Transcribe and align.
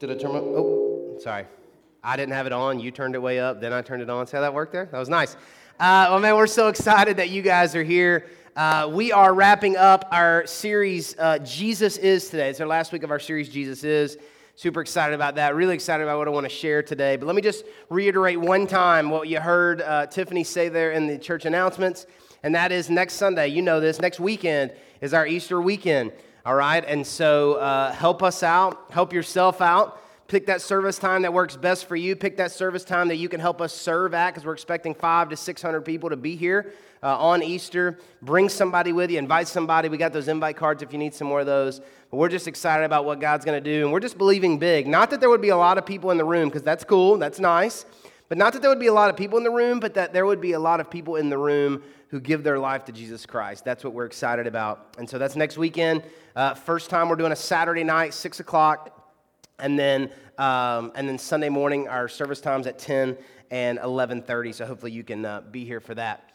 Turn 0.00 0.32
my, 0.32 0.38
oh, 0.38 1.18
sorry. 1.20 1.44
I 2.04 2.16
didn't 2.16 2.34
have 2.34 2.46
it 2.46 2.52
on. 2.52 2.78
You 2.78 2.92
turned 2.92 3.16
it 3.16 3.18
way 3.18 3.40
up. 3.40 3.60
Then 3.60 3.72
I 3.72 3.82
turned 3.82 4.00
it 4.00 4.08
on. 4.08 4.28
See 4.28 4.36
how 4.36 4.42
that 4.42 4.54
worked 4.54 4.72
there? 4.72 4.86
That 4.86 4.98
was 4.98 5.08
nice. 5.08 5.34
Uh, 5.80 6.06
well, 6.10 6.20
man, 6.20 6.36
we're 6.36 6.46
so 6.46 6.68
excited 6.68 7.16
that 7.16 7.30
you 7.30 7.42
guys 7.42 7.74
are 7.74 7.82
here. 7.82 8.26
Uh, 8.54 8.88
we 8.92 9.10
are 9.10 9.34
wrapping 9.34 9.76
up 9.76 10.06
our 10.12 10.46
series, 10.46 11.16
uh, 11.18 11.38
Jesus 11.38 11.96
Is 11.96 12.28
Today. 12.28 12.48
It's 12.48 12.60
our 12.60 12.66
last 12.68 12.92
week 12.92 13.02
of 13.02 13.10
our 13.10 13.18
series, 13.18 13.48
Jesus 13.48 13.82
Is. 13.82 14.18
Super 14.54 14.80
excited 14.82 15.14
about 15.14 15.34
that. 15.34 15.56
Really 15.56 15.74
excited 15.74 16.04
about 16.04 16.18
what 16.18 16.28
I 16.28 16.30
want 16.30 16.44
to 16.44 16.54
share 16.54 16.80
today. 16.80 17.16
But 17.16 17.26
let 17.26 17.34
me 17.34 17.42
just 17.42 17.64
reiterate 17.90 18.40
one 18.40 18.68
time 18.68 19.10
what 19.10 19.26
you 19.26 19.40
heard 19.40 19.82
uh, 19.82 20.06
Tiffany 20.06 20.44
say 20.44 20.68
there 20.68 20.92
in 20.92 21.08
the 21.08 21.18
church 21.18 21.44
announcements, 21.44 22.06
and 22.44 22.54
that 22.54 22.70
is 22.70 22.88
next 22.88 23.14
Sunday. 23.14 23.48
You 23.48 23.62
know 23.62 23.80
this. 23.80 24.00
Next 24.00 24.20
weekend 24.20 24.72
is 25.00 25.12
our 25.12 25.26
Easter 25.26 25.60
weekend. 25.60 26.12
All 26.48 26.54
right? 26.54 26.82
And 26.82 27.06
so 27.06 27.56
uh, 27.56 27.92
help 27.92 28.22
us 28.22 28.42
out, 28.42 28.86
help 28.88 29.12
yourself 29.12 29.60
out. 29.60 30.00
Pick 30.28 30.46
that 30.46 30.62
service 30.62 30.98
time 30.98 31.20
that 31.20 31.32
works 31.34 31.56
best 31.56 31.84
for 31.84 31.94
you. 31.94 32.16
Pick 32.16 32.38
that 32.38 32.52
service 32.52 32.84
time 32.84 33.08
that 33.08 33.16
you 33.16 33.28
can 33.28 33.38
help 33.38 33.60
us 33.60 33.74
serve 33.74 34.14
at 34.14 34.30
because 34.30 34.46
we're 34.46 34.54
expecting 34.54 34.94
five 34.94 35.28
to 35.28 35.36
600 35.36 35.82
people 35.82 36.08
to 36.08 36.16
be 36.16 36.36
here 36.36 36.72
uh, 37.02 37.18
on 37.18 37.42
Easter. 37.42 37.98
Bring 38.22 38.48
somebody 38.48 38.92
with 38.92 39.10
you, 39.10 39.18
invite 39.18 39.46
somebody. 39.46 39.90
We 39.90 39.98
got 39.98 40.14
those 40.14 40.28
invite 40.28 40.56
cards 40.56 40.82
if 40.82 40.90
you 40.90 40.98
need 40.98 41.12
some 41.12 41.28
more 41.28 41.40
of 41.40 41.46
those. 41.46 41.80
But 42.10 42.16
we're 42.16 42.30
just 42.30 42.48
excited 42.48 42.84
about 42.84 43.04
what 43.04 43.20
God's 43.20 43.44
going 43.44 43.62
to 43.62 43.70
do. 43.70 43.84
And 43.84 43.92
we're 43.92 44.00
just 44.00 44.16
believing 44.16 44.58
big. 44.58 44.86
Not 44.86 45.10
that 45.10 45.20
there 45.20 45.28
would 45.28 45.42
be 45.42 45.50
a 45.50 45.56
lot 45.58 45.76
of 45.76 45.84
people 45.84 46.10
in 46.12 46.16
the 46.16 46.24
room 46.24 46.48
because 46.48 46.62
that's 46.62 46.82
cool, 46.82 47.18
that's 47.18 47.38
nice. 47.38 47.84
But 48.28 48.38
not 48.38 48.52
that 48.52 48.60
there 48.60 48.70
would 48.70 48.78
be 48.78 48.88
a 48.88 48.92
lot 48.92 49.10
of 49.10 49.16
people 49.16 49.38
in 49.38 49.44
the 49.44 49.50
room, 49.50 49.80
but 49.80 49.94
that 49.94 50.12
there 50.12 50.26
would 50.26 50.40
be 50.40 50.52
a 50.52 50.58
lot 50.58 50.80
of 50.80 50.90
people 50.90 51.16
in 51.16 51.30
the 51.30 51.38
room 51.38 51.82
who 52.08 52.20
give 52.20 52.42
their 52.42 52.58
life 52.58 52.84
to 52.86 52.92
Jesus 52.92 53.26
Christ. 53.26 53.64
That's 53.64 53.84
what 53.84 53.92
we're 53.94 54.06
excited 54.06 54.46
about. 54.46 54.94
And 54.98 55.08
so 55.08 55.18
that's 55.18 55.36
next 55.36 55.56
weekend. 55.56 56.02
Uh, 56.36 56.54
first 56.54 56.90
time 56.90 57.08
we're 57.08 57.16
doing 57.16 57.32
a 57.32 57.36
Saturday 57.36 57.84
night, 57.84 58.14
6 58.14 58.40
o'clock. 58.40 58.94
And 59.58 59.78
then, 59.78 60.10
um, 60.38 60.92
and 60.94 61.08
then 61.08 61.18
Sunday 61.18 61.48
morning, 61.48 61.88
our 61.88 62.08
service 62.08 62.40
times 62.40 62.66
at 62.66 62.78
10 62.78 63.16
and 63.50 63.78
11.30. 63.78 64.54
So 64.54 64.66
hopefully 64.66 64.92
you 64.92 65.04
can 65.04 65.24
uh, 65.24 65.40
be 65.40 65.64
here 65.64 65.80
for 65.80 65.94
that. 65.94 66.27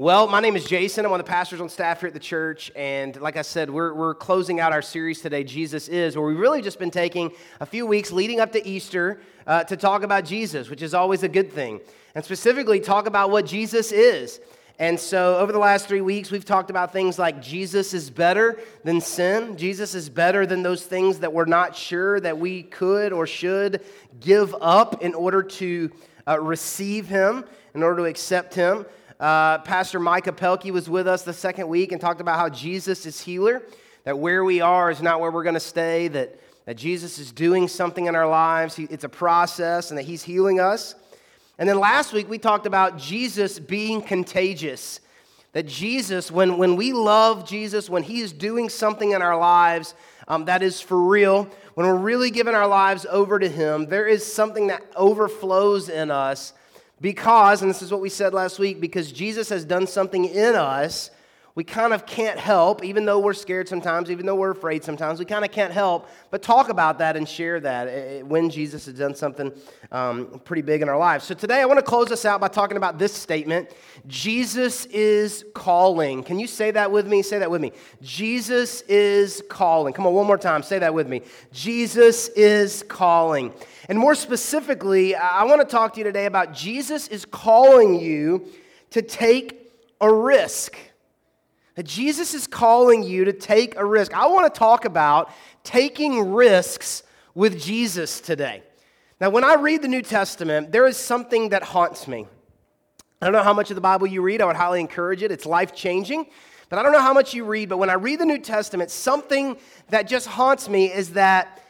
Well, 0.00 0.28
my 0.28 0.38
name 0.38 0.54
is 0.54 0.64
Jason. 0.64 1.04
I'm 1.04 1.10
one 1.10 1.18
of 1.18 1.26
the 1.26 1.32
pastors 1.32 1.60
on 1.60 1.68
staff 1.68 1.98
here 1.98 2.06
at 2.06 2.14
the 2.14 2.20
church. 2.20 2.70
And 2.76 3.20
like 3.20 3.36
I 3.36 3.42
said, 3.42 3.68
we're, 3.68 3.92
we're 3.92 4.14
closing 4.14 4.60
out 4.60 4.72
our 4.72 4.80
series 4.80 5.20
today, 5.20 5.42
Jesus 5.42 5.88
Is, 5.88 6.16
where 6.16 6.24
we've 6.24 6.38
really 6.38 6.62
just 6.62 6.78
been 6.78 6.92
taking 6.92 7.32
a 7.58 7.66
few 7.66 7.84
weeks 7.84 8.12
leading 8.12 8.38
up 8.38 8.52
to 8.52 8.64
Easter 8.64 9.20
uh, 9.44 9.64
to 9.64 9.76
talk 9.76 10.04
about 10.04 10.24
Jesus, 10.24 10.70
which 10.70 10.82
is 10.82 10.94
always 10.94 11.24
a 11.24 11.28
good 11.28 11.50
thing. 11.50 11.80
And 12.14 12.24
specifically, 12.24 12.78
talk 12.78 13.08
about 13.08 13.30
what 13.30 13.44
Jesus 13.44 13.90
is. 13.90 14.40
And 14.78 15.00
so, 15.00 15.36
over 15.38 15.50
the 15.50 15.58
last 15.58 15.88
three 15.88 16.00
weeks, 16.00 16.30
we've 16.30 16.44
talked 16.44 16.70
about 16.70 16.92
things 16.92 17.18
like 17.18 17.42
Jesus 17.42 17.92
is 17.92 18.08
better 18.08 18.60
than 18.84 19.00
sin. 19.00 19.56
Jesus 19.56 19.96
is 19.96 20.08
better 20.08 20.46
than 20.46 20.62
those 20.62 20.84
things 20.84 21.18
that 21.18 21.32
we're 21.32 21.44
not 21.44 21.74
sure 21.74 22.20
that 22.20 22.38
we 22.38 22.62
could 22.62 23.12
or 23.12 23.26
should 23.26 23.82
give 24.20 24.54
up 24.60 25.02
in 25.02 25.14
order 25.14 25.42
to 25.42 25.90
uh, 26.28 26.38
receive 26.38 27.08
Him, 27.08 27.44
in 27.74 27.82
order 27.82 27.96
to 27.96 28.04
accept 28.04 28.54
Him. 28.54 28.86
Uh, 29.20 29.58
Pastor 29.58 29.98
Micah 29.98 30.30
Pelkey 30.30 30.70
was 30.70 30.88
with 30.88 31.08
us 31.08 31.22
the 31.22 31.32
second 31.32 31.66
week 31.66 31.90
and 31.90 32.00
talked 32.00 32.20
about 32.20 32.38
how 32.38 32.48
Jesus 32.48 33.04
is 33.04 33.20
healer, 33.20 33.62
that 34.04 34.16
where 34.16 34.44
we 34.44 34.60
are 34.60 34.92
is 34.92 35.02
not 35.02 35.20
where 35.20 35.32
we're 35.32 35.42
going 35.42 35.54
to 35.54 35.60
stay, 35.60 36.06
that, 36.06 36.38
that 36.66 36.76
Jesus 36.76 37.18
is 37.18 37.32
doing 37.32 37.66
something 37.66 38.06
in 38.06 38.14
our 38.14 38.28
lives. 38.28 38.76
He, 38.76 38.84
it's 38.84 39.02
a 39.02 39.08
process, 39.08 39.90
and 39.90 39.98
that 39.98 40.04
He's 40.04 40.22
healing 40.22 40.60
us. 40.60 40.94
And 41.58 41.68
then 41.68 41.80
last 41.80 42.12
week 42.12 42.30
we 42.30 42.38
talked 42.38 42.64
about 42.64 42.96
Jesus 42.96 43.58
being 43.58 44.02
contagious. 44.02 45.00
That 45.52 45.66
Jesus, 45.66 46.30
when, 46.30 46.56
when 46.56 46.76
we 46.76 46.92
love 46.92 47.44
Jesus, 47.48 47.90
when 47.90 48.04
He 48.04 48.20
is 48.20 48.32
doing 48.32 48.68
something 48.68 49.10
in 49.10 49.20
our 49.20 49.36
lives 49.36 49.96
um, 50.28 50.44
that 50.44 50.62
is 50.62 50.80
for 50.80 51.02
real, 51.02 51.48
when 51.74 51.88
we're 51.88 51.96
really 51.96 52.30
giving 52.30 52.54
our 52.54 52.68
lives 52.68 53.04
over 53.10 53.40
to 53.40 53.48
Him, 53.48 53.86
there 53.86 54.06
is 54.06 54.24
something 54.32 54.68
that 54.68 54.84
overflows 54.94 55.88
in 55.88 56.12
us 56.12 56.52
because, 57.00 57.62
and 57.62 57.70
this 57.70 57.82
is 57.82 57.90
what 57.90 58.00
we 58.00 58.08
said 58.08 58.34
last 58.34 58.58
week, 58.58 58.80
because 58.80 59.12
Jesus 59.12 59.48
has 59.48 59.64
done 59.64 59.86
something 59.86 60.24
in 60.24 60.54
us 60.54 61.10
we 61.58 61.64
kind 61.64 61.92
of 61.92 62.06
can't 62.06 62.38
help, 62.38 62.84
even 62.84 63.04
though 63.04 63.18
we're 63.18 63.32
scared 63.32 63.68
sometimes, 63.68 64.12
even 64.12 64.24
though 64.26 64.36
we're 64.36 64.52
afraid 64.52 64.84
sometimes, 64.84 65.18
we 65.18 65.24
kind 65.24 65.44
of 65.44 65.50
can't 65.50 65.72
help 65.72 66.08
but 66.30 66.40
talk 66.40 66.68
about 66.68 67.00
that 67.00 67.16
and 67.16 67.28
share 67.28 67.58
that 67.58 67.88
eh, 67.88 67.90
eh, 67.90 68.22
when 68.22 68.48
Jesus 68.48 68.86
has 68.86 68.94
done 68.94 69.12
something 69.12 69.50
um, 69.90 70.40
pretty 70.44 70.62
big 70.62 70.82
in 70.82 70.88
our 70.88 70.96
lives. 70.96 71.24
So 71.24 71.34
today 71.34 71.60
I 71.60 71.64
want 71.64 71.78
to 71.78 71.84
close 71.84 72.12
us 72.12 72.24
out 72.24 72.40
by 72.40 72.46
talking 72.46 72.76
about 72.76 72.96
this 73.00 73.12
statement 73.12 73.70
Jesus 74.06 74.86
is 74.86 75.44
calling. 75.52 76.22
Can 76.22 76.38
you 76.38 76.46
say 76.46 76.70
that 76.70 76.92
with 76.92 77.08
me? 77.08 77.22
Say 77.22 77.40
that 77.40 77.50
with 77.50 77.60
me. 77.60 77.72
Jesus 78.02 78.82
is 78.82 79.42
calling. 79.50 79.92
Come 79.92 80.06
on, 80.06 80.14
one 80.14 80.28
more 80.28 80.38
time. 80.38 80.62
Say 80.62 80.78
that 80.78 80.94
with 80.94 81.08
me. 81.08 81.22
Jesus 81.50 82.28
is 82.36 82.84
calling. 82.86 83.52
And 83.88 83.98
more 83.98 84.14
specifically, 84.14 85.14
I 85.14 85.44
want 85.44 85.60
to 85.60 85.66
talk 85.66 85.94
to 85.94 85.98
you 85.98 86.04
today 86.04 86.26
about 86.26 86.52
Jesus 86.52 87.08
is 87.08 87.24
calling 87.24 87.98
you 87.98 88.46
to 88.90 89.02
take 89.02 89.72
a 90.00 90.12
risk 90.12 90.76
Jesus 91.84 92.34
is 92.34 92.46
calling 92.46 93.02
you 93.02 93.24
to 93.24 93.32
take 93.32 93.76
a 93.76 93.84
risk. 93.84 94.12
I 94.14 94.26
want 94.26 94.52
to 94.52 94.58
talk 94.58 94.84
about 94.84 95.30
taking 95.62 96.32
risks 96.32 97.02
with 97.34 97.60
Jesus 97.60 98.20
today. 98.20 98.62
Now, 99.20 99.30
when 99.30 99.44
I 99.44 99.54
read 99.54 99.82
the 99.82 99.88
New 99.88 100.02
Testament, 100.02 100.72
there 100.72 100.86
is 100.86 100.96
something 100.96 101.50
that 101.50 101.62
haunts 101.62 102.08
me. 102.08 102.26
I 103.20 103.26
don't 103.26 103.32
know 103.32 103.42
how 103.42 103.52
much 103.52 103.70
of 103.70 103.74
the 103.74 103.80
Bible 103.80 104.06
you 104.06 104.22
read, 104.22 104.40
I 104.40 104.44
would 104.44 104.56
highly 104.56 104.80
encourage 104.80 105.22
it. 105.22 105.30
It's 105.30 105.46
life 105.46 105.74
changing. 105.74 106.26
But 106.68 106.78
I 106.78 106.82
don't 106.82 106.92
know 106.92 107.00
how 107.00 107.14
much 107.14 107.32
you 107.32 107.44
read, 107.44 107.68
but 107.68 107.78
when 107.78 107.90
I 107.90 107.94
read 107.94 108.20
the 108.20 108.26
New 108.26 108.38
Testament, 108.38 108.90
something 108.90 109.56
that 109.88 110.06
just 110.06 110.26
haunts 110.26 110.68
me 110.68 110.92
is 110.92 111.10
that 111.10 111.62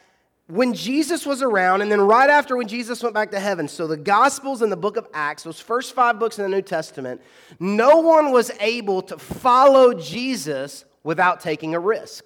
when 0.49 0.73
Jesus 0.73 1.27
was 1.27 1.43
around, 1.43 1.83
and 1.83 1.91
then 1.91 2.01
right 2.01 2.29
after 2.29 2.57
when 2.57 2.67
Jesus 2.67 3.03
went 3.03 3.13
back 3.13 3.29
to 3.31 3.39
heaven, 3.39 3.67
so 3.67 3.85
the 3.85 3.95
Gospels 3.95 4.63
and 4.63 4.71
the 4.71 4.77
book 4.77 4.97
of 4.97 5.07
Acts, 5.13 5.43
those 5.43 5.59
first 5.59 5.93
five 5.93 6.17
books 6.17 6.39
in 6.39 6.43
the 6.43 6.49
New 6.49 6.63
Testament, 6.63 7.21
no 7.59 7.97
one 7.97 8.31
was 8.31 8.49
able 8.59 9.03
to 9.03 9.19
follow 9.19 9.93
Jesus 9.93 10.85
without 11.03 11.39
taking 11.39 11.75
a 11.75 11.79
risk. 11.79 12.25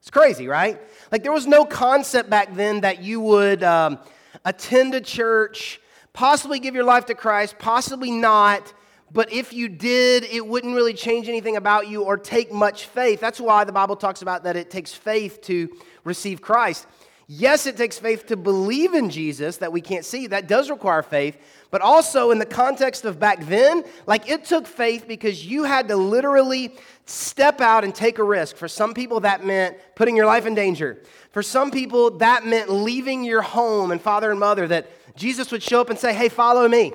It's 0.00 0.10
crazy, 0.10 0.48
right? 0.48 0.80
Like 1.12 1.22
there 1.22 1.32
was 1.32 1.46
no 1.46 1.66
concept 1.66 2.30
back 2.30 2.54
then 2.54 2.80
that 2.80 3.02
you 3.02 3.20
would 3.20 3.62
um, 3.62 3.98
attend 4.46 4.94
a 4.94 5.00
church, 5.02 5.78
possibly 6.14 6.58
give 6.58 6.74
your 6.74 6.84
life 6.84 7.04
to 7.06 7.14
Christ, 7.14 7.58
possibly 7.58 8.10
not. 8.10 8.72
But 9.12 9.30
if 9.30 9.52
you 9.52 9.68
did, 9.68 10.24
it 10.24 10.46
wouldn't 10.46 10.74
really 10.74 10.94
change 10.94 11.28
anything 11.28 11.56
about 11.56 11.86
you 11.86 12.02
or 12.02 12.16
take 12.16 12.50
much 12.50 12.86
faith. 12.86 13.20
That's 13.20 13.38
why 13.38 13.64
the 13.64 13.72
Bible 13.72 13.94
talks 13.94 14.22
about 14.22 14.44
that 14.44 14.56
it 14.56 14.70
takes 14.70 14.94
faith 14.94 15.42
to 15.42 15.68
receive 16.02 16.40
Christ. 16.40 16.86
Yes, 17.28 17.66
it 17.66 17.76
takes 17.76 17.98
faith 17.98 18.26
to 18.26 18.36
believe 18.36 18.94
in 18.94 19.08
Jesus 19.08 19.58
that 19.58 19.72
we 19.72 19.80
can't 19.80 20.04
see. 20.04 20.26
That 20.26 20.48
does 20.48 20.70
require 20.70 21.02
faith. 21.02 21.38
But 21.70 21.80
also, 21.80 22.30
in 22.30 22.38
the 22.38 22.46
context 22.46 23.04
of 23.04 23.18
back 23.18 23.46
then, 23.46 23.84
like 24.06 24.28
it 24.28 24.44
took 24.44 24.66
faith 24.66 25.06
because 25.06 25.46
you 25.46 25.64
had 25.64 25.88
to 25.88 25.96
literally 25.96 26.76
step 27.06 27.60
out 27.60 27.84
and 27.84 27.94
take 27.94 28.18
a 28.18 28.24
risk. 28.24 28.56
For 28.56 28.68
some 28.68 28.92
people, 28.92 29.20
that 29.20 29.44
meant 29.44 29.76
putting 29.94 30.16
your 30.16 30.26
life 30.26 30.46
in 30.46 30.54
danger. 30.54 31.02
For 31.30 31.42
some 31.42 31.70
people, 31.70 32.10
that 32.18 32.44
meant 32.44 32.70
leaving 32.70 33.24
your 33.24 33.42
home 33.42 33.90
and 33.90 34.00
father 34.00 34.30
and 34.30 34.38
mother, 34.38 34.68
that 34.68 34.90
Jesus 35.16 35.50
would 35.52 35.62
show 35.62 35.80
up 35.80 35.90
and 35.90 35.98
say, 35.98 36.12
Hey, 36.12 36.28
follow 36.28 36.68
me. 36.68 36.92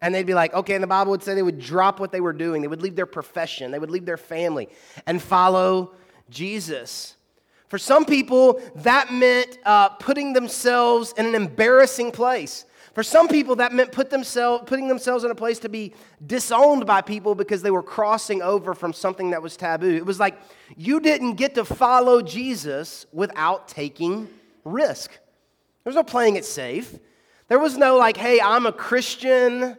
And 0.00 0.14
they'd 0.14 0.26
be 0.26 0.34
like, 0.34 0.52
okay, 0.52 0.74
and 0.74 0.82
the 0.82 0.88
Bible 0.88 1.10
would 1.12 1.22
say 1.22 1.34
they 1.34 1.42
would 1.42 1.58
drop 1.58 2.00
what 2.00 2.12
they 2.12 2.20
were 2.20 2.34
doing. 2.34 2.60
They 2.60 2.68
would 2.68 2.82
leave 2.82 2.96
their 2.96 3.06
profession, 3.06 3.70
they 3.70 3.78
would 3.78 3.90
leave 3.90 4.06
their 4.06 4.16
family 4.16 4.68
and 5.06 5.20
follow 5.20 5.94
Jesus. 6.30 7.16
For 7.68 7.78
some 7.78 8.04
people, 8.04 8.60
that 8.76 9.12
meant 9.12 9.58
uh, 9.64 9.90
putting 9.90 10.32
themselves 10.32 11.12
in 11.16 11.26
an 11.26 11.34
embarrassing 11.34 12.12
place. 12.12 12.64
For 12.94 13.02
some 13.02 13.28
people, 13.28 13.56
that 13.56 13.74
meant 13.74 13.92
put 13.92 14.08
themselves, 14.08 14.64
putting 14.66 14.88
themselves 14.88 15.24
in 15.24 15.30
a 15.30 15.34
place 15.34 15.58
to 15.58 15.68
be 15.68 15.92
disowned 16.26 16.86
by 16.86 17.02
people 17.02 17.34
because 17.34 17.60
they 17.60 17.70
were 17.70 17.82
crossing 17.82 18.40
over 18.40 18.72
from 18.72 18.92
something 18.94 19.30
that 19.30 19.42
was 19.42 19.56
taboo. 19.56 19.94
It 19.94 20.06
was 20.06 20.18
like 20.18 20.38
you 20.76 21.00
didn't 21.00 21.34
get 21.34 21.54
to 21.56 21.64
follow 21.64 22.22
Jesus 22.22 23.04
without 23.12 23.68
taking 23.68 24.28
risk. 24.64 25.10
There 25.10 25.90
was 25.90 25.96
no 25.96 26.04
playing 26.04 26.36
it 26.36 26.44
safe. 26.44 26.98
There 27.48 27.58
was 27.58 27.76
no 27.76 27.96
like, 27.96 28.16
hey, 28.16 28.40
I'm 28.40 28.64
a 28.64 28.72
Christian, 28.72 29.76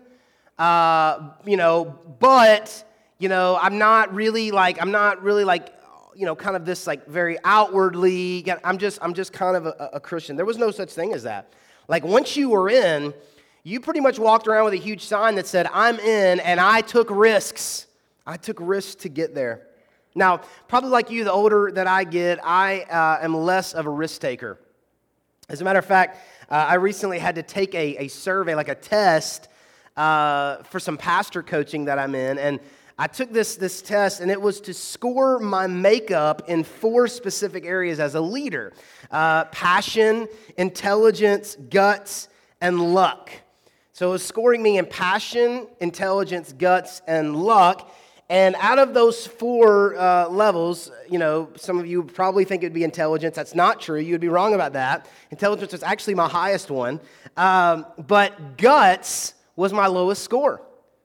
uh, 0.60 1.30
you 1.44 1.58
know, 1.58 1.86
but 2.20 2.84
you 3.20 3.30
know, 3.30 3.58
I'm 3.60 3.80
not 3.80 4.14
really 4.14 4.52
like, 4.52 4.80
I'm 4.80 4.92
not 4.92 5.24
really 5.24 5.44
like 5.44 5.74
you 6.18 6.26
know, 6.26 6.36
kind 6.36 6.56
of 6.56 6.66
this 6.66 6.88
like 6.88 7.06
very 7.06 7.38
outwardly, 7.44 8.44
I'm 8.64 8.80
just, 8.80 8.98
I'm 9.04 9.14
just 9.14 9.32
kind 9.32 9.56
of 9.56 9.68
a, 9.68 9.92
a 9.94 10.00
Christian. 10.00 10.36
There 10.36 10.46
was 10.46 10.58
no 10.58 10.72
such 10.72 10.90
thing 10.90 11.14
as 11.14 11.24
that. 11.24 11.54
Like 11.88 12.04
once 12.04 12.36
you 12.36 12.50
were 12.50 12.70
in, 12.70 13.14
you 13.64 13.80
pretty 13.80 14.00
much 14.00 14.18
walked 14.18 14.48
around 14.48 14.66
with 14.66 14.74
a 14.74 14.78
huge 14.78 15.04
sign 15.04 15.36
that 15.36 15.46
said, 15.46 15.68
I'm 15.72 16.00
in 16.00 16.40
and 16.40 16.60
I 16.60 16.82
took 16.82 17.10
risks. 17.12 17.86
I 18.26 18.36
took 18.38 18.58
risks 18.60 18.96
to 19.04 19.10
get 19.10 19.36
there. 19.36 19.68
Now, 20.16 20.42
probably 20.68 20.90
like 20.90 21.12
you, 21.12 21.24
the 21.24 21.32
older 21.32 21.72
that 21.72 21.86
I 21.86 22.04
get, 22.04 22.40
I 22.44 22.82
uh, 22.82 23.24
am 23.24 23.36
less 23.36 23.74
of 23.74 23.86
a 23.86 23.90
risk 23.92 24.20
taker. 24.20 24.58
As 25.50 25.62
a 25.62 25.64
matter 25.64 25.80
of 25.80 25.86
fact, 25.86 26.18
uh, 26.50 26.56
I 26.56 26.76
recently 26.76 27.20
had 27.20 27.36
to 27.36 27.44
take 27.44 27.76
a, 27.76 28.06
a 28.06 28.08
survey, 28.08 28.56
like 28.56 28.70
a 28.70 28.76
test, 28.76 29.50
uh, 29.96 30.64
for 30.64 30.80
some 30.80 30.98
pastor 30.98 31.44
coaching 31.44 31.86
that 31.86 32.00
I'm 32.00 32.16
in. 32.16 32.40
And 32.40 32.60
I 33.00 33.06
took 33.06 33.32
this, 33.32 33.58
this 33.58 33.84
test, 33.84 34.22
and 34.22 34.32
it 34.32 34.42
was 34.42 34.60
to 34.62 34.74
score 34.74 35.38
my 35.38 35.68
makeup 35.68 36.50
in 36.50 36.64
four 36.64 37.08
specific 37.08 37.64
areas 37.64 38.00
as 38.00 38.16
a 38.16 38.22
leader 38.22 38.74
uh, 39.12 39.46
passion, 39.46 40.28
intelligence, 40.58 41.58
guts, 41.70 42.28
and 42.60 42.94
luck. 42.96 43.30
So 43.94 44.10
it 44.10 44.12
was 44.14 44.26
scoring 44.26 44.64
me 44.64 44.80
in 44.80 44.86
passion, 44.86 45.68
intelligence, 45.80 46.54
guts, 46.54 47.04
and 47.08 47.36
luck. 47.36 47.94
And 48.30 48.56
out 48.60 48.80
of 48.80 48.94
those 48.94 49.26
four 49.26 49.96
uh, 49.96 50.28
levels, 50.28 50.92
you 51.10 51.20
know, 51.20 51.50
some 51.56 51.80
of 51.80 51.86
you 51.86 52.04
probably 52.04 52.46
think 52.46 52.64
it'd 52.64 52.74
be 52.74 52.84
intelligence. 52.84 53.36
That's 53.36 53.56
not 53.56 53.80
true. 53.80 54.00
You'd 54.00 54.22
be 54.22 54.28
wrong 54.28 54.54
about 54.54 54.74
that. 54.74 55.08
Intelligence 55.32 55.72
was 55.72 55.84
actually 55.84 56.16
my 56.16 56.28
highest 56.28 56.70
one. 56.70 57.00
Um, 57.38 57.86
but 58.08 58.58
guts 58.58 59.36
was 59.56 59.72
my 59.72 59.88
lowest 59.88 60.24
score. 60.24 60.62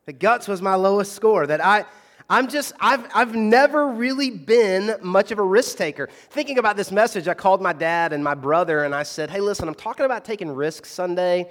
The 0.06 0.12
guts 0.12 0.48
was 0.48 0.60
my 0.60 0.74
lowest 0.74 1.12
score. 1.12 1.46
That 1.46 1.64
I, 1.64 1.84
I'm 2.28 2.48
just, 2.48 2.72
I've, 2.80 3.06
I've 3.14 3.34
never 3.34 3.88
really 3.88 4.30
been 4.30 4.96
much 5.02 5.30
of 5.30 5.38
a 5.38 5.42
risk 5.42 5.76
taker. 5.76 6.08
Thinking 6.30 6.58
about 6.58 6.76
this 6.76 6.90
message, 6.90 7.28
I 7.28 7.34
called 7.34 7.62
my 7.62 7.72
dad 7.72 8.12
and 8.12 8.24
my 8.24 8.34
brother 8.34 8.84
and 8.84 8.94
I 8.94 9.02
said, 9.02 9.30
hey, 9.30 9.40
listen, 9.40 9.68
I'm 9.68 9.74
talking 9.74 10.06
about 10.06 10.24
taking 10.24 10.50
risks 10.50 10.90
Sunday. 10.90 11.50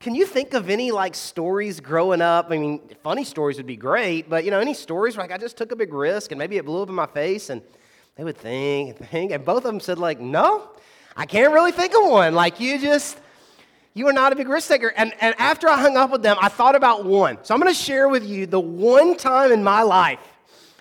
Can 0.00 0.14
you 0.14 0.26
think 0.26 0.54
of 0.54 0.68
any 0.68 0.90
like 0.90 1.14
stories 1.14 1.80
growing 1.80 2.20
up? 2.20 2.48
I 2.50 2.58
mean, 2.58 2.80
funny 3.02 3.24
stories 3.24 3.56
would 3.56 3.66
be 3.66 3.76
great, 3.76 4.28
but 4.28 4.44
you 4.44 4.50
know, 4.50 4.58
any 4.58 4.74
stories 4.74 5.16
where 5.16 5.24
like 5.24 5.32
I 5.32 5.38
just 5.38 5.56
took 5.56 5.72
a 5.72 5.76
big 5.76 5.92
risk 5.92 6.32
and 6.32 6.38
maybe 6.38 6.56
it 6.56 6.64
blew 6.64 6.82
up 6.82 6.88
in 6.88 6.94
my 6.94 7.06
face 7.06 7.50
and 7.50 7.62
they 8.16 8.24
would 8.24 8.36
think 8.36 8.98
and 8.98 9.08
think, 9.08 9.32
and 9.32 9.44
both 9.44 9.58
of 9.58 9.62
them 9.64 9.80
said 9.80 9.98
like, 9.98 10.20
no, 10.20 10.68
I 11.16 11.24
can't 11.24 11.52
really 11.52 11.72
think 11.72 11.94
of 11.94 12.10
one. 12.10 12.34
Like 12.34 12.60
you 12.60 12.78
just, 12.78 13.18
you 13.94 14.08
are 14.08 14.12
not 14.12 14.32
a 14.32 14.36
big 14.36 14.48
risk 14.48 14.68
taker. 14.68 14.92
And, 14.96 15.12
and 15.20 15.34
after 15.38 15.68
I 15.68 15.80
hung 15.80 15.96
up 15.96 16.10
with 16.10 16.22
them, 16.22 16.36
I 16.40 16.48
thought 16.48 16.74
about 16.74 17.04
one. 17.04 17.38
So 17.42 17.54
I'm 17.54 17.60
going 17.60 17.72
to 17.72 17.78
share 17.78 18.08
with 18.08 18.24
you 18.24 18.46
the 18.46 18.60
one 18.60 19.16
time 19.16 19.52
in 19.52 19.62
my 19.62 19.82
life 19.82 20.20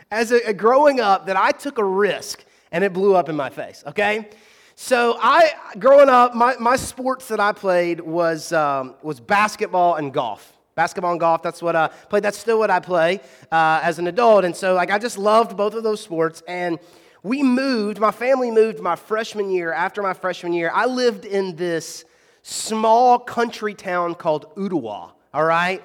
as 0.09 0.31
a, 0.31 0.39
a 0.47 0.53
growing 0.53 0.99
up 0.99 1.25
that 1.25 1.35
I 1.35 1.51
took 1.51 1.77
a 1.77 1.83
risk 1.83 2.43
and 2.71 2.83
it 2.83 2.93
blew 2.93 3.15
up 3.15 3.27
in 3.27 3.35
my 3.35 3.49
face, 3.49 3.83
okay? 3.85 4.29
So 4.75 5.17
I, 5.19 5.51
growing 5.77 6.09
up, 6.09 6.33
my, 6.33 6.55
my 6.57 6.75
sports 6.75 7.27
that 7.27 7.39
I 7.39 7.51
played 7.51 7.99
was, 7.99 8.53
um, 8.53 8.95
was 9.03 9.19
basketball 9.19 9.95
and 9.95 10.13
golf. 10.13 10.53
Basketball 10.75 11.11
and 11.11 11.19
golf, 11.19 11.43
that's 11.43 11.61
what 11.61 11.75
I 11.75 11.87
played. 11.87 12.23
That's 12.23 12.37
still 12.37 12.57
what 12.57 12.71
I 12.71 12.79
play 12.79 13.19
uh, 13.51 13.81
as 13.83 13.99
an 13.99 14.07
adult. 14.07 14.45
And 14.45 14.55
so 14.55 14.73
like, 14.73 14.89
I 14.89 14.97
just 14.97 15.17
loved 15.17 15.57
both 15.57 15.73
of 15.73 15.83
those 15.83 16.01
sports. 16.01 16.41
And 16.47 16.79
we 17.23 17.43
moved, 17.43 17.99
my 17.99 18.11
family 18.11 18.49
moved 18.49 18.79
my 18.79 18.95
freshman 18.95 19.51
year. 19.51 19.73
After 19.73 20.01
my 20.01 20.13
freshman 20.13 20.53
year, 20.53 20.71
I 20.73 20.85
lived 20.85 21.25
in 21.25 21.57
this 21.57 22.05
small 22.41 23.19
country 23.19 23.73
town 23.73 24.15
called 24.15 24.55
Ooltewah, 24.55 25.11
all 25.33 25.43
right? 25.43 25.81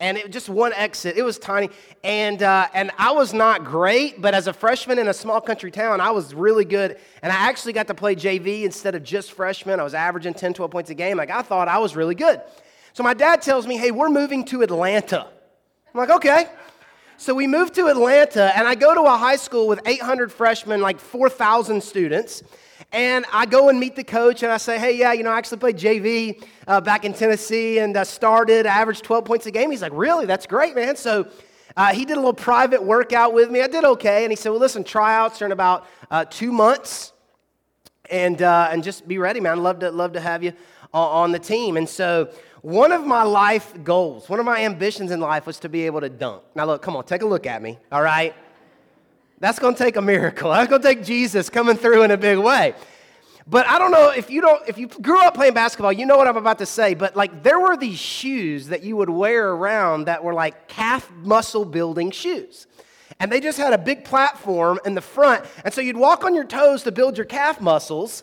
and 0.00 0.16
it 0.16 0.32
just 0.32 0.48
one 0.48 0.72
exit. 0.72 1.16
It 1.16 1.22
was 1.22 1.38
tiny, 1.38 1.68
and 2.02 2.42
uh, 2.42 2.68
and 2.72 2.90
I 2.98 3.12
was 3.12 3.34
not 3.34 3.64
great, 3.64 4.20
but 4.20 4.34
as 4.34 4.46
a 4.46 4.52
freshman 4.52 4.98
in 4.98 5.08
a 5.08 5.14
small 5.14 5.40
country 5.40 5.70
town, 5.70 6.00
I 6.00 6.10
was 6.10 6.34
really 6.34 6.64
good, 6.64 6.98
and 7.22 7.30
I 7.30 7.36
actually 7.36 7.74
got 7.74 7.86
to 7.88 7.94
play 7.94 8.16
JV 8.16 8.64
instead 8.64 8.94
of 8.94 9.04
just 9.04 9.32
freshman. 9.32 9.78
I 9.78 9.84
was 9.84 9.94
averaging 9.94 10.34
10, 10.34 10.54
12 10.54 10.70
points 10.70 10.90
a 10.90 10.94
game. 10.94 11.18
Like 11.18 11.30
I 11.30 11.42
thought 11.42 11.68
I 11.68 11.78
was 11.78 11.94
really 11.94 12.14
good. 12.14 12.40
So 12.94 13.02
my 13.02 13.14
dad 13.14 13.42
tells 13.42 13.66
me, 13.66 13.76
"Hey, 13.76 13.90
we're 13.90 14.08
moving 14.08 14.44
to 14.46 14.62
Atlanta." 14.62 15.28
I'm 15.94 16.00
like, 16.00 16.10
"Okay." 16.10 16.46
So 17.18 17.34
we 17.34 17.46
moved 17.46 17.74
to 17.74 17.88
Atlanta, 17.88 18.50
and 18.56 18.66
I 18.66 18.74
go 18.74 18.94
to 18.94 19.02
a 19.02 19.18
high 19.18 19.36
school 19.36 19.68
with 19.68 19.80
800 19.84 20.32
freshmen, 20.32 20.80
like 20.80 20.98
4,000 20.98 21.82
students. 21.82 22.42
And 22.92 23.24
I 23.32 23.46
go 23.46 23.68
and 23.68 23.78
meet 23.78 23.94
the 23.94 24.02
coach 24.02 24.42
and 24.42 24.50
I 24.50 24.56
say, 24.56 24.78
hey, 24.78 24.96
yeah, 24.96 25.12
you 25.12 25.22
know, 25.22 25.30
I 25.30 25.38
actually 25.38 25.58
played 25.58 25.78
JV 25.78 26.44
uh, 26.66 26.80
back 26.80 27.04
in 27.04 27.12
Tennessee 27.12 27.78
and 27.78 27.96
uh, 27.96 28.02
started, 28.02 28.66
averaged 28.66 29.04
12 29.04 29.24
points 29.24 29.46
a 29.46 29.52
game. 29.52 29.70
He's 29.70 29.82
like, 29.82 29.92
really? 29.94 30.26
That's 30.26 30.46
great, 30.46 30.74
man. 30.74 30.96
So 30.96 31.28
uh, 31.76 31.94
he 31.94 32.04
did 32.04 32.14
a 32.14 32.20
little 32.20 32.34
private 32.34 32.82
workout 32.82 33.32
with 33.32 33.48
me. 33.48 33.62
I 33.62 33.68
did 33.68 33.84
okay. 33.84 34.24
And 34.24 34.32
he 34.32 34.36
said, 34.36 34.50
well, 34.50 34.58
listen, 34.58 34.82
tryouts 34.82 35.40
are 35.40 35.46
in 35.46 35.52
about 35.52 35.86
uh, 36.10 36.24
two 36.24 36.50
months. 36.50 37.12
And, 38.10 38.42
uh, 38.42 38.70
and 38.72 38.82
just 38.82 39.06
be 39.06 39.18
ready, 39.18 39.38
man. 39.38 39.62
Love 39.62 39.78
to, 39.80 39.90
love 39.92 40.14
to 40.14 40.20
have 40.20 40.42
you 40.42 40.52
on 40.92 41.30
the 41.30 41.38
team. 41.38 41.76
And 41.76 41.88
so 41.88 42.32
one 42.62 42.90
of 42.90 43.06
my 43.06 43.22
life 43.22 43.72
goals, 43.84 44.28
one 44.28 44.40
of 44.40 44.46
my 44.46 44.64
ambitions 44.64 45.12
in 45.12 45.20
life 45.20 45.46
was 45.46 45.60
to 45.60 45.68
be 45.68 45.86
able 45.86 46.00
to 46.00 46.08
dunk. 46.08 46.42
Now, 46.56 46.66
look, 46.66 46.82
come 46.82 46.96
on, 46.96 47.04
take 47.04 47.22
a 47.22 47.26
look 47.26 47.46
at 47.46 47.62
me, 47.62 47.78
all 47.92 48.02
right? 48.02 48.34
That's 49.40 49.58
going 49.58 49.74
to 49.74 49.82
take 49.82 49.96
a 49.96 50.02
miracle. 50.02 50.50
That's 50.52 50.68
going 50.68 50.82
to 50.82 50.88
take 50.88 51.04
Jesus 51.04 51.50
coming 51.50 51.76
through 51.76 52.02
in 52.02 52.10
a 52.10 52.16
big 52.16 52.38
way. 52.38 52.74
But 53.46 53.66
I 53.66 53.78
don't 53.78 53.90
know 53.90 54.10
if 54.10 54.30
you 54.30 54.42
don't 54.42 54.68
if 54.68 54.78
you 54.78 54.86
grew 54.86 55.20
up 55.22 55.34
playing 55.34 55.54
basketball, 55.54 55.92
you 55.92 56.06
know 56.06 56.16
what 56.16 56.28
I'm 56.28 56.36
about 56.36 56.58
to 56.58 56.66
say, 56.66 56.94
but 56.94 57.16
like 57.16 57.42
there 57.42 57.58
were 57.58 57.76
these 57.76 57.98
shoes 57.98 58.68
that 58.68 58.84
you 58.84 58.96
would 58.96 59.10
wear 59.10 59.50
around 59.50 60.04
that 60.04 60.22
were 60.22 60.34
like 60.34 60.68
calf 60.68 61.10
muscle 61.22 61.64
building 61.64 62.12
shoes. 62.12 62.68
And 63.18 63.30
they 63.30 63.40
just 63.40 63.58
had 63.58 63.72
a 63.72 63.78
big 63.78 64.04
platform 64.04 64.78
in 64.84 64.94
the 64.94 65.00
front, 65.00 65.44
and 65.64 65.74
so 65.74 65.80
you'd 65.80 65.96
walk 65.96 66.22
on 66.24 66.34
your 66.34 66.44
toes 66.44 66.84
to 66.84 66.92
build 66.92 67.16
your 67.18 67.26
calf 67.26 67.60
muscles 67.60 68.22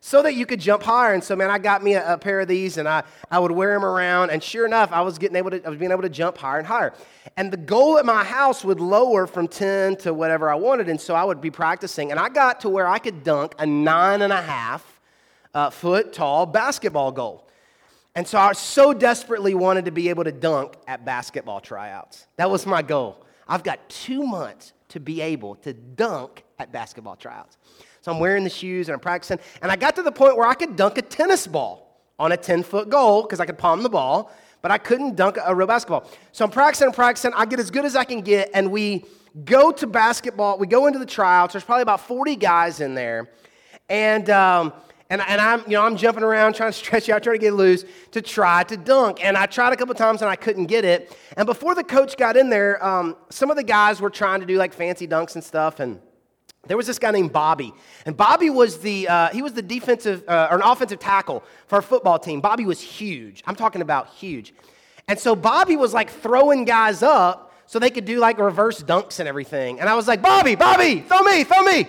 so 0.00 0.22
that 0.22 0.34
you 0.34 0.46
could 0.46 0.60
jump 0.60 0.82
higher. 0.82 1.12
And 1.12 1.22
so, 1.24 1.34
man, 1.34 1.50
I 1.50 1.58
got 1.58 1.82
me 1.82 1.94
a, 1.94 2.14
a, 2.14 2.18
pair 2.18 2.40
of 2.40 2.48
these 2.48 2.78
and 2.78 2.88
I, 2.88 3.02
I 3.30 3.38
would 3.38 3.50
wear 3.50 3.74
them 3.74 3.84
around. 3.84 4.30
And 4.30 4.42
sure 4.42 4.64
enough, 4.64 4.92
I 4.92 5.00
was 5.00 5.18
getting 5.18 5.36
able 5.36 5.50
to, 5.50 5.64
I 5.66 5.68
was 5.68 5.78
being 5.78 5.90
able 5.90 6.02
to 6.02 6.08
jump 6.08 6.38
higher 6.38 6.58
and 6.58 6.66
higher. 6.66 6.94
And 7.38 7.52
the 7.52 7.56
goal 7.56 7.98
at 7.98 8.04
my 8.04 8.24
house 8.24 8.64
would 8.64 8.80
lower 8.80 9.28
from 9.28 9.46
10 9.46 9.98
to 9.98 10.12
whatever 10.12 10.50
I 10.50 10.56
wanted. 10.56 10.88
And 10.88 11.00
so 11.00 11.14
I 11.14 11.22
would 11.22 11.40
be 11.40 11.52
practicing. 11.52 12.10
And 12.10 12.18
I 12.18 12.28
got 12.28 12.62
to 12.62 12.68
where 12.68 12.88
I 12.88 12.98
could 12.98 13.22
dunk 13.22 13.54
a 13.60 13.64
nine 13.64 14.22
and 14.22 14.32
a 14.32 14.42
half 14.42 15.00
uh, 15.54 15.70
foot 15.70 16.12
tall 16.12 16.46
basketball 16.46 17.12
goal. 17.12 17.48
And 18.16 18.26
so 18.26 18.40
I 18.40 18.54
so 18.54 18.92
desperately 18.92 19.54
wanted 19.54 19.84
to 19.84 19.92
be 19.92 20.08
able 20.08 20.24
to 20.24 20.32
dunk 20.32 20.74
at 20.88 21.04
basketball 21.04 21.60
tryouts. 21.60 22.26
That 22.38 22.50
was 22.50 22.66
my 22.66 22.82
goal. 22.82 23.24
I've 23.46 23.62
got 23.62 23.88
two 23.88 24.24
months 24.24 24.72
to 24.88 24.98
be 24.98 25.20
able 25.20 25.54
to 25.56 25.72
dunk 25.72 26.42
at 26.58 26.72
basketball 26.72 27.14
tryouts. 27.14 27.56
So 28.00 28.10
I'm 28.10 28.18
wearing 28.18 28.42
the 28.42 28.50
shoes 28.50 28.88
and 28.88 28.94
I'm 28.94 29.00
practicing. 29.00 29.38
And 29.62 29.70
I 29.70 29.76
got 29.76 29.94
to 29.94 30.02
the 30.02 30.10
point 30.10 30.36
where 30.36 30.48
I 30.48 30.54
could 30.54 30.74
dunk 30.74 30.98
a 30.98 31.02
tennis 31.02 31.46
ball 31.46 32.02
on 32.18 32.32
a 32.32 32.36
10 32.36 32.64
foot 32.64 32.90
goal 32.90 33.22
because 33.22 33.38
I 33.38 33.46
could 33.46 33.58
palm 33.58 33.84
the 33.84 33.88
ball, 33.88 34.32
but 34.62 34.70
I 34.70 34.78
couldn't 34.78 35.16
dunk 35.16 35.38
a 35.44 35.54
real 35.54 35.66
basketball. 35.66 36.10
So 36.32 36.44
I'm 36.44 36.50
practicing 36.50 36.86
and 36.86 36.94
practicing. 36.94 37.32
I 37.34 37.46
get 37.46 37.60
as 37.60 37.70
good 37.70 37.84
as 37.84 37.96
I 37.96 38.04
can 38.04 38.20
get. 38.20 38.50
And 38.54 38.70
we 38.70 39.04
go 39.44 39.70
to 39.72 39.86
basketball. 39.86 40.58
We 40.58 40.66
go 40.66 40.86
into 40.86 40.98
the 40.98 41.06
tryouts. 41.06 41.52
There's 41.52 41.64
probably 41.64 41.82
about 41.82 42.00
40 42.00 42.36
guys 42.36 42.80
in 42.80 42.94
there. 42.94 43.30
And, 43.88 44.28
um, 44.30 44.72
and, 45.10 45.22
and 45.22 45.40
I'm, 45.40 45.60
you 45.60 45.72
know, 45.72 45.82
I'm 45.82 45.96
jumping 45.96 46.24
around 46.24 46.54
trying 46.54 46.72
to 46.72 46.78
stretch 46.78 47.08
out, 47.08 47.22
trying 47.22 47.36
to 47.36 47.40
get 47.40 47.54
loose 47.54 47.84
to 48.12 48.20
try 48.20 48.64
to 48.64 48.76
dunk. 48.76 49.24
And 49.24 49.36
I 49.36 49.46
tried 49.46 49.72
a 49.72 49.76
couple 49.76 49.94
times 49.94 50.22
and 50.22 50.30
I 50.30 50.36
couldn't 50.36 50.66
get 50.66 50.84
it. 50.84 51.16
And 51.36 51.46
before 51.46 51.74
the 51.74 51.84
coach 51.84 52.16
got 52.16 52.36
in 52.36 52.50
there, 52.50 52.84
um, 52.84 53.16
some 53.30 53.50
of 53.50 53.56
the 53.56 53.62
guys 53.62 54.00
were 54.00 54.10
trying 54.10 54.40
to 54.40 54.46
do 54.46 54.56
like 54.56 54.72
fancy 54.72 55.06
dunks 55.06 55.34
and 55.34 55.44
stuff. 55.44 55.80
And 55.80 56.00
there 56.68 56.76
was 56.76 56.86
this 56.86 56.98
guy 56.98 57.10
named 57.10 57.32
Bobby, 57.32 57.74
and 58.06 58.16
Bobby 58.16 58.50
was 58.50 58.78
the 58.78 59.08
uh, 59.08 59.28
he 59.30 59.42
was 59.42 59.54
the 59.54 59.62
defensive 59.62 60.22
uh, 60.28 60.48
or 60.50 60.56
an 60.56 60.62
offensive 60.62 61.00
tackle 61.00 61.42
for 61.66 61.76
our 61.76 61.82
football 61.82 62.18
team. 62.18 62.40
Bobby 62.40 62.64
was 62.64 62.80
huge. 62.80 63.42
I'm 63.46 63.56
talking 63.56 63.82
about 63.82 64.08
huge, 64.10 64.54
and 65.08 65.18
so 65.18 65.34
Bobby 65.34 65.76
was 65.76 65.92
like 65.92 66.10
throwing 66.10 66.64
guys 66.64 67.02
up 67.02 67.52
so 67.66 67.78
they 67.78 67.90
could 67.90 68.04
do 68.04 68.18
like 68.18 68.38
reverse 68.38 68.82
dunks 68.82 69.18
and 69.20 69.28
everything. 69.28 69.80
And 69.80 69.88
I 69.88 69.94
was 69.94 70.08
like, 70.08 70.22
Bobby, 70.22 70.54
Bobby, 70.54 71.00
throw 71.00 71.22
me, 71.22 71.44
throw 71.44 71.62
me. 71.62 71.86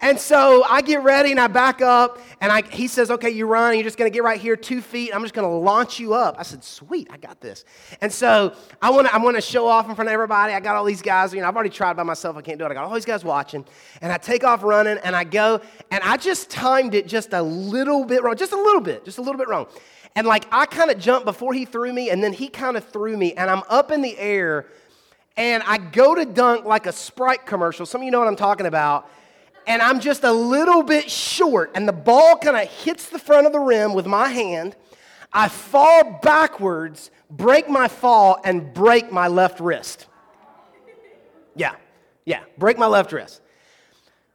And 0.00 0.18
so 0.18 0.64
I 0.68 0.80
get 0.80 1.02
ready 1.02 1.32
and 1.32 1.40
I 1.40 1.48
back 1.48 1.82
up, 1.82 2.20
and 2.40 2.52
I, 2.52 2.62
he 2.62 2.86
says, 2.86 3.10
Okay, 3.10 3.30
you 3.30 3.46
run, 3.46 3.74
you're 3.74 3.82
just 3.82 3.98
gonna 3.98 4.10
get 4.10 4.22
right 4.22 4.40
here, 4.40 4.54
two 4.54 4.80
feet. 4.80 5.10
I'm 5.12 5.22
just 5.22 5.34
gonna 5.34 5.50
launch 5.50 5.98
you 5.98 6.14
up. 6.14 6.36
I 6.38 6.44
said, 6.44 6.62
Sweet, 6.62 7.08
I 7.10 7.16
got 7.16 7.40
this. 7.40 7.64
And 8.00 8.12
so 8.12 8.54
I 8.80 8.90
wanna, 8.90 9.10
I 9.12 9.18
wanna 9.18 9.40
show 9.40 9.66
off 9.66 9.88
in 9.88 9.94
front 9.96 10.08
of 10.08 10.12
everybody. 10.12 10.52
I 10.52 10.60
got 10.60 10.76
all 10.76 10.84
these 10.84 11.02
guys, 11.02 11.34
you 11.34 11.40
know, 11.40 11.48
I've 11.48 11.54
already 11.54 11.70
tried 11.70 11.96
by 11.96 12.04
myself, 12.04 12.36
I 12.36 12.42
can't 12.42 12.58
do 12.58 12.64
it. 12.64 12.70
I 12.70 12.74
got 12.74 12.84
all 12.84 12.94
these 12.94 13.04
guys 13.04 13.24
watching, 13.24 13.64
and 14.00 14.12
I 14.12 14.18
take 14.18 14.44
off 14.44 14.62
running, 14.62 14.98
and 15.02 15.16
I 15.16 15.24
go, 15.24 15.60
and 15.90 16.02
I 16.04 16.16
just 16.16 16.48
timed 16.48 16.94
it 16.94 17.08
just 17.08 17.32
a 17.32 17.42
little 17.42 18.04
bit 18.04 18.22
wrong, 18.22 18.36
just 18.36 18.52
a 18.52 18.56
little 18.56 18.80
bit, 18.80 19.04
just 19.04 19.18
a 19.18 19.22
little 19.22 19.38
bit 19.38 19.48
wrong. 19.48 19.66
And 20.14 20.28
like 20.28 20.46
I 20.52 20.66
kind 20.66 20.92
of 20.92 20.98
jumped 21.00 21.24
before 21.24 21.54
he 21.54 21.64
threw 21.64 21.92
me, 21.92 22.10
and 22.10 22.22
then 22.22 22.32
he 22.32 22.48
kind 22.48 22.76
of 22.76 22.84
threw 22.88 23.16
me, 23.16 23.34
and 23.34 23.50
I'm 23.50 23.64
up 23.68 23.90
in 23.90 24.02
the 24.02 24.16
air, 24.16 24.66
and 25.36 25.60
I 25.66 25.78
go 25.78 26.14
to 26.14 26.24
dunk 26.24 26.66
like 26.66 26.86
a 26.86 26.92
Sprite 26.92 27.46
commercial. 27.46 27.84
Some 27.84 28.00
of 28.00 28.04
you 28.04 28.12
know 28.12 28.20
what 28.20 28.28
I'm 28.28 28.36
talking 28.36 28.66
about 28.66 29.10
and 29.68 29.82
I'm 29.82 30.00
just 30.00 30.24
a 30.24 30.32
little 30.32 30.82
bit 30.82 31.10
short, 31.10 31.72
and 31.74 31.86
the 31.86 31.92
ball 31.92 32.38
kind 32.38 32.56
of 32.56 32.66
hits 32.68 33.10
the 33.10 33.18
front 33.18 33.46
of 33.46 33.52
the 33.52 33.60
rim 33.60 33.92
with 33.92 34.06
my 34.06 34.28
hand. 34.28 34.74
I 35.30 35.48
fall 35.48 36.18
backwards, 36.22 37.10
break 37.30 37.68
my 37.68 37.86
fall, 37.86 38.40
and 38.44 38.72
break 38.72 39.12
my 39.12 39.28
left 39.28 39.60
wrist. 39.60 40.06
Yeah, 41.54 41.74
yeah, 42.24 42.40
break 42.56 42.78
my 42.78 42.86
left 42.86 43.12
wrist. 43.12 43.42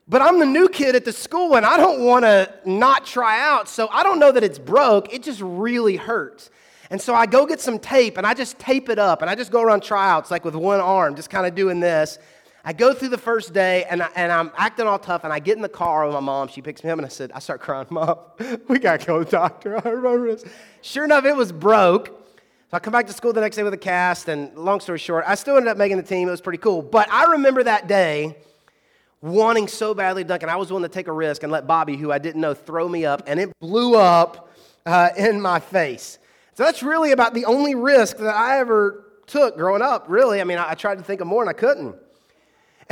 But 0.08 0.22
I'm 0.22 0.38
the 0.38 0.46
new 0.46 0.70
kid 0.70 0.96
at 0.96 1.04
the 1.04 1.12
school, 1.12 1.56
and 1.56 1.66
I 1.66 1.78
don't 1.78 2.06
want 2.06 2.26
to 2.26 2.54
not 2.64 3.06
try 3.06 3.42
out, 3.42 3.68
so 3.68 3.88
I 3.92 4.04
don't 4.04 4.20
know 4.20 4.32
that 4.32 4.44
it's 4.44 4.60
broke. 4.60 5.12
It 5.12 5.24
just 5.24 5.42
really 5.42 5.96
hurts. 5.96 6.52
And 6.92 7.02
so 7.02 7.16
I 7.16 7.26
go 7.26 7.48
get 7.48 7.60
some 7.60 7.80
tape, 7.80 8.18
and 8.18 8.28
I 8.28 8.36
just 8.36 8.60
tape 8.60 8.88
it 8.88 9.00
up, 9.00 9.22
and 9.22 9.32
I 9.32 9.36
just 9.36 9.52
go 9.52 9.64
around 9.64 9.82
tryouts 9.82 10.30
like 10.30 10.46
with 10.46 10.54
one 10.54 10.80
arm, 10.80 11.16
just 11.16 11.32
kind 11.32 11.48
of 11.48 11.56
doing 11.56 11.80
this. 11.80 12.20
I 12.66 12.72
go 12.72 12.94
through 12.94 13.10
the 13.10 13.18
first 13.18 13.54
day 13.54 13.84
and, 13.90 14.02
I, 14.02 14.10
and 14.16 14.32
I'm 14.32 14.50
acting 14.56 14.88
all 14.88 14.98
tough, 14.98 15.26
and 15.26 15.34
I 15.34 15.40
get 15.40 15.58
in 15.58 15.62
the 15.62 15.68
car 15.68 16.06
with 16.06 16.14
my 16.14 16.22
mom. 16.22 16.48
She 16.48 16.62
picks 16.62 16.82
me 16.82 16.90
up, 16.90 16.98
and 16.98 17.06
I 17.06 17.10
said, 17.10 17.32
I 17.34 17.40
start 17.40 17.60
crying, 17.60 17.88
Mom, 17.90 18.18
we 18.70 18.80
got 18.80 19.02
to 19.02 19.06
go 19.06 19.20
to 19.20 19.26
the 19.26 19.32
doctor. 19.32 19.86
I 19.86 19.90
remember 19.90 20.34
this. 20.34 20.46
Sure 20.82 21.04
enough, 21.04 21.26
it 21.26 21.36
was 21.36 21.52
broke. 21.52 22.08
So 22.08 22.78
I 22.78 22.80
come 22.80 22.94
back 22.94 23.08
to 23.08 23.14
school 23.14 23.34
the 23.34 23.42
next 23.42 23.58
day 23.58 23.64
with 23.64 23.74
a 23.74 23.78
cast, 23.78 24.30
and 24.30 24.58
long 24.58 24.80
story 24.80 24.98
short, 24.98 25.26
I 25.28 25.36
still 25.36 25.58
ended 25.58 25.72
up 25.72 25.78
making 25.78 25.98
the 25.98 26.04
team. 26.04 26.30
It 26.30 26.32
was 26.32 26.40
pretty 26.40 26.58
cool. 26.58 26.82
But 26.82 27.12
I 27.12 27.32
remember 27.32 27.64
that 27.64 27.88
day 27.88 28.38
wanting 29.22 29.68
so 29.68 29.94
badly 29.94 30.24
to 30.24 30.28
dunk, 30.30 30.44
and 30.44 30.52
I 30.52 30.56
was 30.56 30.70
willing 30.70 30.84
to 30.84 30.94
take 30.94 31.08
a 31.08 31.14
risk 31.14 31.44
and 31.44 31.52
let 31.52 31.68
Bobby, 31.68 31.98
who 31.98 32.14
I 32.14 32.18
didn't 32.18 32.40
know, 32.40 32.54
throw 32.54 32.88
me 32.88 33.06
up, 33.06 33.24
and 33.28 33.42
it 33.42 33.52
blew 33.60 33.96
up 33.98 34.50
uh, 34.86 35.10
in 35.18 35.42
my 35.42 35.60
face. 35.60 36.18
So 36.54 36.64
that's 36.64 36.82
really 36.82 37.12
about 37.12 37.34
the 37.34 37.44
only 37.44 37.76
risk 37.76 38.18
that 38.18 38.36
I 38.36 38.60
ever 38.60 39.04
took 39.28 39.58
growing 39.58 39.82
up, 39.82 40.06
really. 40.08 40.40
I 40.40 40.46
mean, 40.46 40.58
I, 40.58 40.72
I 40.72 40.76
tried 40.76 40.98
to 41.00 41.04
think 41.04 41.20
of 41.20 41.28
more 41.28 41.42
and 41.42 41.50
I 41.50 41.54
couldn't. 41.54 41.96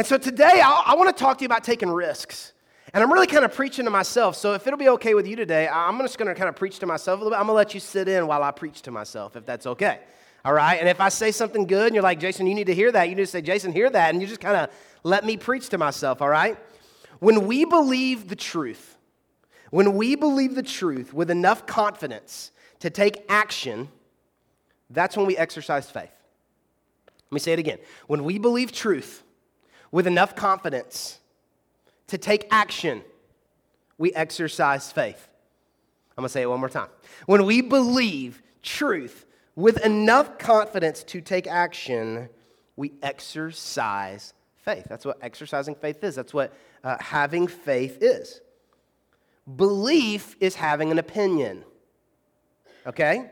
And 0.01 0.08
so 0.08 0.17
today, 0.17 0.63
I, 0.65 0.84
I 0.88 0.96
want 0.96 1.15
to 1.15 1.24
talk 1.24 1.38
to 1.38 1.43
you 1.43 1.46
about 1.46 1.63
taking 1.63 1.88
risks. 1.88 2.53
And 2.91 3.03
I'm 3.03 3.13
really 3.13 3.27
kind 3.27 3.46
of 3.46 3.53
preaching 3.53 3.86
to 3.86 3.91
myself. 3.91 4.36
So 4.36 4.55
if 4.55 4.65
it'll 4.65 4.79
be 4.79 4.89
okay 4.89 5.13
with 5.13 5.27
you 5.27 5.36
today, 5.36 5.67
I'm 5.67 6.00
just 6.00 6.17
going 6.17 6.27
to 6.27 6.34
kind 6.34 6.50
of 6.50 6.55
preach 6.55 6.79
to 6.79 6.88
myself 6.88 7.20
a 7.20 7.24
little 7.24 7.38
bit. 7.38 7.39
I'm 7.39 7.46
going 7.46 7.53
to 7.53 7.58
let 7.58 7.75
you 7.75 7.79
sit 7.79 8.08
in 8.08 8.25
while 8.25 8.41
I 8.41 8.50
preach 8.50 8.81
to 8.81 8.89
myself, 8.89 9.36
if 9.36 9.46
that's 9.46 9.67
okay. 9.67 10.00
All 10.43 10.53
right? 10.53 10.79
And 10.79 10.89
if 10.89 11.00
I 11.00 11.10
say 11.10 11.31
something 11.31 11.67
good 11.67 11.86
and 11.86 11.93
you're 11.93 12.01
like, 12.01 12.20
Jason, 12.20 12.48
you 12.48 12.55
need 12.55 12.65
to 12.65 12.74
hear 12.74 12.91
that, 12.91 13.10
you 13.10 13.15
need 13.15 13.22
to 13.22 13.27
say, 13.27 13.43
Jason, 13.43 13.74
hear 13.74 13.91
that. 13.91 14.12
And 14.12 14.24
you 14.24 14.27
just 14.27 14.41
kind 14.41 14.58
of 14.58 14.72
let 15.03 15.24
me 15.24 15.38
preach 15.38 15.70
to 15.70 15.77
myself, 15.77 16.20
all 16.20 16.29
right? 16.29 16.58
When 17.20 17.46
we 17.46 17.65
believe 17.65 18.27
the 18.27 18.36
truth, 18.36 18.98
when 19.70 19.98
we 19.98 20.15
believe 20.15 20.55
the 20.55 20.63
truth 20.63 21.13
with 21.13 21.29
enough 21.29 21.67
confidence 21.67 22.50
to 22.79 22.89
take 22.89 23.24
action, 23.29 23.88
that's 24.89 25.15
when 25.15 25.27
we 25.27 25.38
exercise 25.38 25.91
faith. 25.91 26.10
Let 27.05 27.31
me 27.31 27.39
say 27.39 27.53
it 27.53 27.60
again. 27.60 27.77
When 28.08 28.24
we 28.24 28.39
believe 28.39 28.72
truth 28.72 29.22
with 29.91 30.07
enough 30.07 30.36
confidence 30.36 31.19
to 32.07 32.17
take 32.17 32.48
action, 32.51 33.03
we 33.98 34.13
exercise 34.13 34.91
faith. 34.91 35.27
I'm 36.17 36.24
to 36.24 36.29
say 36.29 36.41
it 36.41 36.50
one 36.50 36.60
more 36.60 36.69
time. 36.69 36.89
When 37.25 37.45
we 37.45 37.62
believe 37.62 38.41
truth 38.62 39.25
with 39.55 39.83
enough 39.86 40.38
confidence 40.38 41.03
to 41.03 41.21
take 41.21 41.48
action, 41.48 42.29
we 42.75 42.93
exercise 43.01 44.33
faith. 44.57 44.86
That's 44.89 45.05
what 45.05 45.17
exercising 45.21 45.75
faith 45.75 46.03
is. 46.03 46.15
That's 46.15 46.33
what 46.33 46.53
uh, 46.83 46.98
having 47.00 47.48
faith 47.48 47.98
is. 48.01 48.41
Belief 49.55 50.36
is 50.39 50.55
having 50.55 50.91
an 50.91 51.00
opinion. 51.00 51.63
Okay? 52.86 53.29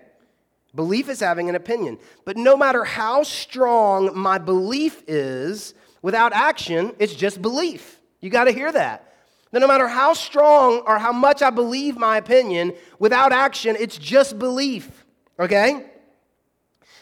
Belief 0.75 1.09
is 1.09 1.19
having 1.19 1.49
an 1.49 1.55
opinion. 1.55 1.97
But 2.25 2.37
no 2.37 2.55
matter 2.55 2.83
how 2.83 3.23
strong 3.23 4.17
my 4.17 4.37
belief 4.37 5.03
is, 5.07 5.73
without 6.01 6.33
action, 6.33 6.93
it's 6.99 7.13
just 7.13 7.41
belief. 7.41 7.99
You 8.21 8.29
got 8.29 8.45
to 8.45 8.51
hear 8.51 8.71
that. 8.71 9.13
That 9.51 9.59
no 9.59 9.67
matter 9.67 9.87
how 9.87 10.13
strong 10.13 10.83
or 10.85 10.99
how 10.99 11.11
much 11.11 11.41
I 11.41 11.49
believe 11.49 11.97
my 11.97 12.17
opinion, 12.17 12.73
without 12.99 13.31
action, 13.31 13.75
it's 13.79 13.97
just 13.97 14.37
belief. 14.37 15.05
Okay? 15.39 15.85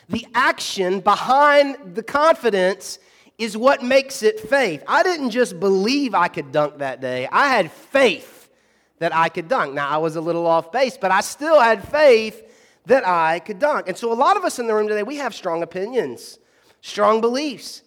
The 0.09 0.25
action 0.33 1.01
behind 1.01 1.95
the 1.95 2.03
confidence 2.03 2.99
is 3.37 3.57
what 3.57 3.83
makes 3.83 4.23
it 4.23 4.39
faith. 4.39 4.83
I 4.87 5.03
didn't 5.03 5.31
just 5.31 5.59
believe 5.59 6.15
I 6.15 6.27
could 6.27 6.51
dunk 6.51 6.79
that 6.79 7.01
day, 7.01 7.27
I 7.31 7.49
had 7.49 7.71
faith 7.71 8.49
that 8.99 9.13
I 9.13 9.29
could 9.29 9.47
dunk. 9.47 9.75
Now, 9.75 9.89
I 9.89 9.97
was 9.97 10.15
a 10.15 10.21
little 10.21 10.47
off 10.47 10.71
base, 10.71 10.97
but 10.97 11.11
I 11.11 11.21
still 11.21 11.59
had 11.59 11.87
faith 11.87 12.43
that 12.87 13.07
I 13.07 13.39
could 13.39 13.59
dunk. 13.59 13.87
And 13.87 13.97
so, 13.97 14.11
a 14.11 14.15
lot 14.15 14.37
of 14.37 14.43
us 14.43 14.59
in 14.59 14.67
the 14.67 14.73
room 14.73 14.87
today, 14.87 15.03
we 15.03 15.17
have 15.17 15.35
strong 15.35 15.61
opinions, 15.61 16.39
strong 16.81 17.21
beliefs. 17.21 17.83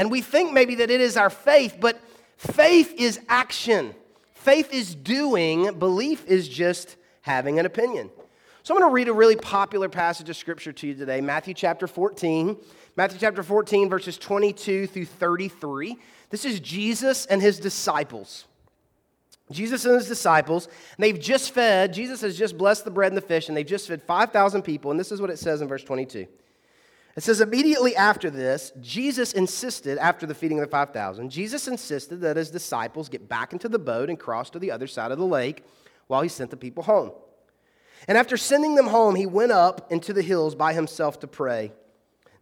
And 0.00 0.10
we 0.10 0.22
think 0.22 0.54
maybe 0.54 0.76
that 0.76 0.90
it 0.90 1.02
is 1.02 1.18
our 1.18 1.28
faith, 1.28 1.76
but 1.78 2.00
faith 2.38 2.94
is 2.96 3.20
action. 3.28 3.94
Faith 4.32 4.72
is 4.72 4.94
doing, 4.94 5.78
belief 5.78 6.26
is 6.26 6.48
just 6.48 6.96
having 7.20 7.58
an 7.58 7.66
opinion. 7.66 8.08
So 8.62 8.72
I'm 8.72 8.80
going 8.80 8.90
to 8.90 8.94
read 8.94 9.08
a 9.08 9.12
really 9.12 9.36
popular 9.36 9.90
passage 9.90 10.30
of 10.30 10.36
scripture 10.36 10.72
to 10.72 10.86
you 10.86 10.94
today, 10.94 11.20
Matthew 11.20 11.52
chapter 11.52 11.86
14. 11.86 12.56
Matthew 12.96 13.18
chapter 13.20 13.42
14, 13.42 13.90
verses 13.90 14.16
22 14.16 14.86
through 14.86 15.04
33. 15.04 15.98
This 16.30 16.46
is 16.46 16.60
Jesus 16.60 17.26
and 17.26 17.42
his 17.42 17.60
disciples. 17.60 18.46
Jesus 19.52 19.84
and 19.84 19.96
his 19.96 20.08
disciples, 20.08 20.64
and 20.66 21.04
they've 21.04 21.20
just 21.20 21.52
fed, 21.52 21.92
Jesus 21.92 22.22
has 22.22 22.38
just 22.38 22.56
blessed 22.56 22.86
the 22.86 22.90
bread 22.90 23.12
and 23.12 23.18
the 23.18 23.22
fish, 23.22 23.48
and 23.48 23.56
they've 23.56 23.66
just 23.66 23.86
fed 23.86 24.02
5,000 24.02 24.62
people. 24.62 24.92
And 24.92 24.98
this 24.98 25.12
is 25.12 25.20
what 25.20 25.28
it 25.28 25.38
says 25.38 25.60
in 25.60 25.68
verse 25.68 25.84
22. 25.84 26.26
It 27.16 27.22
says, 27.22 27.40
immediately 27.40 27.96
after 27.96 28.30
this, 28.30 28.72
Jesus 28.80 29.32
insisted, 29.32 29.98
after 29.98 30.26
the 30.26 30.34
feeding 30.34 30.58
of 30.58 30.64
the 30.64 30.70
5,000, 30.70 31.28
Jesus 31.28 31.66
insisted 31.66 32.20
that 32.20 32.36
his 32.36 32.50
disciples 32.50 33.08
get 33.08 33.28
back 33.28 33.52
into 33.52 33.68
the 33.68 33.80
boat 33.80 34.08
and 34.08 34.18
cross 34.18 34.48
to 34.50 34.58
the 34.58 34.70
other 34.70 34.86
side 34.86 35.10
of 35.10 35.18
the 35.18 35.26
lake 35.26 35.64
while 36.06 36.22
he 36.22 36.28
sent 36.28 36.50
the 36.50 36.56
people 36.56 36.84
home. 36.84 37.10
And 38.06 38.16
after 38.16 38.36
sending 38.36 38.76
them 38.76 38.86
home, 38.86 39.16
he 39.16 39.26
went 39.26 39.52
up 39.52 39.90
into 39.92 40.12
the 40.12 40.22
hills 40.22 40.54
by 40.54 40.72
himself 40.72 41.20
to 41.20 41.26
pray. 41.26 41.72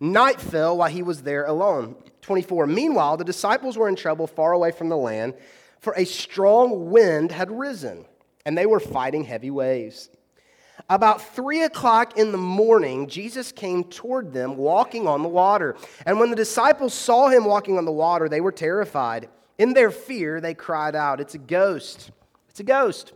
Night 0.00 0.40
fell 0.40 0.76
while 0.76 0.90
he 0.90 1.02
was 1.02 1.22
there 1.22 1.44
alone. 1.44 1.96
24. 2.22 2.66
Meanwhile, 2.66 3.16
the 3.16 3.24
disciples 3.24 3.76
were 3.76 3.88
in 3.88 3.96
trouble 3.96 4.26
far 4.26 4.52
away 4.52 4.70
from 4.70 4.88
the 4.90 4.96
land, 4.96 5.34
for 5.80 5.94
a 5.96 6.04
strong 6.04 6.90
wind 6.90 7.32
had 7.32 7.50
risen, 7.50 8.04
and 8.44 8.56
they 8.56 8.66
were 8.66 8.80
fighting 8.80 9.24
heavy 9.24 9.50
waves. 9.50 10.10
About 10.90 11.20
three 11.34 11.62
o'clock 11.64 12.16
in 12.16 12.32
the 12.32 12.38
morning, 12.38 13.08
Jesus 13.08 13.52
came 13.52 13.84
toward 13.84 14.32
them 14.32 14.56
walking 14.56 15.06
on 15.06 15.22
the 15.22 15.28
water. 15.28 15.76
And 16.06 16.18
when 16.18 16.30
the 16.30 16.36
disciples 16.36 16.94
saw 16.94 17.28
him 17.28 17.44
walking 17.44 17.76
on 17.76 17.84
the 17.84 17.92
water, 17.92 18.28
they 18.28 18.40
were 18.40 18.52
terrified. 18.52 19.28
In 19.58 19.74
their 19.74 19.90
fear, 19.90 20.40
they 20.40 20.54
cried 20.54 20.96
out, 20.96 21.20
It's 21.20 21.34
a 21.34 21.38
ghost! 21.38 22.10
It's 22.48 22.60
a 22.60 22.64
ghost! 22.64 23.12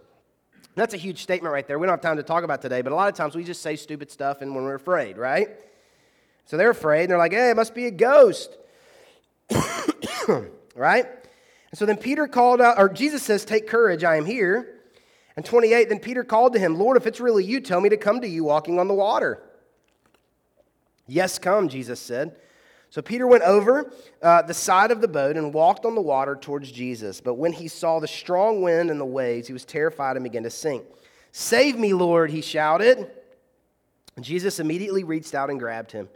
That's 0.75 0.95
a 0.95 0.99
huge 0.99 1.23
statement 1.23 1.53
right 1.53 1.67
there. 1.67 1.79
We 1.79 1.87
don't 1.87 1.95
have 1.95 2.01
time 2.01 2.17
to 2.17 2.23
talk 2.23 2.45
about 2.45 2.63
today, 2.63 2.83
but 2.83 2.93
a 2.93 2.97
lot 2.97 3.09
of 3.09 3.15
times 3.15 3.35
we 3.35 3.45
just 3.45 3.63
say 3.63 3.77
stupid 3.77 4.11
stuff 4.11 4.41
and 4.41 4.55
when 4.55 4.65
we're 4.65 4.75
afraid, 4.75 5.19
right? 5.19 5.49
So 6.47 6.57
they're 6.57 6.71
afraid 6.71 7.03
and 7.03 7.11
they're 7.11 7.19
like, 7.19 7.33
hey, 7.33 7.51
it 7.51 7.57
must 7.57 7.75
be 7.75 7.87
a 7.87 7.91
ghost. 7.91 8.57
right? 10.75 11.07
And 11.71 11.79
so 11.79 11.87
then 11.87 11.97
Peter 11.97 12.27
called 12.27 12.61
out, 12.61 12.79
or 12.79 12.89
Jesus 12.89 13.23
says, 13.23 13.45
Take 13.45 13.67
courage, 13.67 14.05
I 14.05 14.17
am 14.17 14.27
here. 14.27 14.82
And 15.37 15.45
28, 15.45 15.89
then 15.89 15.99
Peter 15.99 16.25
called 16.25 16.53
to 16.53 16.59
him, 16.59 16.79
Lord, 16.79 16.97
if 16.97 17.07
it's 17.07 17.21
really 17.21 17.45
you, 17.45 17.61
tell 17.61 17.81
me 17.81 17.89
to 17.89 17.97
come 17.97 18.21
to 18.21 18.29
you 18.29 18.45
walking 18.45 18.79
on 18.79 18.89
the 18.89 18.95
water. 18.95 19.43
Yes, 21.07 21.39
come, 21.39 21.69
Jesus 21.69 22.01
said. 22.01 22.37
So 22.91 23.01
Peter 23.01 23.27
went 23.27 23.43
over 23.45 23.91
uh, 24.21 24.43
the 24.43 24.53
side 24.53 24.91
of 24.91 25.01
the 25.01 25.09
boat 25.09 25.39
and 25.39 25.55
walked 25.55 25.87
on 25.87 25.95
the 25.95 26.03
water 26.03 26.37
towards 26.37 26.71
Jesus. 26.71 27.23
But 27.23 27.35
when 27.35 27.53
he 27.53 27.67
saw 27.67 28.01
the 28.01 28.09
strong 28.09 28.61
wind 28.61 28.91
and 28.91 29.01
the 29.01 29.07
waves, 29.07 29.47
he 29.47 29.55
was 29.55 29.65
terrified 29.65 30.17
and 30.17 30.23
began 30.23 30.43
to 30.43 30.51
sink. 30.51 30.85
Save 31.33 31.79
me, 31.79 31.95
Lord, 31.95 32.31
he 32.31 32.43
shouted. 32.43 33.11
And 34.17 34.25
Jesus 34.25 34.61
immediately 34.61 35.05
reached 35.05 35.35
out 35.35 35.49
and 35.49 35.59
grabbed 35.59 35.91
him. 35.91 36.11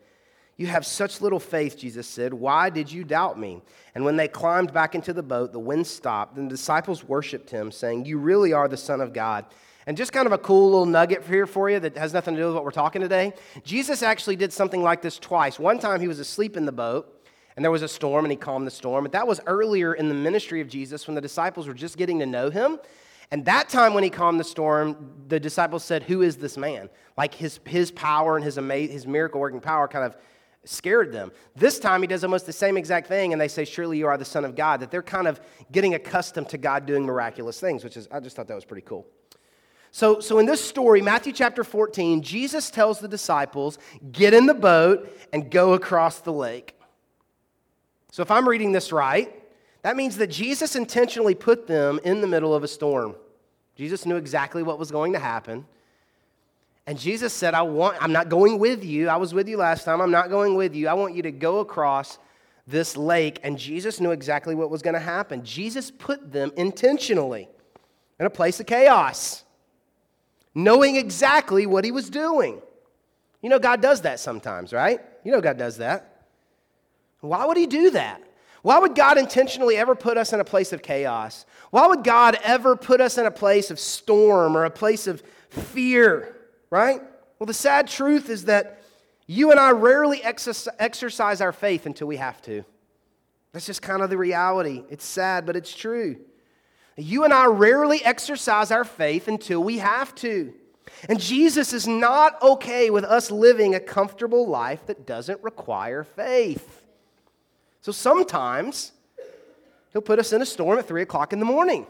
You 0.57 0.67
have 0.69 0.87
such 0.87 1.21
little 1.21 1.39
faith, 1.39 1.79
Jesus 1.79 2.07
said. 2.07 2.33
Why 2.33 2.71
did 2.71 2.91
you 2.91 3.05
doubt 3.05 3.39
me? 3.39 3.61
And 3.95 4.05
when 4.05 4.17
they 4.17 4.27
climbed 4.27 4.73
back 4.73 4.95
into 4.95 5.13
the 5.13 5.23
boat, 5.23 5.53
the 5.53 5.59
wind 5.59 5.87
stopped, 5.87 6.39
and 6.39 6.51
the 6.51 6.55
disciples 6.55 7.05
worshiped 7.05 7.51
him, 7.51 7.71
saying, 7.71 8.07
You 8.07 8.19
really 8.19 8.53
are 8.55 8.67
the 8.67 8.77
Son 8.77 9.01
of 9.01 9.13
God. 9.13 9.45
And 9.87 9.97
just 9.97 10.13
kind 10.13 10.27
of 10.27 10.33
a 10.33 10.39
cool 10.39 10.71
little 10.71 10.87
nugget 10.87 11.25
here 11.25 11.47
for 11.47 11.71
you 11.71 11.79
that 11.81 11.97
has 11.97 12.13
nothing 12.13 12.35
to 12.35 12.41
do 12.41 12.47
with 12.47 12.55
what 12.55 12.65
we're 12.65 12.71
talking 12.73 13.03
today. 13.03 13.35
Jesus 13.65 14.03
actually 14.03 14.35
did 14.35 14.53
something 14.53 14.83
like 14.83 15.01
this 15.01 15.19
twice. 15.19 15.59
One 15.59 15.79
time 15.79 16.01
he 16.01 16.09
was 16.09 16.19
asleep 16.19 16.57
in 16.57 16.65
the 16.65 16.73
boat, 16.73 17.25
and 17.55 17.65
there 17.65 17.71
was 17.71 17.83
a 17.83 17.89
storm, 17.89 18.25
and 18.25 18.33
he 18.33 18.37
calmed 18.37 18.67
the 18.67 18.73
storm. 18.73 19.05
But 19.05 19.13
that 19.13 19.29
was 19.29 19.41
earlier 19.47 19.95
in 19.95 20.09
the 20.09 20.15
ministry 20.15 20.61
of 20.61 20.69
Jesus 20.69 21.07
when 21.07 21.15
the 21.15 21.21
disciples 21.21 21.69
were 21.69 21.75
just 21.75 21.99
getting 21.99 22.19
to 22.21 22.27
know 22.27 22.51
him. 22.51 22.79
And 23.31 23.45
that 23.45 23.69
time 23.69 23.93
when 23.93 24.05
he 24.05 24.11
calmed 24.11 24.41
the 24.41 24.45
storm, 24.45 25.13
the 25.29 25.39
disciples 25.39 25.85
said, 25.85 26.05
Who 26.05 26.23
is 26.23 26.37
this 26.37 26.57
man? 26.57 26.89
Like 27.19 27.35
his, 27.35 27.61
his 27.67 27.91
power 27.91 28.37
and 28.37 28.45
his, 28.45 28.57
ama- 28.57 28.75
his 28.75 29.07
miracle 29.07 29.41
working 29.41 29.61
power 29.61 29.87
kind 29.87 30.05
of 30.05 30.17
scared 30.67 31.13
them. 31.13 31.33
This 31.55 31.79
time 31.79 32.03
he 32.03 32.07
does 32.07 32.25
almost 32.25 32.47
the 32.47 32.53
same 32.53 32.77
exact 32.77 33.07
thing, 33.07 33.33
and 33.33 33.41
they 33.41 33.49
say, 33.49 33.65
Surely 33.65 33.99
you 33.99 34.07
are 34.07 34.19
the 34.19 34.25
Son 34.25 34.45
of 34.45 34.55
God. 34.55 34.81
That 34.81 34.91
they're 34.91 35.03
kind 35.03 35.27
of 35.27 35.41
getting 35.73 35.95
accustomed 35.95 36.49
to 36.51 36.59
God 36.59 36.87
doing 36.87 37.05
miraculous 37.05 37.59
things, 37.59 37.85
which 37.85 37.97
is, 37.97 38.09
I 38.11 38.21
just 38.21 38.37
thought 38.37 38.49
that 38.49 38.55
was 38.55 38.65
pretty 38.65 38.87
cool. 38.87 39.07
So, 39.93 40.21
so 40.21 40.39
in 40.39 40.47
this 40.47 40.63
story, 40.63 41.01
Matthew 41.01 41.33
chapter 41.33 41.65
14, 41.65 42.21
Jesus 42.21 42.71
tells 42.71 43.01
the 43.01 43.09
disciples, 43.09 43.79
Get 44.13 44.35
in 44.35 44.47
the 44.47 44.55
boat 44.55 45.11
and 45.33 45.51
go 45.51 45.73
across 45.73 46.21
the 46.21 46.33
lake. 46.33 46.75
So 48.11 48.23
if 48.23 48.31
I'm 48.31 48.49
reading 48.49 48.73
this 48.73 48.93
right, 48.93 49.33
that 49.83 49.97
means 49.97 50.17
that 50.17 50.29
Jesus 50.29 50.75
intentionally 50.75 51.35
put 51.35 51.67
them 51.67 52.01
in 52.05 52.21
the 52.21 52.27
middle 52.27 52.55
of 52.55 52.65
a 52.65 52.69
storm. 52.69 53.15
Jesus 53.77 54.07
knew 54.07 54.17
exactly 54.17 54.63
what 54.63 54.79
was 54.79 54.91
going 54.91 55.13
to 55.13 55.19
happen. 55.19 55.67
And 56.87 56.99
Jesus 56.99 57.33
said, 57.33 57.55
I 57.55 57.63
want, 57.63 58.01
I'm 58.01 58.13
not 58.13 58.29
going 58.29 58.59
with 58.59 58.85
you. 58.85 59.09
I 59.09 59.17
was 59.17 59.35
with 59.35 59.49
you 59.49 59.57
last 59.57 59.85
time. 59.85 60.01
I'm 60.01 60.13
not 60.13 60.31
going 60.31 60.55
with 60.55 60.75
you. 60.75 60.87
I 60.87 60.95
want 60.95 61.15
you 61.15 61.23
to 61.23 61.33
go 61.33 61.59
across 61.59 62.19
this 62.67 62.97
lake. 62.97 63.41
And 63.43 63.59
Jesus 63.59 64.01
knew 64.01 64.13
exactly 64.13 64.55
what 64.55 64.71
was 64.71 64.83
going 64.83 64.95
to 64.95 65.01
happen. 65.01 65.45
Jesus 65.45 65.91
put 65.91 66.33
them 66.33 66.53
intentionally 66.57 67.49
in 68.21 68.27
a 68.27 68.31
place 68.31 68.61
of 68.61 68.67
chaos, 68.67 69.45
knowing 70.55 70.97
exactly 70.97 71.67
what 71.67 71.85
he 71.85 71.91
was 71.91 72.09
doing. 72.09 72.63
You 73.43 73.51
know, 73.51 73.59
God 73.59 73.81
does 73.81 74.03
that 74.03 74.21
sometimes, 74.21 74.73
right? 74.73 75.01
You 75.25 75.33
know, 75.33 75.41
God 75.41 75.59
does 75.59 75.79
that. 75.79 76.25
Why 77.21 77.45
would 77.47 77.57
he 77.57 77.67
do 77.67 77.91
that? 77.91 78.23
Why 78.63 78.79
would 78.79 78.95
God 78.95 79.19
intentionally 79.19 79.77
ever 79.77 79.95
put 79.95 80.17
us 80.17 80.33
in 80.33 80.41
a 80.41 80.45
place 80.45 80.73
of 80.73 80.83
chaos? 80.83 81.47
Why 81.71 81.87
would 81.87 82.05
God 82.05 82.39
ever 82.43 82.77
put 82.77 83.01
us 83.01 83.19
in 83.19 83.27
a 83.27 83.31
place 83.31 83.71
of 83.71 83.79
storm 83.79 84.57
or 84.57 84.65
a 84.65 84.71
place 84.71 85.07
of 85.07 85.23
fear? 85.51 86.36
Right? 86.71 87.01
Well, 87.39 87.47
the 87.47 87.55
sad 87.55 87.89
truth 87.89 88.31
is 88.31 88.47
that 88.47 88.83
You 89.27 89.51
and 89.51 89.59
I 89.59 89.73
rarely 89.73 90.23
exercise 90.23 91.41
our 91.41 91.53
faith 91.53 91.87
until 91.87 92.07
we 92.07 92.17
have 92.17 92.41
to. 92.43 92.65
That's 93.53 93.67
just 93.67 93.83
kind 93.83 94.03
of 94.03 94.11
the 94.11 94.17
reality. 94.17 94.85
It's 94.89 95.05
sad, 95.05 95.47
but 95.47 95.57
it's 95.57 95.75
true. 95.75 96.17
You 96.97 97.25
and 97.25 97.33
I 97.33 97.47
rarely 97.47 98.05
exercise 98.05 98.71
our 98.71 98.85
faith 98.85 99.29
until 99.29 99.63
we 99.63 99.79
have 99.79 100.15
to. 100.17 100.55
And 101.09 101.21
Jesus 101.21 101.73
is 101.73 101.87
not 101.89 102.41
okay 102.41 102.91
with 102.91 103.05
us 103.05 103.31
living 103.31 103.75
a 103.75 103.81
comfortable 103.81 104.47
life 104.47 104.87
that 104.87 105.07
doesn't 105.07 105.43
require 105.43 106.05
faith. 106.05 106.85
So 107.81 107.91
sometimes 107.93 108.93
he'll 109.93 110.03
put 110.03 110.19
us 110.19 110.33
in 110.33 110.41
a 110.41 110.47
storm 110.47 110.79
at 110.79 110.87
3 110.87 111.03
o'clock 111.03 111.33
in 111.33 111.41
the 111.41 111.45
morning. 111.45 111.87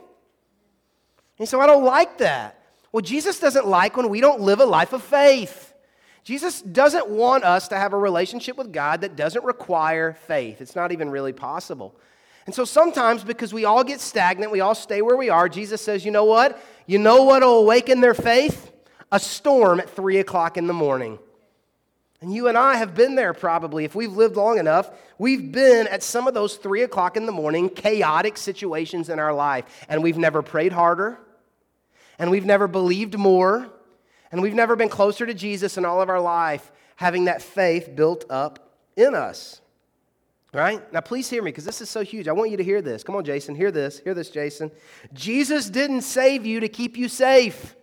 And 1.38 1.47
so 1.47 1.61
I 1.61 1.66
don't 1.66 1.85
like 1.85 2.18
that. 2.18 2.56
Well, 2.97 3.03
Jesus 3.03 3.38
doesn't 3.38 3.67
like 3.67 3.99
when 3.99 4.09
we 4.09 4.23
don't 4.23 4.41
live 4.41 4.59
a 4.59 4.65
life 4.65 4.95
of 4.95 5.03
faith. 5.03 5.75
Jesus 6.25 6.62
doesn't 6.62 7.07
want 7.11 7.45
us 7.45 7.69
to 7.69 7.76
have 7.76 7.93
a 7.93 7.99
relationship 7.99 8.57
with 8.57 8.73
God 8.73 9.03
that 9.03 9.17
doesn't 9.17 9.45
require 9.45 10.15
faith. 10.15 10.62
It's 10.62 10.75
not 10.75 10.93
even 10.93 11.11
really 11.11 11.35
possible. 11.35 11.95
And 12.47 12.55
so 12.55 12.65
sometimes, 12.65 13.23
because 13.23 13.53
we 13.53 13.67
all 13.67 13.85
get 13.85 14.00
stagnant, 14.00 14.50
we 14.50 14.61
all 14.61 14.75
stay 14.75 15.03
where 15.03 15.19
we 15.19 15.29
are, 15.29 15.47
Jesus 15.47 15.83
says, 15.83 16.07
you 16.07 16.11
know 16.11 16.25
what? 16.25 16.59
You 16.87 16.99
know 16.99 17.25
what 17.25 17.43
will 17.43 17.59
awaken 17.59 18.00
their 18.00 18.15
faith? 18.15 18.73
A 19.12 19.21
storm 19.21 19.79
at 19.79 19.91
3 19.91 20.17
o'clock 20.17 20.57
in 20.57 20.67
the 20.67 20.73
morning. 20.73 21.19
And 22.23 22.33
you 22.33 22.49
and 22.49 22.57
I 22.57 22.76
have 22.76 22.95
been 22.95 23.15
there 23.15 23.35
probably. 23.35 23.85
If 23.85 23.95
we've 23.95 24.15
lived 24.15 24.37
long 24.37 24.57
enough, 24.57 24.91
we've 25.19 25.53
been 25.53 25.87
at 25.88 26.03
some 26.03 26.26
of 26.26 26.33
those 26.33 26.57
3 26.57 26.81
o'clock 26.81 27.19
in 27.19 27.26
the 27.26 27.33
morning 27.33 27.69
chaotic 27.69 28.38
situations 28.38 29.11
in 29.11 29.19
our 29.19 29.35
life. 29.35 29.85
And 29.87 30.03
we've 30.03 30.17
never 30.17 30.41
prayed 30.41 30.73
harder, 30.73 31.19
and 32.19 32.31
we've 32.31 32.45
never 32.45 32.67
believed 32.69 33.19
more, 33.19 33.69
and 34.33 34.43
we've 34.43 34.55
never 34.55 34.77
been 34.77 34.89
closer 34.89 35.27
to 35.27 35.35
Jesus 35.35 35.77
in 35.79 35.85
all 35.85 36.01
of 36.01 36.09
our 36.09 36.21
life, 36.21 36.73
having 36.97 37.27
that 37.27 37.43
faith 37.43 37.95
built 37.95 38.25
up 38.31 38.73
in 38.97 39.15
us. 39.15 39.61
Right? 40.53 40.91
Now, 40.93 41.01
please 41.01 41.29
hear 41.29 41.43
me 41.43 41.51
because 41.51 41.67
this 41.67 41.83
is 41.83 41.91
so 41.91 42.03
huge. 42.03 42.29
I 42.29 42.33
want 42.33 42.51
you 42.51 42.57
to 42.57 42.65
hear 42.65 42.81
this. 42.81 43.03
Come 43.03 43.15
on, 43.15 43.25
Jason. 43.25 43.55
Hear 43.55 43.71
this. 43.71 43.99
Hear 43.99 44.15
this, 44.15 44.31
Jason. 44.31 44.71
Jesus 45.13 45.69
didn't 45.69 46.01
save 46.01 46.47
you 46.47 46.61
to 46.61 46.69
keep 46.69 46.97
you 46.97 47.09
safe. 47.09 47.77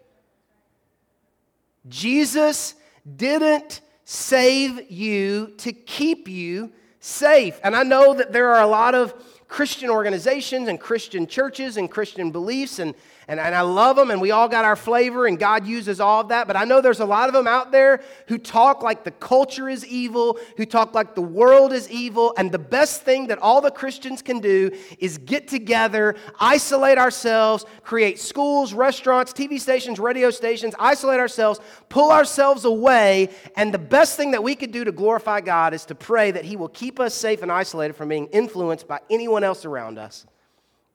Jesus 1.87 2.73
didn't 3.15 3.81
save 4.05 4.89
you 4.89 5.53
to 5.57 5.71
keep 5.71 6.27
you 6.27 6.71
safe. 6.99 7.59
And 7.63 7.75
I 7.75 7.83
know 7.83 8.13
that 8.15 8.33
there 8.33 8.53
are 8.55 8.61
a 8.61 8.67
lot 8.67 8.95
of 8.95 9.13
Christian 9.47 9.89
organizations 9.89 10.67
and 10.67 10.79
Christian 10.79 11.27
churches 11.27 11.77
and 11.77 11.91
Christian 11.91 12.31
beliefs 12.31 12.79
and 12.79 12.95
and, 13.27 13.39
and 13.39 13.55
I 13.55 13.61
love 13.61 13.95
them, 13.95 14.11
and 14.11 14.19
we 14.19 14.31
all 14.31 14.49
got 14.49 14.65
our 14.65 14.75
flavor, 14.75 15.25
and 15.25 15.39
God 15.39 15.65
uses 15.65 15.99
all 15.99 16.21
of 16.21 16.27
that. 16.29 16.47
But 16.47 16.55
I 16.55 16.65
know 16.65 16.81
there's 16.81 16.99
a 16.99 17.05
lot 17.05 17.29
of 17.29 17.33
them 17.33 17.47
out 17.47 17.71
there 17.71 18.01
who 18.27 18.37
talk 18.37 18.83
like 18.83 19.03
the 19.03 19.11
culture 19.11 19.69
is 19.69 19.85
evil, 19.85 20.37
who 20.57 20.65
talk 20.65 20.93
like 20.93 21.15
the 21.15 21.21
world 21.21 21.71
is 21.71 21.89
evil, 21.89 22.33
and 22.37 22.51
the 22.51 22.59
best 22.59 23.03
thing 23.03 23.27
that 23.27 23.39
all 23.39 23.61
the 23.61 23.71
Christians 23.71 24.21
can 24.21 24.39
do 24.39 24.71
is 24.99 25.17
get 25.17 25.47
together, 25.47 26.15
isolate 26.39 26.97
ourselves, 26.97 27.65
create 27.83 28.19
schools, 28.19 28.73
restaurants, 28.73 29.31
TV 29.31 29.59
stations, 29.59 29.99
radio 29.99 30.29
stations, 30.29 30.75
isolate 30.79 31.19
ourselves, 31.19 31.59
pull 31.89 32.11
ourselves 32.11 32.65
away, 32.65 33.29
and 33.55 33.73
the 33.73 33.79
best 33.79 34.17
thing 34.17 34.31
that 34.31 34.43
we 34.43 34.55
could 34.55 34.71
do 34.71 34.83
to 34.83 34.91
glorify 34.91 35.39
God 35.39 35.73
is 35.73 35.85
to 35.85 35.95
pray 35.95 36.31
that 36.31 36.45
He 36.45 36.55
will 36.55 36.69
keep 36.69 36.99
us 36.99 37.13
safe 37.13 37.41
and 37.41 37.51
isolated 37.51 37.93
from 37.93 38.09
being 38.09 38.27
influenced 38.27 38.87
by 38.87 38.99
anyone 39.09 39.43
else 39.43 39.65
around 39.65 39.97
us. 39.97 40.25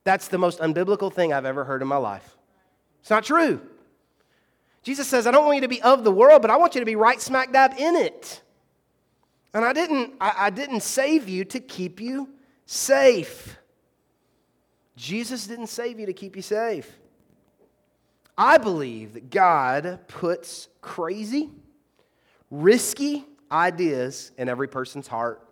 That's 0.09 0.29
the 0.29 0.39
most 0.39 0.61
unbiblical 0.61 1.13
thing 1.13 1.35
I've 1.35 1.45
ever 1.45 1.65
heard 1.65 1.83
in 1.83 1.89
my 1.89 1.99
life. 1.99 2.39
It's 3.03 3.11
not 3.11 3.25
true. 3.25 3.61
Jesus 4.83 5.07
says, 5.07 5.27
I 5.27 5.31
don't 5.33 5.45
want 5.45 5.57
you 5.57 5.61
to 5.61 5.69
be 5.69 5.83
of 5.83 6.03
the 6.03 6.11
world, 6.11 6.41
but 6.41 6.51
I 6.51 6.57
want 6.57 6.75
you 6.75 6.81
to 6.81 6.87
be 6.87 6.97
right 6.97 7.21
smack 7.21 7.53
dab 7.53 7.75
in 7.77 7.95
it. 7.95 8.41
And 9.53 9.67
I 9.67 9.75
didn't, 9.75 10.15
I, 10.19 10.35
I 10.47 10.49
didn't 10.49 10.81
save 10.81 11.29
you 11.29 11.45
to 11.45 11.61
keep 11.61 12.01
you 12.01 12.31
safe. 12.65 13.59
Jesus 14.97 15.47
didn't 15.47 15.67
save 15.67 16.01
you 16.01 16.07
to 16.07 16.15
keep 16.15 16.37
you 16.37 16.41
safe. 16.41 16.91
I 18.39 18.57
believe 18.57 19.13
that 19.13 19.29
God 19.29 20.09
puts 20.09 20.69
crazy, 20.81 21.51
risky 22.51 23.27
ideas 23.53 24.33
in 24.39 24.49
every 24.49 24.69
person's 24.69 25.07
heart. 25.07 25.47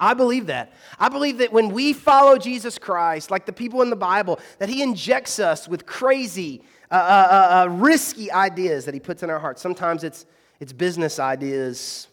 I 0.00 0.14
believe 0.14 0.46
that. 0.46 0.72
I 0.98 1.08
believe 1.08 1.38
that 1.38 1.52
when 1.52 1.70
we 1.70 1.92
follow 1.92 2.38
Jesus 2.38 2.78
Christ, 2.78 3.30
like 3.30 3.46
the 3.46 3.52
people 3.52 3.82
in 3.82 3.90
the 3.90 3.96
Bible, 3.96 4.38
that 4.58 4.68
He 4.68 4.82
injects 4.82 5.38
us 5.40 5.68
with 5.68 5.86
crazy, 5.86 6.62
uh, 6.90 6.94
uh, 6.94 6.98
uh, 6.98 7.62
uh, 7.62 7.68
risky 7.74 8.30
ideas 8.30 8.84
that 8.84 8.94
He 8.94 9.00
puts 9.00 9.22
in 9.22 9.30
our 9.30 9.40
hearts. 9.40 9.60
Sometimes 9.60 10.04
it's, 10.04 10.24
it's 10.60 10.72
business 10.72 11.18
ideas, 11.18 12.06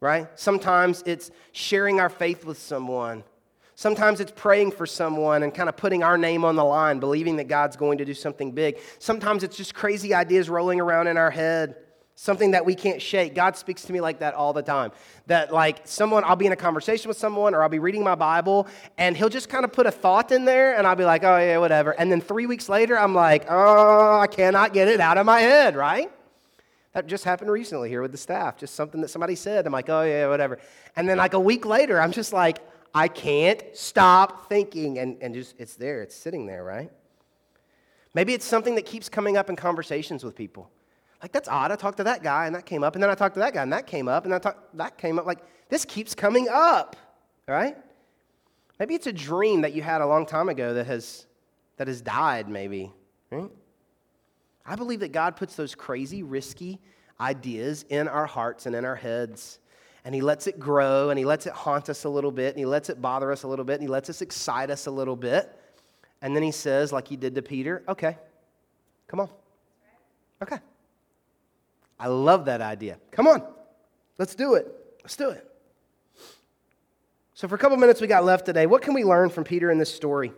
right? 0.00 0.28
Sometimes 0.38 1.02
it's 1.06 1.30
sharing 1.52 2.00
our 2.00 2.10
faith 2.10 2.44
with 2.44 2.58
someone. 2.58 3.24
Sometimes 3.76 4.20
it's 4.20 4.32
praying 4.36 4.72
for 4.72 4.84
someone 4.84 5.42
and 5.42 5.54
kind 5.54 5.70
of 5.70 5.76
putting 5.78 6.02
our 6.02 6.18
name 6.18 6.44
on 6.44 6.54
the 6.54 6.64
line, 6.64 7.00
believing 7.00 7.36
that 7.36 7.48
God's 7.48 7.76
going 7.76 7.96
to 7.96 8.04
do 8.04 8.12
something 8.12 8.52
big. 8.52 8.78
Sometimes 8.98 9.42
it's 9.42 9.56
just 9.56 9.74
crazy 9.74 10.12
ideas 10.12 10.50
rolling 10.50 10.82
around 10.82 11.06
in 11.06 11.16
our 11.16 11.30
head 11.30 11.76
something 12.20 12.50
that 12.50 12.66
we 12.66 12.74
can't 12.74 13.00
shake. 13.00 13.34
God 13.34 13.56
speaks 13.56 13.80
to 13.84 13.94
me 13.94 14.00
like 14.02 14.18
that 14.18 14.34
all 14.34 14.52
the 14.52 14.60
time. 14.60 14.92
That, 15.26 15.50
like, 15.54 15.80
someone, 15.84 16.22
I'll 16.22 16.36
be 16.36 16.44
in 16.44 16.52
a 16.52 16.56
conversation 16.56 17.08
with 17.08 17.16
someone 17.16 17.54
or 17.54 17.62
I'll 17.62 17.70
be 17.70 17.78
reading 17.78 18.04
my 18.04 18.14
Bible 18.14 18.66
and 18.98 19.16
he'll 19.16 19.30
just 19.30 19.48
kind 19.48 19.64
of 19.64 19.72
put 19.72 19.86
a 19.86 19.90
thought 19.90 20.30
in 20.30 20.44
there 20.44 20.76
and 20.76 20.86
I'll 20.86 20.96
be 20.96 21.06
like, 21.06 21.24
oh, 21.24 21.38
yeah, 21.38 21.56
whatever. 21.56 21.92
And 21.92 22.12
then 22.12 22.20
three 22.20 22.44
weeks 22.44 22.68
later, 22.68 22.98
I'm 22.98 23.14
like, 23.14 23.46
oh, 23.48 24.18
I 24.20 24.26
cannot 24.26 24.74
get 24.74 24.86
it 24.86 25.00
out 25.00 25.16
of 25.16 25.24
my 25.24 25.40
head, 25.40 25.76
right? 25.76 26.12
That 26.92 27.06
just 27.06 27.24
happened 27.24 27.50
recently 27.50 27.88
here 27.88 28.02
with 28.02 28.12
the 28.12 28.18
staff. 28.18 28.58
Just 28.58 28.74
something 28.74 29.00
that 29.00 29.08
somebody 29.08 29.34
said. 29.34 29.66
I'm 29.66 29.72
like, 29.72 29.88
oh, 29.88 30.02
yeah, 30.02 30.28
whatever. 30.28 30.58
And 30.96 31.08
then, 31.08 31.16
like, 31.16 31.32
a 31.32 31.40
week 31.40 31.64
later, 31.64 31.98
I'm 32.02 32.12
just 32.12 32.34
like, 32.34 32.58
I 32.94 33.08
can't 33.08 33.62
stop 33.72 34.46
thinking. 34.50 34.98
And, 34.98 35.16
and 35.22 35.32
just, 35.32 35.54
it's 35.58 35.74
there, 35.76 36.02
it's 36.02 36.16
sitting 36.16 36.44
there, 36.44 36.64
right? 36.64 36.92
Maybe 38.12 38.34
it's 38.34 38.44
something 38.44 38.74
that 38.74 38.84
keeps 38.84 39.08
coming 39.08 39.38
up 39.38 39.48
in 39.48 39.56
conversations 39.56 40.22
with 40.22 40.36
people. 40.36 40.70
Like, 41.22 41.32
that's 41.32 41.48
odd. 41.48 41.70
I 41.70 41.76
talked 41.76 41.98
to 41.98 42.04
that 42.04 42.22
guy 42.22 42.46
and 42.46 42.54
that 42.54 42.64
came 42.64 42.82
up. 42.82 42.94
And 42.94 43.02
then 43.02 43.10
I 43.10 43.14
talked 43.14 43.34
to 43.34 43.40
that 43.40 43.52
guy 43.52 43.62
and 43.62 43.72
that 43.72 43.86
came 43.86 44.08
up. 44.08 44.24
And 44.24 44.34
I 44.34 44.38
talked, 44.38 44.76
that 44.76 44.96
came 44.96 45.18
up. 45.18 45.26
Like, 45.26 45.40
this 45.68 45.84
keeps 45.84 46.14
coming 46.14 46.48
up, 46.50 46.96
right? 47.46 47.76
Maybe 48.78 48.94
it's 48.94 49.06
a 49.06 49.12
dream 49.12 49.60
that 49.60 49.74
you 49.74 49.82
had 49.82 50.00
a 50.00 50.06
long 50.06 50.24
time 50.24 50.48
ago 50.48 50.74
that 50.74 50.86
has, 50.86 51.26
that 51.76 51.88
has 51.88 52.00
died, 52.00 52.48
maybe, 52.48 52.90
right? 53.30 53.50
I 54.64 54.76
believe 54.76 55.00
that 55.00 55.12
God 55.12 55.36
puts 55.36 55.56
those 55.56 55.74
crazy, 55.74 56.22
risky 56.22 56.80
ideas 57.20 57.84
in 57.90 58.08
our 58.08 58.26
hearts 58.26 58.66
and 58.66 58.74
in 58.74 58.84
our 58.86 58.96
heads. 58.96 59.58
And 60.04 60.14
He 60.14 60.22
lets 60.22 60.46
it 60.46 60.58
grow 60.58 61.10
and 61.10 61.18
He 61.18 61.26
lets 61.26 61.46
it 61.46 61.52
haunt 61.52 61.90
us 61.90 62.04
a 62.04 62.08
little 62.08 62.32
bit 62.32 62.50
and 62.50 62.58
He 62.58 62.64
lets 62.64 62.88
it 62.88 63.02
bother 63.02 63.30
us 63.30 63.42
a 63.42 63.48
little 63.48 63.64
bit 63.64 63.74
and 63.74 63.82
He 63.82 63.88
lets 63.88 64.08
us 64.08 64.22
excite 64.22 64.70
us 64.70 64.86
a 64.86 64.90
little 64.90 65.16
bit. 65.16 65.54
And 66.22 66.34
then 66.34 66.42
He 66.42 66.52
says, 66.52 66.92
like 66.92 67.08
He 67.08 67.16
did 67.16 67.34
to 67.34 67.42
Peter, 67.42 67.82
okay, 67.86 68.16
come 69.08 69.20
on. 69.20 69.28
Okay. 70.42 70.56
I 72.00 72.06
love 72.06 72.46
that 72.46 72.62
idea. 72.62 72.98
Come 73.12 73.28
on, 73.28 73.44
let's 74.18 74.34
do 74.34 74.54
it. 74.54 74.66
Let's 75.02 75.16
do 75.16 75.30
it. 75.30 75.46
So, 77.34 77.46
for 77.46 77.54
a 77.54 77.58
couple 77.58 77.76
minutes 77.76 78.00
we 78.00 78.06
got 78.06 78.24
left 78.24 78.46
today, 78.46 78.66
what 78.66 78.80
can 78.80 78.94
we 78.94 79.04
learn 79.04 79.28
from 79.28 79.44
Peter 79.44 79.70
in 79.70 79.78
this 79.78 79.94
story? 79.94 80.32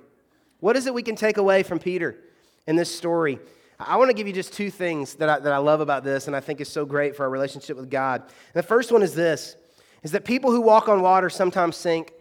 What 0.59 0.77
is 0.77 0.87
it 0.87 0.95
we 0.95 1.03
can 1.03 1.17
take 1.17 1.37
away 1.37 1.63
from 1.63 1.79
Peter 1.79 2.19
in 2.67 2.77
this 2.77 2.95
story? 2.95 3.39
I 3.79 3.97
want 3.97 4.11
to 4.11 4.15
give 4.15 4.27
you 4.27 4.33
just 4.33 4.53
two 4.53 4.71
things 4.71 5.15
that 5.15 5.29
I, 5.29 5.39
that 5.39 5.53
I 5.53 5.59
love 5.59 5.81
about 5.81 6.05
this 6.05 6.27
and 6.27 6.37
I 6.37 6.41
think 6.41 6.61
is 6.61 6.69
so 6.69 6.85
great 6.85 7.17
for 7.17 7.25
our 7.25 7.31
relationship 7.31 7.77
with 7.77 7.91
God. 7.91 8.23
And 8.23 8.63
the 8.63 8.63
first 8.63 8.93
one 8.93 9.03
is 9.03 9.15
this 9.15 9.57
is 10.03 10.13
that 10.13 10.25
people 10.25 10.51
who 10.51 10.61
walk 10.61 10.89
on 10.89 11.01
water 11.01 11.31
sometimes 11.31 11.77
sink. 11.77 12.13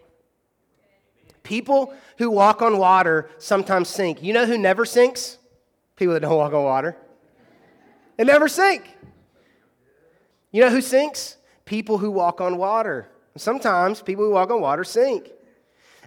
People 1.42 1.92
who 2.18 2.30
walk 2.30 2.62
on 2.62 2.78
water 2.78 3.28
sometimes 3.38 3.88
sink. 3.88 4.22
You 4.22 4.32
know 4.32 4.46
who 4.46 4.56
never 4.56 4.84
sinks? 4.84 5.38
People 5.96 6.14
that 6.14 6.20
don't 6.20 6.36
walk 6.36 6.52
on 6.52 6.62
water. 6.62 6.96
They 8.16 8.24
never 8.24 8.46
sink. 8.46 8.96
You 10.52 10.60
know 10.60 10.70
who 10.70 10.80
sinks? 10.80 11.36
People 11.64 11.98
who 11.98 12.10
walk 12.10 12.40
on 12.40 12.58
water. 12.58 13.08
Sometimes 13.36 14.02
people 14.02 14.24
who 14.24 14.30
walk 14.30 14.50
on 14.50 14.60
water 14.60 14.84
sink. 14.84 15.30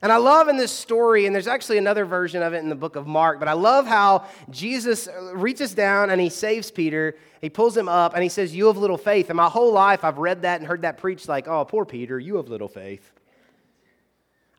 And 0.01 0.12
I 0.12 0.17
love 0.17 0.49
in 0.49 0.58
this 0.58 0.71
story, 0.71 1.25
and 1.25 1.34
there's 1.34 1.47
actually 1.47 1.79
another 1.79 2.05
version 2.05 2.43
of 2.43 2.53
it 2.53 2.60
in 2.60 2.69
the 2.69 2.75
book 2.75 2.95
of 2.95 3.08
Mark, 3.08 3.39
but 3.39 3.47
I 3.47 3.53
love 3.53 3.88
how 3.88 4.25
Jesus 4.51 5.08
reaches 5.34 5.73
down 5.73 6.10
and 6.10 6.21
he 6.21 6.29
saves 6.29 6.69
Peter. 6.69 7.15
He 7.41 7.49
pulls 7.49 7.75
him 7.75 7.89
up 7.89 8.13
and 8.13 8.21
he 8.21 8.29
says, 8.29 8.53
You 8.53 8.67
have 8.67 8.77
little 8.77 8.97
faith. 8.97 9.29
And 9.29 9.38
my 9.38 9.49
whole 9.49 9.73
life 9.73 10.03
I've 10.03 10.17
read 10.19 10.43
that 10.43 10.60
and 10.60 10.67
heard 10.67 10.84
that 10.84 10.97
preached 10.97 11.27
like, 11.27 11.47
Oh, 11.47 11.65
poor 11.65 11.86
Peter, 11.86 12.19
you 12.19 12.36
have 12.36 12.49
little 12.49 12.67
faith. 12.67 13.10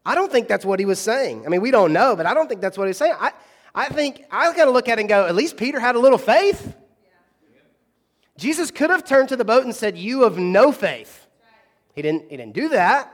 I 0.04 0.14
don't 0.14 0.32
think 0.32 0.48
that's 0.48 0.64
what 0.64 0.80
he 0.80 0.86
was 0.86 0.98
saying. 0.98 1.44
I 1.46 1.48
mean, 1.48 1.60
we 1.60 1.70
don't 1.70 1.92
know, 1.92 2.16
but 2.16 2.26
I 2.26 2.34
don't 2.34 2.48
think 2.48 2.60
that's 2.60 2.78
what 2.78 2.86
he's 2.86 2.96
saying. 2.96 3.14
I, 3.20 3.32
I 3.74 3.86
think 3.86 4.24
I 4.30 4.52
got 4.56 4.64
to 4.64 4.70
look 4.70 4.88
at 4.88 4.98
it 4.98 5.02
and 5.02 5.08
go, 5.08 5.26
At 5.26 5.34
least 5.34 5.56
Peter 5.56 5.78
had 5.78 5.94
a 5.94 6.00
little 6.00 6.18
faith. 6.18 6.74
Jesus 8.36 8.70
could 8.70 8.90
have 8.90 9.04
turned 9.04 9.28
to 9.30 9.36
the 9.36 9.44
boat 9.44 9.64
and 9.64 9.74
said, 9.74 9.96
You 9.96 10.22
have 10.22 10.38
no 10.38 10.72
faith. 10.72 11.26
He 11.94 12.02
didn't, 12.02 12.30
he 12.30 12.36
didn't 12.36 12.54
do 12.54 12.68
that. 12.70 13.12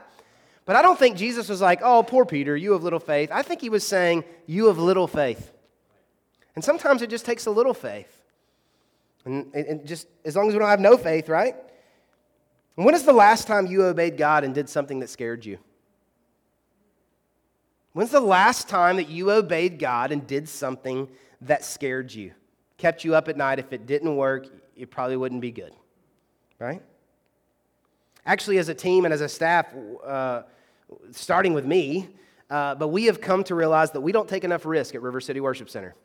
But 0.65 0.75
I 0.75 0.81
don't 0.81 0.97
think 0.97 1.17
Jesus 1.17 1.49
was 1.49 1.61
like, 1.61 1.81
Oh, 1.81 2.03
poor 2.03 2.25
Peter, 2.25 2.55
you 2.55 2.73
have 2.73 2.83
little 2.83 2.99
faith. 2.99 3.29
I 3.31 3.41
think 3.41 3.61
he 3.61 3.69
was 3.69 3.85
saying, 3.85 4.23
You 4.45 4.67
have 4.67 4.77
little 4.77 5.07
faith. 5.07 5.51
And 6.55 6.63
sometimes 6.63 7.01
it 7.01 7.09
just 7.09 7.25
takes 7.25 7.45
a 7.45 7.51
little 7.51 7.73
faith. 7.73 8.21
And, 9.25 9.53
and 9.53 9.85
just 9.85 10.07
as 10.25 10.35
long 10.35 10.47
as 10.49 10.53
we 10.53 10.59
don't 10.59 10.69
have 10.69 10.79
no 10.79 10.97
faith, 10.97 11.29
right? 11.29 11.55
When 12.75 12.93
is 12.93 13.03
the 13.03 13.13
last 13.13 13.47
time 13.47 13.67
you 13.67 13.83
obeyed 13.83 14.17
God 14.17 14.43
and 14.43 14.53
did 14.53 14.67
something 14.67 14.99
that 14.99 15.09
scared 15.09 15.45
you? 15.45 15.59
When's 17.93 18.11
the 18.11 18.19
last 18.19 18.67
time 18.67 18.97
that 18.97 19.09
you 19.09 19.31
obeyed 19.31 19.77
God 19.77 20.11
and 20.11 20.25
did 20.25 20.49
something 20.49 21.07
that 21.41 21.63
scared 21.63 22.11
you? 22.11 22.31
Kept 22.77 23.03
you 23.03 23.13
up 23.13 23.27
at 23.27 23.37
night. 23.37 23.59
If 23.59 23.71
it 23.71 23.85
didn't 23.85 24.15
work, 24.15 24.47
it 24.75 24.91
probably 24.91 25.17
wouldn't 25.17 25.41
be 25.41 25.51
good, 25.51 25.73
right? 26.59 26.81
Actually, 28.25 28.57
as 28.57 28.69
a 28.69 28.73
team 28.73 29.05
and 29.05 29.13
as 29.13 29.21
a 29.21 29.29
staff, 29.29 29.67
uh, 30.05 30.43
starting 31.11 31.53
with 31.53 31.65
me, 31.65 32.07
uh, 32.49 32.75
but 32.75 32.89
we 32.89 33.05
have 33.05 33.19
come 33.19 33.43
to 33.43 33.55
realize 33.55 33.91
that 33.91 34.01
we 34.01 34.11
don't 34.11 34.29
take 34.29 34.43
enough 34.43 34.65
risk 34.65 34.95
at 34.95 35.01
River 35.01 35.19
City 35.19 35.39
Worship 35.39 35.69
Center. 35.69 35.95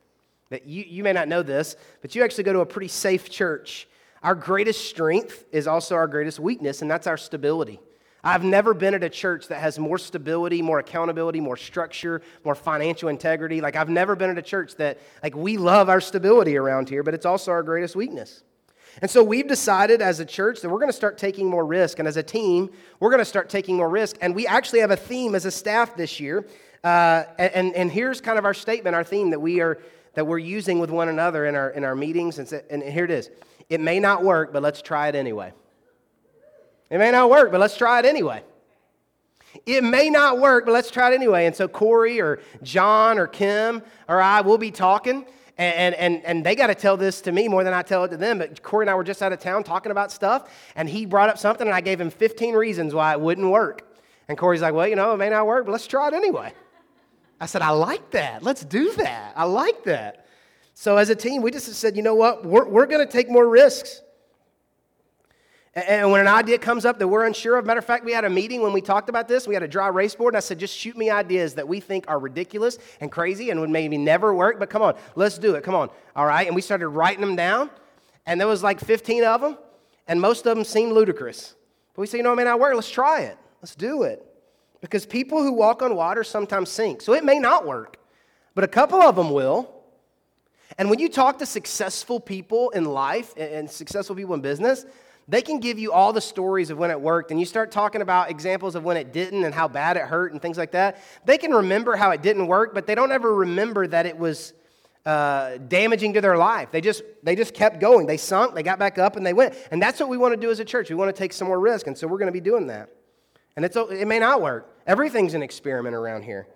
That 0.50 0.66
you, 0.66 0.84
you 0.88 1.02
may 1.02 1.12
not 1.12 1.28
know 1.28 1.42
this, 1.42 1.76
but 2.00 2.14
you 2.14 2.24
actually 2.24 2.44
go 2.44 2.54
to 2.54 2.60
a 2.60 2.66
pretty 2.66 2.88
safe 2.88 3.28
church. 3.28 3.86
Our 4.22 4.34
greatest 4.34 4.88
strength 4.88 5.44
is 5.52 5.66
also 5.66 5.94
our 5.94 6.06
greatest 6.06 6.40
weakness, 6.40 6.82
and 6.82 6.90
that's 6.90 7.06
our 7.06 7.16
stability. 7.16 7.80
I've 8.24 8.42
never 8.42 8.74
been 8.74 8.94
at 8.94 9.04
a 9.04 9.08
church 9.08 9.46
that 9.48 9.60
has 9.60 9.78
more 9.78 9.98
stability, 9.98 10.60
more 10.60 10.80
accountability, 10.80 11.40
more 11.40 11.56
structure, 11.56 12.20
more 12.44 12.56
financial 12.56 13.08
integrity. 13.10 13.60
Like, 13.60 13.76
I've 13.76 13.88
never 13.88 14.16
been 14.16 14.30
at 14.30 14.38
a 14.38 14.42
church 14.42 14.74
that, 14.76 14.98
like, 15.22 15.36
we 15.36 15.56
love 15.56 15.88
our 15.88 16.00
stability 16.00 16.56
around 16.56 16.88
here, 16.88 17.04
but 17.04 17.14
it's 17.14 17.26
also 17.26 17.52
our 17.52 17.62
greatest 17.62 17.94
weakness. 17.94 18.42
And 19.00 19.10
so 19.10 19.22
we've 19.22 19.46
decided 19.46 20.02
as 20.02 20.20
a 20.20 20.24
church 20.24 20.60
that 20.60 20.68
we're 20.68 20.78
going 20.78 20.90
to 20.90 20.96
start 20.96 21.18
taking 21.18 21.46
more 21.46 21.64
risk. 21.64 21.98
And 21.98 22.08
as 22.08 22.16
a 22.16 22.22
team, 22.22 22.70
we're 23.00 23.10
going 23.10 23.20
to 23.20 23.24
start 23.24 23.48
taking 23.48 23.76
more 23.76 23.88
risk. 23.88 24.16
And 24.20 24.34
we 24.34 24.46
actually 24.46 24.80
have 24.80 24.90
a 24.90 24.96
theme 24.96 25.34
as 25.34 25.44
a 25.44 25.50
staff 25.50 25.96
this 25.96 26.18
year. 26.18 26.46
Uh, 26.82 27.24
and, 27.38 27.74
and 27.74 27.90
here's 27.90 28.20
kind 28.20 28.38
of 28.38 28.44
our 28.44 28.54
statement, 28.54 28.96
our 28.96 29.04
theme 29.04 29.30
that 29.30 29.40
we 29.40 29.60
are 29.60 29.78
that 30.14 30.26
we're 30.26 30.38
using 30.38 30.80
with 30.80 30.90
one 30.90 31.08
another 31.08 31.46
in 31.46 31.54
our 31.54 31.70
in 31.70 31.84
our 31.84 31.94
meetings. 31.94 32.38
And, 32.38 32.62
and 32.70 32.82
here 32.82 33.04
it 33.04 33.10
is. 33.10 33.30
It 33.68 33.80
may 33.80 34.00
not 34.00 34.24
work, 34.24 34.52
but 34.52 34.62
let's 34.62 34.82
try 34.82 35.08
it 35.08 35.14
anyway. 35.14 35.52
It 36.90 36.98
may 36.98 37.10
not 37.10 37.28
work, 37.30 37.50
but 37.50 37.60
let's 37.60 37.76
try 37.76 37.98
it 37.98 38.06
anyway. 38.06 38.42
It 39.66 39.84
may 39.84 40.10
not 40.10 40.38
work, 40.38 40.64
but 40.64 40.72
let's 40.72 40.90
try 40.90 41.10
it 41.10 41.14
anyway. 41.14 41.46
And 41.46 41.54
so 41.54 41.68
Corey 41.68 42.20
or 42.20 42.40
John 42.62 43.18
or 43.18 43.26
Kim 43.26 43.82
or 44.08 44.20
I 44.20 44.40
will 44.40 44.58
be 44.58 44.70
talking. 44.70 45.26
And, 45.58 45.96
and, 45.96 46.24
and 46.24 46.46
they 46.46 46.54
got 46.54 46.68
to 46.68 46.74
tell 46.76 46.96
this 46.96 47.20
to 47.22 47.32
me 47.32 47.48
more 47.48 47.64
than 47.64 47.74
I 47.74 47.82
tell 47.82 48.04
it 48.04 48.10
to 48.10 48.16
them. 48.16 48.38
But 48.38 48.62
Corey 48.62 48.84
and 48.84 48.90
I 48.90 48.94
were 48.94 49.02
just 49.02 49.20
out 49.22 49.32
of 49.32 49.40
town 49.40 49.64
talking 49.64 49.90
about 49.90 50.12
stuff, 50.12 50.48
and 50.76 50.88
he 50.88 51.04
brought 51.04 51.28
up 51.28 51.36
something, 51.36 51.66
and 51.66 51.74
I 51.74 51.80
gave 51.80 52.00
him 52.00 52.10
15 52.10 52.54
reasons 52.54 52.94
why 52.94 53.12
it 53.12 53.20
wouldn't 53.20 53.50
work. 53.50 53.84
And 54.28 54.38
Corey's 54.38 54.62
like, 54.62 54.72
Well, 54.72 54.86
you 54.86 54.94
know, 54.94 55.12
it 55.14 55.16
may 55.16 55.30
not 55.30 55.46
work, 55.46 55.66
but 55.66 55.72
let's 55.72 55.88
try 55.88 56.06
it 56.08 56.14
anyway. 56.14 56.52
I 57.40 57.46
said, 57.46 57.62
I 57.62 57.70
like 57.70 58.10
that. 58.10 58.42
Let's 58.42 58.64
do 58.64 58.92
that. 58.94 59.32
I 59.36 59.44
like 59.44 59.84
that. 59.84 60.26
So 60.74 60.96
as 60.96 61.10
a 61.10 61.16
team, 61.16 61.42
we 61.42 61.50
just 61.50 61.66
said, 61.74 61.96
You 61.96 62.02
know 62.02 62.14
what? 62.14 62.44
We're, 62.44 62.68
we're 62.68 62.86
going 62.86 63.04
to 63.04 63.12
take 63.12 63.28
more 63.28 63.48
risks. 63.48 64.00
And 65.86 66.10
when 66.10 66.20
an 66.20 66.28
idea 66.28 66.58
comes 66.58 66.84
up 66.84 66.98
that 66.98 67.06
we're 67.06 67.24
unsure 67.24 67.56
of, 67.56 67.66
matter 67.66 67.78
of 67.78 67.84
fact, 67.84 68.04
we 68.04 68.12
had 68.12 68.24
a 68.24 68.30
meeting 68.30 68.62
when 68.62 68.72
we 68.72 68.80
talked 68.80 69.08
about 69.08 69.28
this. 69.28 69.46
We 69.46 69.54
had 69.54 69.62
a 69.62 69.68
dry 69.68 69.88
erase 69.88 70.14
board, 70.14 70.34
and 70.34 70.38
I 70.38 70.40
said, 70.40 70.58
just 70.58 70.76
shoot 70.76 70.96
me 70.96 71.10
ideas 71.10 71.54
that 71.54 71.68
we 71.68 71.78
think 71.78 72.06
are 72.08 72.18
ridiculous 72.18 72.78
and 73.00 73.12
crazy 73.12 73.50
and 73.50 73.60
would 73.60 73.70
maybe 73.70 73.96
never 73.96 74.34
work, 74.34 74.58
but 74.58 74.70
come 74.70 74.82
on, 74.82 74.96
let's 75.14 75.38
do 75.38 75.54
it. 75.54 75.62
Come 75.62 75.74
on. 75.74 75.90
All 76.16 76.26
right. 76.26 76.46
And 76.46 76.56
we 76.56 76.62
started 76.62 76.88
writing 76.88 77.20
them 77.20 77.36
down, 77.36 77.70
and 78.26 78.40
there 78.40 78.48
was 78.48 78.62
like 78.62 78.80
15 78.80 79.24
of 79.24 79.40
them, 79.40 79.58
and 80.08 80.20
most 80.20 80.46
of 80.46 80.56
them 80.56 80.64
seemed 80.64 80.92
ludicrous. 80.92 81.54
But 81.94 82.00
we 82.00 82.06
said, 82.06 82.16
you 82.16 82.22
know, 82.22 82.32
it 82.32 82.36
may 82.36 82.44
not 82.44 82.58
work. 82.58 82.74
Let's 82.74 82.90
try 82.90 83.20
it. 83.22 83.36
Let's 83.62 83.74
do 83.74 84.02
it. 84.02 84.24
Because 84.80 85.06
people 85.06 85.42
who 85.42 85.52
walk 85.52 85.82
on 85.82 85.94
water 85.94 86.24
sometimes 86.24 86.70
sink. 86.70 87.02
So 87.02 87.12
it 87.12 87.24
may 87.24 87.38
not 87.38 87.66
work, 87.66 87.98
but 88.54 88.64
a 88.64 88.68
couple 88.68 89.02
of 89.02 89.16
them 89.16 89.30
will. 89.32 89.74
And 90.78 90.90
when 90.90 90.98
you 90.98 91.08
talk 91.08 91.38
to 91.38 91.46
successful 91.46 92.20
people 92.20 92.70
in 92.70 92.84
life 92.84 93.34
and 93.36 93.70
successful 93.70 94.16
people 94.16 94.34
in 94.34 94.40
business, 94.40 94.86
they 95.28 95.42
can 95.42 95.60
give 95.60 95.78
you 95.78 95.92
all 95.92 96.14
the 96.14 96.22
stories 96.22 96.70
of 96.70 96.78
when 96.78 96.90
it 96.90 96.98
worked, 96.98 97.30
and 97.30 97.38
you 97.38 97.44
start 97.44 97.70
talking 97.70 98.00
about 98.00 98.30
examples 98.30 98.74
of 98.74 98.82
when 98.82 98.96
it 98.96 99.12
didn't 99.12 99.44
and 99.44 99.54
how 99.54 99.68
bad 99.68 99.98
it 99.98 100.04
hurt 100.04 100.32
and 100.32 100.40
things 100.40 100.56
like 100.56 100.72
that. 100.72 101.02
They 101.26 101.36
can 101.36 101.52
remember 101.52 101.96
how 101.96 102.10
it 102.12 102.22
didn't 102.22 102.46
work, 102.46 102.72
but 102.72 102.86
they 102.86 102.94
don't 102.94 103.12
ever 103.12 103.34
remember 103.34 103.86
that 103.86 104.06
it 104.06 104.16
was 104.16 104.54
uh, 105.04 105.58
damaging 105.68 106.14
to 106.14 106.22
their 106.22 106.38
life. 106.38 106.70
They 106.70 106.80
just 106.80 107.02
they 107.22 107.36
just 107.36 107.52
kept 107.52 107.78
going. 107.78 108.06
They 108.06 108.16
sunk, 108.16 108.54
they 108.54 108.62
got 108.62 108.78
back 108.78 108.98
up, 108.98 109.16
and 109.16 109.26
they 109.26 109.34
went. 109.34 109.54
And 109.70 109.82
that's 109.82 110.00
what 110.00 110.08
we 110.08 110.16
want 110.16 110.32
to 110.32 110.40
do 110.40 110.50
as 110.50 110.60
a 110.60 110.64
church. 110.64 110.88
We 110.88 110.96
want 110.96 111.14
to 111.14 111.18
take 111.18 111.34
some 111.34 111.46
more 111.46 111.60
risk, 111.60 111.86
and 111.86 111.96
so 111.96 112.06
we're 112.06 112.18
going 112.18 112.26
to 112.26 112.32
be 112.32 112.40
doing 112.40 112.66
that. 112.68 112.88
And 113.54 113.66
it's 113.66 113.76
it 113.76 114.08
may 114.08 114.18
not 114.18 114.40
work. 114.40 114.82
Everything's 114.86 115.34
an 115.34 115.42
experiment 115.42 115.94
around 115.94 116.22
here, 116.22 116.48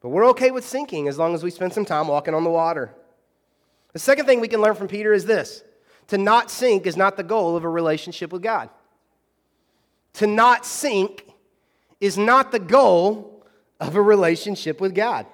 but 0.00 0.08
we're 0.08 0.28
okay 0.30 0.50
with 0.50 0.66
sinking 0.66 1.06
as 1.06 1.18
long 1.18 1.34
as 1.34 1.42
we 1.42 1.50
spend 1.50 1.74
some 1.74 1.84
time 1.84 2.08
walking 2.08 2.32
on 2.32 2.44
the 2.44 2.50
water. 2.50 2.94
The 3.92 3.98
second 3.98 4.24
thing 4.24 4.40
we 4.40 4.48
can 4.48 4.62
learn 4.62 4.74
from 4.74 4.88
Peter 4.88 5.12
is 5.12 5.26
this 5.26 5.62
to 6.08 6.18
not 6.18 6.50
sink 6.50 6.86
is 6.86 6.96
not 6.96 7.16
the 7.16 7.22
goal 7.22 7.56
of 7.56 7.64
a 7.64 7.68
relationship 7.68 8.32
with 8.32 8.42
God. 8.42 8.70
To 10.14 10.26
not 10.26 10.66
sink 10.66 11.24
is 12.00 12.18
not 12.18 12.50
the 12.50 12.58
goal 12.58 13.46
of 13.80 13.94
a 13.94 14.02
relationship 14.02 14.80
with 14.80 14.94
God. 14.94 15.26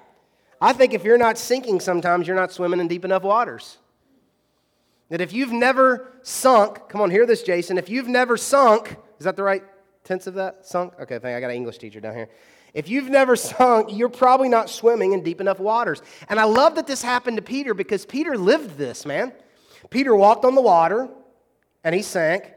I 0.61 0.73
think 0.73 0.93
if 0.93 1.03
you're 1.03 1.17
not 1.17 1.37
sinking 1.37 1.79
sometimes, 1.79 2.27
you're 2.27 2.35
not 2.35 2.51
swimming 2.51 2.79
in 2.79 2.87
deep 2.87 3.05
enough 3.05 3.23
waters. 3.23 3.77
That 5.09 5.21
if 5.21 5.33
you've 5.33 5.51
never 5.51 6.11
sunk, 6.23 6.89
come 6.89 7.01
on, 7.01 7.11
hear 7.11 7.25
this, 7.25 7.43
Jason. 7.43 7.77
If 7.77 7.89
you've 7.89 8.07
never 8.07 8.37
sunk, 8.37 8.97
is 9.19 9.25
that 9.25 9.35
the 9.35 9.43
right 9.43 9.63
tense 10.03 10.27
of 10.27 10.33
that? 10.35 10.65
Sunk? 10.65 10.93
Okay, 10.99 11.19
thank 11.19 11.35
I 11.37 11.39
got 11.39 11.51
an 11.51 11.55
English 11.55 11.77
teacher 11.77 11.99
down 11.99 12.15
here. 12.15 12.29
If 12.73 12.89
you've 12.89 13.09
never 13.09 13.35
sunk, 13.35 13.89
you're 13.91 14.09
probably 14.09 14.49
not 14.49 14.69
swimming 14.69 15.13
in 15.13 15.23
deep 15.23 15.39
enough 15.39 15.59
waters. 15.59 16.01
And 16.27 16.39
I 16.39 16.45
love 16.45 16.75
that 16.75 16.87
this 16.87 17.01
happened 17.01 17.37
to 17.37 17.43
Peter 17.43 17.73
because 17.73 18.05
Peter 18.05 18.37
lived 18.37 18.77
this, 18.77 19.05
man. 19.05 19.31
Peter 19.89 20.15
walked 20.15 20.45
on 20.45 20.55
the 20.55 20.61
water 20.61 21.09
and 21.83 21.93
he 21.95 22.01
sank. 22.01 22.51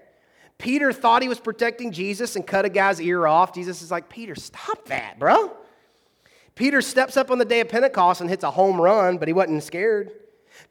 Peter 0.58 0.92
thought 0.92 1.22
he 1.22 1.28
was 1.28 1.38
protecting 1.38 1.92
Jesus 1.92 2.34
and 2.34 2.46
cut 2.46 2.64
a 2.64 2.68
guy's 2.68 3.00
ear 3.00 3.26
off. 3.26 3.54
Jesus 3.54 3.80
is 3.80 3.90
like, 3.90 4.08
Peter, 4.08 4.34
stop 4.34 4.86
that, 4.86 5.18
bro. 5.18 5.56
Peter 6.56 6.82
steps 6.82 7.16
up 7.16 7.30
on 7.30 7.38
the 7.38 7.44
day 7.44 7.60
of 7.60 7.68
Pentecost 7.68 8.20
and 8.20 8.28
hits 8.28 8.42
a 8.42 8.50
home 8.50 8.80
run, 8.80 9.18
but 9.18 9.28
he 9.28 9.32
wasn't 9.32 9.62
scared. 9.62 10.10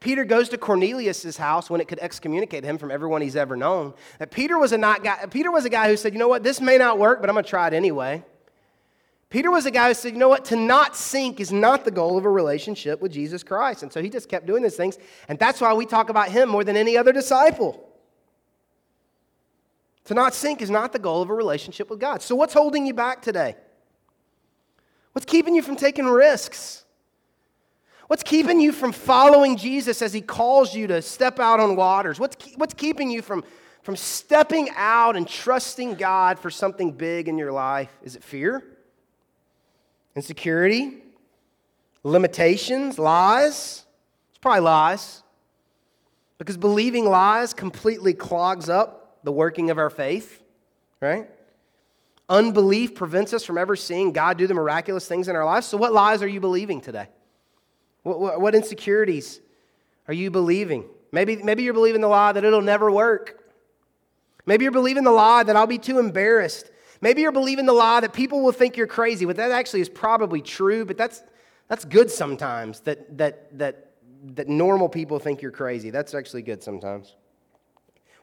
Peter 0.00 0.24
goes 0.26 0.50
to 0.50 0.58
Cornelius' 0.58 1.38
house 1.38 1.70
when 1.70 1.80
it 1.80 1.88
could 1.88 1.98
excommunicate 2.00 2.62
him 2.62 2.76
from 2.76 2.90
everyone 2.90 3.22
he's 3.22 3.36
ever 3.36 3.56
known. 3.56 3.94
That 4.18 4.30
Peter 4.30 4.58
was 4.58 4.72
a 4.72 4.78
not 4.78 5.02
guy, 5.02 5.24
Peter 5.30 5.50
was 5.50 5.64
a 5.64 5.70
guy 5.70 5.88
who 5.88 5.96
said, 5.96 6.12
you 6.12 6.18
know 6.18 6.28
what, 6.28 6.42
this 6.42 6.60
may 6.60 6.76
not 6.76 6.98
work, 6.98 7.22
but 7.22 7.30
I'm 7.30 7.34
gonna 7.34 7.46
try 7.46 7.66
it 7.68 7.72
anyway. 7.72 8.22
Peter 9.30 9.50
was 9.50 9.66
a 9.66 9.70
guy 9.70 9.88
who 9.88 9.94
said, 9.94 10.12
you 10.12 10.18
know 10.18 10.28
what, 10.28 10.46
to 10.46 10.56
not 10.56 10.96
sink 10.96 11.38
is 11.38 11.52
not 11.52 11.84
the 11.84 11.90
goal 11.90 12.16
of 12.16 12.24
a 12.24 12.30
relationship 12.30 13.00
with 13.02 13.12
Jesus 13.12 13.42
Christ. 13.42 13.82
And 13.82 13.92
so 13.92 14.00
he 14.00 14.08
just 14.08 14.28
kept 14.28 14.46
doing 14.46 14.62
these 14.62 14.76
things. 14.76 14.98
And 15.28 15.38
that's 15.38 15.60
why 15.60 15.74
we 15.74 15.84
talk 15.84 16.08
about 16.08 16.30
him 16.30 16.48
more 16.48 16.64
than 16.64 16.76
any 16.76 16.96
other 16.96 17.12
disciple. 17.12 17.84
To 20.04 20.14
not 20.14 20.34
sink 20.34 20.62
is 20.62 20.70
not 20.70 20.94
the 20.94 20.98
goal 20.98 21.20
of 21.20 21.28
a 21.28 21.34
relationship 21.34 21.90
with 21.90 22.00
God. 22.00 22.22
So 22.22 22.34
what's 22.34 22.54
holding 22.54 22.86
you 22.86 22.94
back 22.94 23.20
today? 23.20 23.56
What's 25.12 25.26
keeping 25.26 25.54
you 25.54 25.60
from 25.60 25.76
taking 25.76 26.06
risks? 26.06 26.84
What's 28.06 28.22
keeping 28.22 28.58
you 28.58 28.72
from 28.72 28.92
following 28.92 29.58
Jesus 29.58 30.00
as 30.00 30.14
he 30.14 30.22
calls 30.22 30.74
you 30.74 30.86
to 30.86 31.02
step 31.02 31.38
out 31.38 31.60
on 31.60 31.76
waters? 31.76 32.18
What's, 32.18 32.36
what's 32.56 32.72
keeping 32.72 33.10
you 33.10 33.20
from, 33.20 33.44
from 33.82 33.96
stepping 33.96 34.70
out 34.74 35.16
and 35.16 35.28
trusting 35.28 35.96
God 35.96 36.38
for 36.38 36.48
something 36.48 36.92
big 36.92 37.28
in 37.28 37.36
your 37.36 37.52
life? 37.52 37.90
Is 38.02 38.16
it 38.16 38.24
fear? 38.24 38.64
Insecurity, 40.18 40.94
limitations, 42.02 42.98
lies. 42.98 43.84
It's 44.30 44.38
probably 44.40 44.62
lies. 44.62 45.22
Because 46.38 46.56
believing 46.56 47.08
lies 47.08 47.54
completely 47.54 48.14
clogs 48.14 48.68
up 48.68 49.20
the 49.22 49.30
working 49.30 49.70
of 49.70 49.78
our 49.78 49.90
faith, 49.90 50.42
right? 51.00 51.30
Unbelief 52.28 52.96
prevents 52.96 53.32
us 53.32 53.44
from 53.44 53.58
ever 53.58 53.76
seeing 53.76 54.10
God 54.10 54.38
do 54.38 54.48
the 54.48 54.54
miraculous 54.54 55.06
things 55.06 55.28
in 55.28 55.36
our 55.36 55.44
lives. 55.44 55.68
So, 55.68 55.76
what 55.76 55.92
lies 55.92 56.20
are 56.20 56.26
you 56.26 56.40
believing 56.40 56.80
today? 56.80 57.06
What, 58.02 58.18
what, 58.18 58.40
what 58.40 58.54
insecurities 58.56 59.38
are 60.08 60.14
you 60.14 60.32
believing? 60.32 60.84
Maybe, 61.12 61.36
maybe 61.36 61.62
you're 61.62 61.74
believing 61.74 62.00
the 62.00 62.08
lie 62.08 62.32
that 62.32 62.44
it'll 62.44 62.60
never 62.60 62.90
work. 62.90 63.40
Maybe 64.46 64.64
you're 64.64 64.72
believing 64.72 65.04
the 65.04 65.12
lie 65.12 65.44
that 65.44 65.54
I'll 65.54 65.68
be 65.68 65.78
too 65.78 66.00
embarrassed 66.00 66.72
Maybe 67.00 67.22
you're 67.22 67.32
believing 67.32 67.66
the 67.66 67.72
lie 67.72 68.00
that 68.00 68.12
people 68.12 68.42
will 68.42 68.52
think 68.52 68.76
you're 68.76 68.86
crazy, 68.86 69.24
but 69.24 69.36
that 69.36 69.50
actually 69.50 69.80
is 69.80 69.88
probably 69.88 70.42
true, 70.42 70.84
but 70.84 70.96
that's, 70.96 71.22
that's 71.68 71.84
good 71.84 72.10
sometimes 72.10 72.80
that, 72.80 73.16
that, 73.18 73.56
that, 73.58 73.92
that 74.34 74.48
normal 74.48 74.88
people 74.88 75.18
think 75.18 75.40
you're 75.40 75.52
crazy. 75.52 75.90
That's 75.90 76.14
actually 76.14 76.42
good 76.42 76.62
sometimes. 76.62 77.14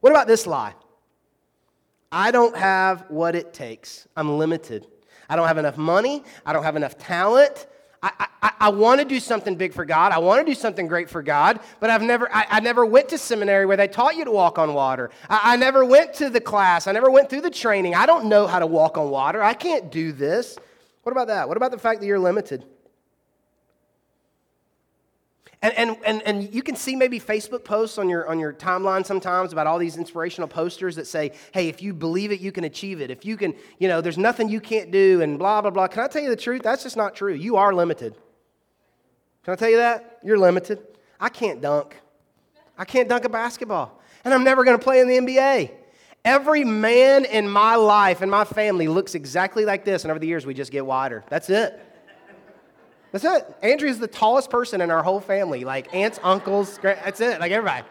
What 0.01 0.11
about 0.11 0.27
this 0.27 0.45
lie? 0.45 0.73
I 2.11 2.31
don't 2.31 2.55
have 2.55 3.05
what 3.09 3.35
it 3.35 3.53
takes. 3.53 4.07
I'm 4.15 4.38
limited. 4.38 4.88
I 5.29 5.35
don't 5.35 5.47
have 5.47 5.57
enough 5.57 5.77
money. 5.77 6.23
I 6.45 6.53
don't 6.53 6.63
have 6.63 6.75
enough 6.75 6.97
talent. 6.97 7.67
I, 8.01 8.27
I, 8.41 8.51
I 8.60 8.69
want 8.69 8.99
to 9.01 9.05
do 9.05 9.19
something 9.19 9.55
big 9.55 9.73
for 9.73 9.86
God. 9.86 10.12
I 10.12 10.19
want 10.19 10.45
to 10.45 10.51
do 10.51 10.55
something 10.60 10.88
great 10.88 11.10
for 11.10 11.21
God, 11.21 11.60
but 11.79 11.89
I've 11.89 12.01
never, 12.01 12.34
I, 12.34 12.45
I 12.49 12.60
never 12.60 12.86
went 12.86 13.10
to 13.10 13.17
seminary 13.17 13.65
where 13.65 13.77
they 13.77 13.88
taught 13.88 14.15
you 14.15 14.25
to 14.25 14.31
walk 14.31 14.60
on 14.60 14.73
water. 14.73 15.10
I, 15.29 15.53
I 15.53 15.55
never 15.55 15.84
went 15.84 16.13
to 16.15 16.29
the 16.29 16.41
class. 16.41 16.88
I 16.88 16.91
never 16.91 17.10
went 17.10 17.29
through 17.29 17.41
the 17.41 17.49
training. 17.49 17.95
I 17.95 18.05
don't 18.05 18.25
know 18.25 18.47
how 18.47 18.60
to 18.60 18.67
walk 18.67 18.97
on 18.97 19.10
water. 19.10 19.41
I 19.41 19.53
can't 19.53 19.91
do 19.91 20.12
this. 20.12 20.58
What 21.03 21.12
about 21.12 21.27
that? 21.27 21.47
What 21.47 21.58
about 21.58 21.71
the 21.71 21.77
fact 21.77 21.99
that 22.01 22.05
you're 22.05 22.19
limited? 22.19 22.65
And, 25.61 25.73
and, 25.73 25.97
and, 26.05 26.21
and 26.23 26.53
you 26.53 26.61
can 26.61 26.75
see 26.75 26.95
maybe 26.95 27.19
Facebook 27.19 27.63
posts 27.63 27.97
on 27.97 28.09
your, 28.09 28.27
on 28.27 28.39
your 28.39 28.53
timeline 28.53 29.05
sometimes 29.05 29.53
about 29.53 29.67
all 29.67 29.79
these 29.79 29.97
inspirational 29.97 30.47
posters 30.47 30.95
that 30.97 31.07
say, 31.07 31.31
hey, 31.53 31.69
if 31.69 31.81
you 31.81 31.93
believe 31.93 32.31
it, 32.31 32.39
you 32.39 32.51
can 32.51 32.65
achieve 32.65 33.01
it. 33.01 33.09
If 33.09 33.25
you 33.25 33.37
can, 33.37 33.53
you 33.79 33.87
know, 33.87 34.01
there's 34.01 34.17
nothing 34.17 34.49
you 34.49 34.59
can't 34.59 34.91
do 34.91 35.21
and 35.21 35.39
blah, 35.39 35.61
blah, 35.61 35.71
blah. 35.71 35.87
Can 35.87 36.03
I 36.03 36.07
tell 36.07 36.21
you 36.21 36.29
the 36.29 36.35
truth? 36.35 36.61
That's 36.61 36.83
just 36.83 36.97
not 36.97 37.15
true. 37.15 37.33
You 37.33 37.55
are 37.55 37.73
limited. 37.73 38.15
Can 39.43 39.53
I 39.53 39.55
tell 39.55 39.69
you 39.69 39.77
that? 39.77 40.19
You're 40.23 40.39
limited. 40.39 40.79
I 41.19 41.29
can't 41.29 41.61
dunk. 41.61 41.95
I 42.77 42.85
can't 42.85 43.07
dunk 43.07 43.25
a 43.25 43.29
basketball. 43.29 44.01
And 44.23 44.33
I'm 44.33 44.43
never 44.43 44.63
going 44.63 44.77
to 44.77 44.83
play 44.83 44.99
in 44.99 45.07
the 45.07 45.17
NBA. 45.17 45.71
Every 46.25 46.63
man 46.63 47.25
in 47.25 47.47
my 47.47 47.75
life 47.75 48.21
and 48.21 48.31
my 48.31 48.43
family 48.43 48.87
looks 48.87 49.13
exactly 49.13 49.63
like 49.63 49.85
this, 49.85 50.03
and 50.03 50.11
over 50.11 50.19
the 50.19 50.25
years 50.25 50.45
we 50.45 50.55
just 50.55 50.71
get 50.71 50.83
wider. 50.83 51.23
That's 51.29 51.51
it. 51.51 51.79
That's 53.15 53.23
it. 53.23 53.56
Andrea's 53.62 53.97
the 53.97 54.10
tallest 54.10 54.49
person 54.49 54.82
in 54.82 54.91
our 54.91 55.01
whole 55.01 55.21
family, 55.21 55.63
like 55.63 55.93
aunts, 55.95 56.19
uncles, 56.21 56.78
that's 56.82 57.21
it, 57.21 57.39
like 57.39 57.49
everybody. 57.49 57.88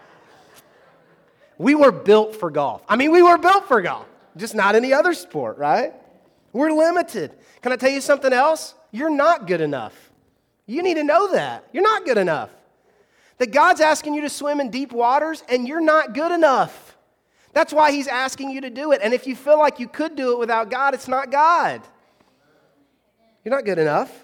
We 1.56 1.74
were 1.74 1.92
built 1.92 2.36
for 2.36 2.50
golf. 2.50 2.82
I 2.90 2.96
mean, 2.96 3.10
we 3.10 3.22
were 3.22 3.38
built 3.38 3.66
for 3.66 3.80
golf, 3.80 4.04
just 4.36 4.54
not 4.54 4.74
any 4.74 4.92
other 4.92 5.14
sport, 5.14 5.56
right? 5.56 5.94
We're 6.52 6.72
limited. 6.72 7.32
Can 7.62 7.72
I 7.72 7.76
tell 7.76 7.88
you 7.90 8.02
something 8.02 8.34
else? 8.34 8.74
You're 8.90 9.08
not 9.08 9.46
good 9.46 9.62
enough. 9.62 10.12
You 10.66 10.82
need 10.82 10.96
to 10.96 11.04
know 11.04 11.32
that. 11.32 11.64
You're 11.72 11.84
not 11.84 12.04
good 12.04 12.18
enough. 12.18 12.50
That 13.38 13.50
God's 13.50 13.80
asking 13.80 14.12
you 14.12 14.20
to 14.20 14.28
swim 14.28 14.60
in 14.60 14.70
deep 14.70 14.92
waters 14.92 15.42
and 15.48 15.66
you're 15.66 15.80
not 15.80 16.12
good 16.12 16.32
enough. 16.32 16.98
That's 17.54 17.72
why 17.72 17.92
he's 17.92 18.08
asking 18.08 18.50
you 18.50 18.60
to 18.60 18.68
do 18.68 18.92
it. 18.92 19.00
And 19.02 19.14
if 19.14 19.26
you 19.26 19.36
feel 19.36 19.58
like 19.58 19.80
you 19.80 19.88
could 19.88 20.16
do 20.16 20.32
it 20.32 20.38
without 20.38 20.70
God, 20.70 20.92
it's 20.92 21.08
not 21.08 21.30
God. 21.30 21.80
You're 23.42 23.54
not 23.54 23.64
good 23.64 23.78
enough. 23.78 24.23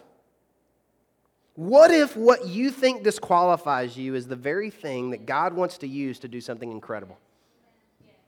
What 1.60 1.90
if 1.90 2.16
what 2.16 2.46
you 2.46 2.70
think 2.70 3.02
disqualifies 3.02 3.94
you 3.94 4.14
is 4.14 4.26
the 4.26 4.34
very 4.34 4.70
thing 4.70 5.10
that 5.10 5.26
God 5.26 5.52
wants 5.52 5.76
to 5.76 5.86
use 5.86 6.18
to 6.20 6.26
do 6.26 6.40
something 6.40 6.70
incredible? 6.70 7.18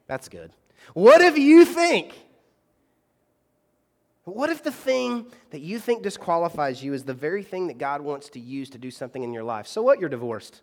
That's 0.07 0.29
good. 0.29 0.51
What 0.93 1.23
if 1.23 1.39
you 1.39 1.65
think, 1.65 2.13
what 4.25 4.51
if 4.51 4.63
the 4.63 4.71
thing 4.71 5.25
that 5.49 5.63
you 5.63 5.79
think 5.79 6.03
disqualifies 6.03 6.85
you 6.85 6.93
is 6.93 7.05
the 7.05 7.15
very 7.15 7.43
thing 7.43 7.69
that 7.69 7.79
God 7.79 8.03
wants 8.03 8.29
to 8.29 8.39
use 8.39 8.69
to 8.69 8.77
do 8.77 8.91
something 8.91 9.23
in 9.23 9.33
your 9.33 9.45
life? 9.45 9.67
So 9.67 9.81
what? 9.81 9.99
You're 9.99 10.11
divorced. 10.11 10.61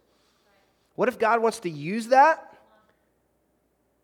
What 0.94 1.10
if 1.10 1.18
God 1.18 1.42
wants 1.42 1.60
to 1.62 1.72
use 1.72 2.10
that 2.10 2.56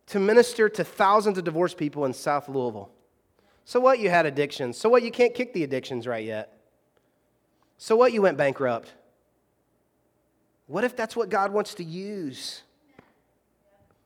to 0.07 0.19
minister 0.19 0.69
to 0.69 0.83
thousands 0.83 1.37
of 1.37 1.43
divorced 1.43 1.77
people 1.77 2.05
in 2.05 2.13
South 2.13 2.49
Louisville. 2.49 2.89
So 3.63 3.79
what? 3.79 3.99
You 3.99 4.09
had 4.09 4.25
addictions. 4.25 4.75
So 4.75 4.89
what? 4.89 5.03
You 5.03 5.11
can't 5.11 5.35
kick 5.35 5.53
the 5.53 5.63
addictions 5.63 6.07
right 6.07 6.25
yet. 6.25 6.54
So 7.77 7.95
what? 7.95 8.13
You 8.13 8.21
went 8.21 8.37
bankrupt. 8.37 8.93
What 10.67 10.83
if 10.83 10.95
that's 10.95 11.15
what 11.15 11.29
God 11.29 11.51
wants 11.51 11.75
to 11.75 11.83
use? 11.83 12.63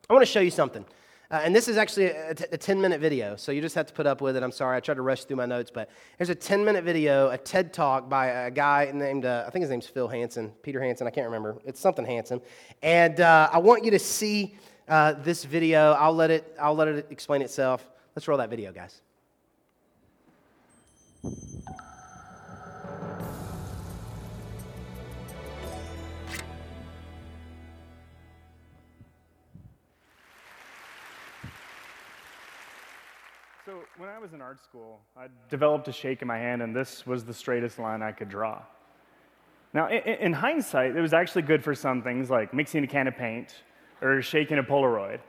I 0.10 0.14
want 0.14 0.26
to 0.26 0.32
show 0.32 0.42
you 0.42 0.52
something. 0.52 0.86
Uh, 1.32 1.42
and 1.44 1.56
this 1.56 1.68
is 1.68 1.78
actually 1.78 2.06
a, 2.06 2.34
t- 2.34 2.46
a 2.52 2.58
10 2.58 2.82
minute 2.82 3.00
video, 3.00 3.36
so 3.36 3.52
you 3.52 3.62
just 3.62 3.76
have 3.76 3.86
to 3.86 3.94
put 3.94 4.08
up 4.08 4.20
with 4.20 4.36
it. 4.36 4.42
I'm 4.42 4.52
sorry, 4.52 4.76
I 4.76 4.80
tried 4.80 4.96
to 4.96 5.04
rush 5.04 5.26
through 5.26 5.38
my 5.38 5.46
notes, 5.46 5.70
but 5.72 5.92
here's 6.18 6.30
a 6.30 6.36
10 6.36 6.66
minute 6.66 6.84
video, 6.84 7.30
a 7.30 7.38
TED 7.38 7.72
talk 7.72 8.10
by 8.10 8.28
a 8.28 8.52
guy 8.52 8.90
named, 8.92 9.26
uh, 9.26 9.44
I 9.46 9.52
think 9.52 9.62
his 9.62 9.70
name's 9.70 9.86
Phil 9.86 10.08
Hansen, 10.08 10.52
Peter 10.64 10.82
Hansen, 10.82 11.06
I 11.06 11.12
can't 11.12 11.28
remember. 11.28 11.58
It's 11.66 11.80
something 11.80 12.04
Hansen. 12.04 12.42
And 12.82 13.20
uh, 13.20 13.48
I 13.54 13.60
want 13.60 13.86
you 13.86 13.92
to 13.92 14.00
see 14.00 14.56
uh, 14.88 15.14
this 15.14 15.44
video. 15.44 15.92
I'll 15.92 16.16
let, 16.16 16.32
it, 16.32 16.58
I'll 16.60 16.74
let 16.74 16.88
it 16.88 17.06
explain 17.12 17.44
itself. 17.44 17.88
Let's 18.16 18.28
roll 18.28 18.40
that 18.40 18.50
video, 18.50 18.72
guys. 18.72 19.02
So, 33.70 33.84
when 34.00 34.10
I 34.10 34.18
was 34.18 34.34
in 34.34 34.42
art 34.42 34.60
school, 34.64 35.00
I 35.16 35.28
developed 35.48 35.88
a 35.88 35.92
shake 35.92 36.24
in 36.24 36.28
my 36.28 36.40
hand, 36.40 36.64
and 36.64 36.76
this 36.76 37.06
was 37.06 37.24
the 37.24 37.36
straightest 37.36 37.78
line 37.78 38.02
I 38.02 38.12
could 38.12 38.28
draw. 38.28 38.64
Now, 39.76 39.90
in, 39.90 40.02
in 40.02 40.34
hindsight, 40.34 40.96
it 40.96 41.00
was 41.00 41.14
actually 41.14 41.44
good 41.44 41.64
for 41.64 41.76
some 41.76 42.02
things 42.02 42.32
like 42.32 42.52
mixing 42.52 42.84
a 42.84 42.88
can 42.88 43.08
of 43.08 43.16
paint 43.16 43.54
or 44.02 44.24
shaking 44.24 44.58
a 44.58 44.64
Polaroid. 44.64 45.20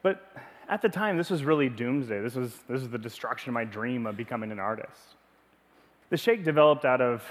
But 0.00 0.24
at 0.68 0.80
the 0.80 0.88
time, 0.88 1.16
this 1.16 1.28
was 1.28 1.42
really 1.42 1.68
doomsday. 1.68 2.20
This 2.20 2.36
was, 2.36 2.52
this 2.68 2.82
was 2.82 2.88
the 2.88 2.98
destruction 2.98 3.50
of 3.50 3.54
my 3.54 3.64
dream 3.64 4.06
of 4.06 4.16
becoming 4.16 4.52
an 4.52 4.60
artist. 4.60 5.16
The 6.10 6.16
shake 6.16 6.44
developed 6.44 6.84
out 6.84 7.00
of 7.00 7.24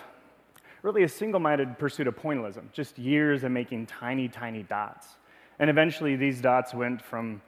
really 0.81 1.03
a 1.03 1.09
single 1.09 1.39
minded 1.39 1.79
pursuit 1.79 2.07
of 2.07 2.17
pointillism, 2.17 2.73
just 2.73 2.99
years 2.99 3.45
of 3.45 3.53
making 3.53 3.85
tiny, 3.85 4.27
tiny 4.27 4.63
dots. 4.63 5.15
And 5.59 5.69
eventually, 5.69 6.17
these 6.17 6.41
dots 6.41 6.73
went 6.73 7.01
from 7.01 7.41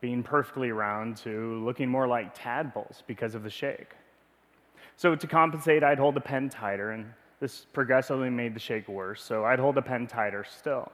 being 0.00 0.22
perfectly 0.22 0.70
round 0.70 1.16
to 1.18 1.62
looking 1.64 1.88
more 1.88 2.06
like 2.06 2.32
tadpoles 2.34 3.02
because 3.06 3.34
of 3.34 3.42
the 3.42 3.50
shake. 3.50 3.94
So, 4.96 5.14
to 5.14 5.26
compensate, 5.26 5.82
I'd 5.84 5.98
hold 5.98 6.14
the 6.14 6.20
pen 6.20 6.48
tighter, 6.48 6.90
and 6.90 7.12
this 7.40 7.66
progressively 7.72 8.30
made 8.30 8.54
the 8.54 8.60
shake 8.60 8.88
worse, 8.88 9.22
so 9.22 9.44
I'd 9.44 9.58
hold 9.60 9.76
the 9.76 9.82
pen 9.82 10.06
tighter 10.06 10.44
still. 10.44 10.90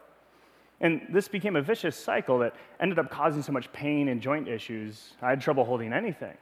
And 0.81 1.07
this 1.11 1.29
became 1.29 1.57
a 1.57 1.63
vicious 1.63 1.97
cycle 1.97 2.39
that 2.41 2.55
ended 2.81 2.99
up 2.99 3.11
causing 3.11 3.43
so 3.43 3.53
much 3.53 3.73
pain 3.73 4.09
and 4.09 4.21
joint 4.21 4.49
issues, 4.49 5.13
I 5.23 5.31
had 5.31 5.41
trouble 5.41 5.65
holding 5.65 5.93
anything. 5.93 6.37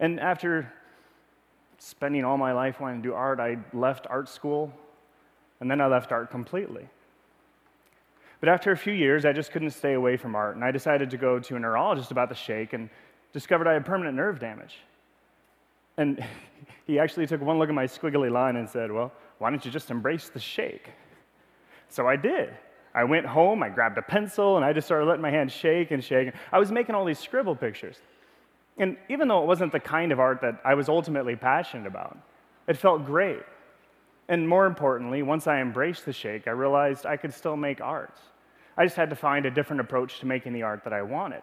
And 0.00 0.20
after 0.20 0.70
spending 1.78 2.24
all 2.24 2.36
my 2.36 2.52
life 2.52 2.80
wanting 2.80 3.02
to 3.02 3.08
do 3.08 3.14
art, 3.14 3.40
I 3.40 3.56
left 3.72 4.06
art 4.10 4.28
school, 4.28 4.72
and 5.60 5.70
then 5.70 5.80
I 5.80 5.86
left 5.86 6.12
art 6.12 6.30
completely. 6.30 6.88
But 8.40 8.48
after 8.48 8.70
a 8.70 8.76
few 8.76 8.92
years, 8.92 9.24
I 9.24 9.32
just 9.32 9.50
couldn't 9.50 9.70
stay 9.70 9.94
away 9.94 10.16
from 10.16 10.36
art, 10.36 10.54
and 10.54 10.64
I 10.64 10.70
decided 10.70 11.10
to 11.10 11.16
go 11.16 11.38
to 11.40 11.56
a 11.56 11.58
neurologist 11.58 12.10
about 12.10 12.28
the 12.28 12.34
shake 12.34 12.72
and 12.72 12.88
discovered 13.32 13.66
I 13.66 13.72
had 13.72 13.84
permanent 13.84 14.16
nerve 14.16 14.38
damage. 14.38 14.78
And 15.96 16.24
he 16.86 16.98
actually 16.98 17.26
took 17.26 17.40
one 17.40 17.58
look 17.58 17.68
at 17.68 17.74
my 17.74 17.86
squiggly 17.86 18.30
line 18.30 18.56
and 18.56 18.68
said, 18.68 18.92
Well, 18.92 19.12
why 19.38 19.50
don't 19.50 19.64
you 19.64 19.70
just 19.70 19.90
embrace 19.90 20.28
the 20.28 20.40
shake? 20.40 20.90
So 21.88 22.06
I 22.06 22.16
did. 22.16 22.54
I 22.94 23.04
went 23.04 23.26
home, 23.26 23.62
I 23.62 23.68
grabbed 23.68 23.98
a 23.98 24.02
pencil, 24.02 24.56
and 24.56 24.64
I 24.64 24.72
just 24.72 24.86
started 24.86 25.06
letting 25.06 25.22
my 25.22 25.30
hand 25.30 25.52
shake 25.52 25.90
and 25.90 26.02
shake. 26.02 26.32
I 26.52 26.58
was 26.58 26.72
making 26.72 26.94
all 26.94 27.04
these 27.04 27.18
scribble 27.18 27.54
pictures. 27.54 27.96
And 28.78 28.96
even 29.08 29.28
though 29.28 29.42
it 29.42 29.46
wasn't 29.46 29.72
the 29.72 29.80
kind 29.80 30.12
of 30.12 30.20
art 30.20 30.40
that 30.40 30.60
I 30.64 30.74
was 30.74 30.88
ultimately 30.88 31.36
passionate 31.36 31.86
about, 31.86 32.16
it 32.66 32.76
felt 32.76 33.04
great. 33.04 33.42
And 34.28 34.46
more 34.46 34.66
importantly, 34.66 35.22
once 35.22 35.46
I 35.46 35.60
embraced 35.60 36.04
the 36.04 36.12
shake, 36.12 36.46
I 36.46 36.50
realized 36.50 37.06
I 37.06 37.16
could 37.16 37.32
still 37.32 37.56
make 37.56 37.80
art. 37.80 38.16
I 38.76 38.84
just 38.84 38.96
had 38.96 39.10
to 39.10 39.16
find 39.16 39.46
a 39.46 39.50
different 39.50 39.80
approach 39.80 40.20
to 40.20 40.26
making 40.26 40.52
the 40.52 40.62
art 40.62 40.84
that 40.84 40.92
I 40.92 41.02
wanted. 41.02 41.42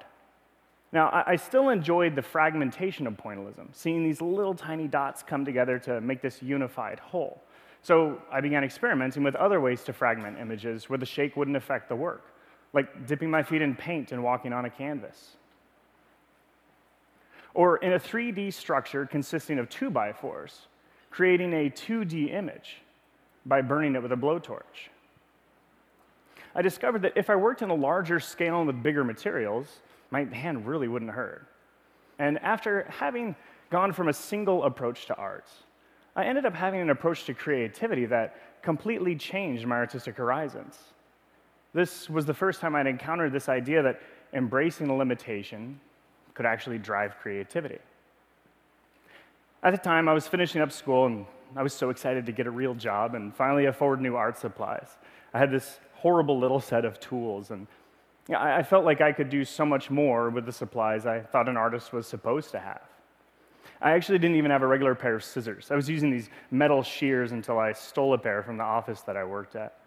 Now, 0.92 1.24
I 1.28 1.36
still 1.36 1.70
enjoyed 1.70 2.16
the 2.16 2.22
fragmentation 2.22 3.06
of 3.08 3.18
pointillism, 3.18 3.68
seeing 3.74 4.04
these 4.04 4.22
little 4.22 4.54
tiny 4.54 4.88
dots 4.88 5.24
come 5.24 5.44
together 5.44 5.78
to 5.80 6.00
make 6.00 6.22
this 6.22 6.42
unified 6.42 7.00
whole. 7.00 7.42
So 7.82 8.22
I 8.32 8.40
began 8.40 8.64
experimenting 8.64 9.24
with 9.24 9.36
other 9.36 9.60
ways 9.60 9.84
to 9.84 9.94
fragment 9.94 10.38
images 10.40 10.90
where 10.90 10.98
the 10.98 11.06
shake 11.06 11.36
wouldn't 11.36 11.58
affect 11.58 11.90
the 11.90 11.96
work, 11.96 12.24
like 12.72 13.08
dipping 13.08 13.30
my 13.30 13.44
feet 13.44 13.62
in 13.62 13.76
paint 13.76 14.12
and 14.12 14.24
walking 14.24 14.54
on 14.54 14.66
a 14.66 14.70
canvas. 14.70 15.36
Or 17.54 17.78
in 17.78 17.94
a 17.94 18.00
3D 18.00 18.54
structure 18.54 19.06
consisting 19.06 19.60
of 19.60 19.70
2 19.70 19.90
by 19.90 20.14
4s 20.14 20.68
creating 21.16 21.54
a 21.54 21.70
2D 21.70 22.34
image 22.34 22.82
by 23.46 23.62
burning 23.62 23.96
it 23.96 24.04
with 24.04 24.12
a 24.12 24.18
blowtorch. 24.18 24.90
I 26.54 26.62
discovered 26.62 27.04
that 27.04 27.14
if 27.16 27.30
I 27.30 27.38
worked 27.38 27.62
in 27.62 27.70
a 27.70 27.76
larger 27.76 28.20
scale 28.20 28.58
and 28.58 28.68
with 28.68 28.84
bigger 28.84 29.06
materials, 29.06 29.80
my 30.12 30.26
hand 30.26 30.68
really 30.68 30.90
wouldn't 30.90 31.12
hurt. 31.12 31.48
And 32.20 32.38
after 32.40 32.86
having 32.90 33.34
gone 33.70 33.94
from 33.94 34.10
a 34.10 34.14
single 34.14 34.66
approach 34.66 35.06
to 35.06 35.16
art 35.16 35.48
I 36.18 36.24
ended 36.26 36.46
up 36.46 36.54
having 36.54 36.80
an 36.80 36.90
approach 36.90 37.26
to 37.26 37.34
creativity 37.34 38.06
that 38.06 38.62
completely 38.62 39.16
changed 39.16 39.66
my 39.66 39.76
artistic 39.76 40.16
horizons. 40.16 40.80
This 41.74 42.10
was 42.10 42.26
the 42.26 42.34
first 42.34 42.62
time 42.62 42.74
I'd 42.74 42.88
encountered 42.88 43.34
this 43.34 43.50
idea 43.50 43.84
that 43.84 44.02
embracing 44.32 44.90
a 44.90 44.96
limitation 44.96 45.78
could 46.34 46.46
actually 46.46 46.78
drive 46.78 47.18
creativity. 47.22 47.80
At 49.66 49.72
the 49.72 49.80
time, 49.80 50.08
I 50.08 50.14
was 50.14 50.28
finishing 50.28 50.62
up 50.62 50.72
school 50.72 51.08
and 51.08 51.26
I 51.56 51.64
was 51.64 51.74
so 51.74 51.90
excited 51.90 52.28
to 52.28 52.32
get 52.32 52.46
a 52.46 52.52
real 52.52 52.76
job 52.76 53.16
and 53.16 53.36
finally 53.36 53.66
afford 53.66 54.00
new 54.00 54.16
art 54.16 54.38
supplies. 54.38 54.98
I 55.34 55.40
had 55.40 55.50
this 55.50 55.80
horrible 55.96 56.38
little 56.38 56.60
set 56.60 56.86
of 56.86 57.00
tools, 57.00 57.50
and 57.50 57.66
I 58.30 58.62
felt 58.62 58.86
like 58.86 59.02
I 59.02 59.12
could 59.12 59.32
do 59.32 59.44
so 59.44 59.66
much 59.66 59.90
more 59.90 60.30
with 60.30 60.46
the 60.46 60.52
supplies 60.52 61.08
I 61.08 61.22
thought 61.22 61.50
an 61.50 61.58
artist 61.58 61.94
was 61.94 62.06
supposed 62.06 62.52
to 62.52 62.60
have. 62.60 62.84
I 63.82 63.94
actually 63.94 64.20
didn't 64.20 64.38
even 64.38 64.52
have 64.52 64.62
a 64.62 64.68
regular 64.68 64.94
pair 64.94 65.16
of 65.16 65.24
scissors. 65.24 65.72
I 65.72 65.76
was 65.76 65.90
using 65.90 66.12
these 66.12 66.30
metal 66.52 66.84
shears 66.84 67.32
until 67.32 67.58
I 67.58 67.72
stole 67.72 68.14
a 68.14 68.20
pair 68.20 68.44
from 68.44 68.58
the 68.58 68.64
office 68.64 69.02
that 69.02 69.18
I 69.18 69.24
worked 69.24 69.56
at. 69.56 69.80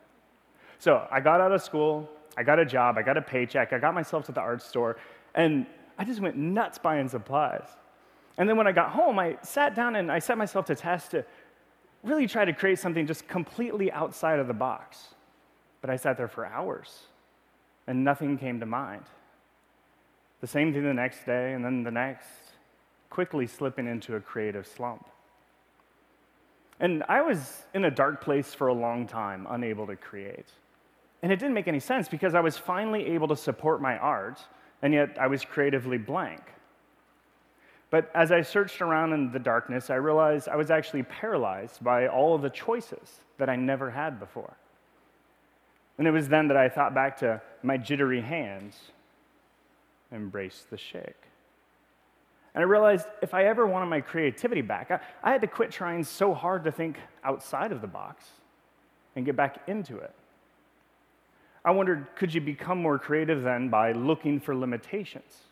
So 0.81 1.07
I 1.09 1.21
got 1.21 1.41
out 1.41 1.53
of 1.53 1.63
school, 1.63 2.11
I 2.37 2.43
got 2.43 2.59
a 2.59 2.65
job, 2.65 2.99
I 2.99 3.03
got 3.03 3.17
a 3.17 3.23
paycheck, 3.23 3.73
I 3.73 3.79
got 3.79 3.95
myself 3.95 4.27
to 4.27 4.33
the 4.33 4.41
art 4.41 4.61
store, 4.61 4.97
and 5.37 5.67
I 5.99 6.05
just 6.05 6.19
went 6.19 6.37
nuts 6.37 6.79
buying 6.79 7.09
supplies. 7.09 7.69
And 8.39 8.49
then 8.49 8.57
when 8.57 8.69
I 8.69 8.73
got 8.73 8.91
home, 8.91 9.19
I 9.19 9.37
sat 9.43 9.75
down 9.75 9.97
and 9.97 10.11
I 10.11 10.21
set 10.21 10.39
myself 10.39 10.67
to 10.67 10.75
test 10.75 11.11
to 11.11 11.25
really 12.05 12.29
try 12.29 12.45
to 12.45 12.53
create 12.53 12.79
something 12.79 13.07
just 13.07 13.27
completely 13.27 13.91
outside 13.91 14.39
of 14.39 14.47
the 14.47 14.55
box. 14.55 15.15
But 15.81 15.91
I 15.91 15.97
sat 15.97 16.17
there 16.17 16.29
for 16.29 16.47
hours 16.47 17.07
and 17.89 18.05
nothing 18.05 18.39
came 18.39 18.61
to 18.61 18.67
mind. 18.67 19.03
The 20.41 20.47
same 20.47 20.73
thing 20.73 20.85
the 20.85 20.95
next 20.95 21.27
day 21.27 21.53
and 21.53 21.65
then 21.65 21.83
the 21.83 21.91
next, 21.91 22.29
quickly 23.11 23.47
slipping 23.47 23.89
into 23.89 24.15
a 24.15 24.21
creative 24.21 24.67
slump. 24.67 25.07
And 26.79 27.03
I 27.09 27.23
was 27.23 27.65
in 27.75 27.85
a 27.87 27.91
dark 27.91 28.21
place 28.21 28.55
for 28.55 28.69
a 28.69 28.73
long 28.73 29.09
time, 29.09 29.49
unable 29.51 29.87
to 29.89 29.97
create. 29.97 30.47
And 31.23 31.33
it 31.33 31.41
didn't 31.41 31.55
make 31.55 31.67
any 31.67 31.81
sense 31.81 32.09
because 32.09 32.37
I 32.37 32.41
was 32.41 32.57
finally 32.57 33.07
able 33.07 33.27
to 33.29 33.37
support 33.37 33.83
my 33.83 33.99
art, 33.99 34.41
and 34.83 34.95
yet 34.95 35.17
I 35.21 35.27
was 35.27 35.45
creatively 35.45 35.99
blank. 35.99 36.43
But 37.91 38.11
as 38.15 38.31
I 38.33 38.43
searched 38.43 38.83
around 38.83 39.13
in 39.13 39.33
the 39.33 39.39
darkness, 39.39 39.89
I 39.89 39.95
realized 39.95 40.49
I 40.49 40.57
was 40.57 40.71
actually 40.71 41.05
paralyzed 41.05 41.83
by 41.83 42.07
all 42.07 42.35
of 42.35 42.43
the 42.43 42.51
choices 42.51 43.21
that 43.39 43.49
I 43.49 43.57
never 43.57 43.91
had 43.91 44.21
before. 44.21 44.57
And 45.97 46.07
it 46.07 46.11
was 46.11 46.29
then 46.29 46.49
that 46.49 46.57
I 46.57 46.69
thought 46.69 46.95
back 46.95 47.19
to 47.19 47.41
my 47.63 47.77
jittery 47.77 48.21
hands, 48.21 48.79
embrace 50.13 50.65
the 50.71 50.77
shake. 50.77 51.23
And 52.55 52.63
I 52.63 52.67
realized 52.67 53.07
if 53.23 53.35
I 53.35 53.45
ever 53.45 53.67
wanted 53.67 53.87
my 53.87 54.01
creativity 54.01 54.63
back, 54.63 54.91
I, 54.91 55.01
I 55.23 55.33
had 55.33 55.41
to 55.41 55.47
quit 55.47 55.71
trying 55.71 56.05
so 56.05 56.35
hard 56.35 56.65
to 56.65 56.73
think 56.73 56.99
outside 57.25 57.73
of 57.73 57.81
the 57.81 57.87
box 57.87 58.25
and 59.17 59.25
get 59.25 59.37
back 59.37 59.61
into 59.67 59.99
it. 59.99 60.15
I 61.65 61.71
wondered 61.71 62.07
could 62.17 62.33
you 62.33 62.41
become 62.41 62.81
more 62.81 62.99
creative 62.99 63.43
then 63.43 63.69
by 63.69 63.93
looking 63.93 64.41
for 64.41 64.55
limitations? 64.55 65.43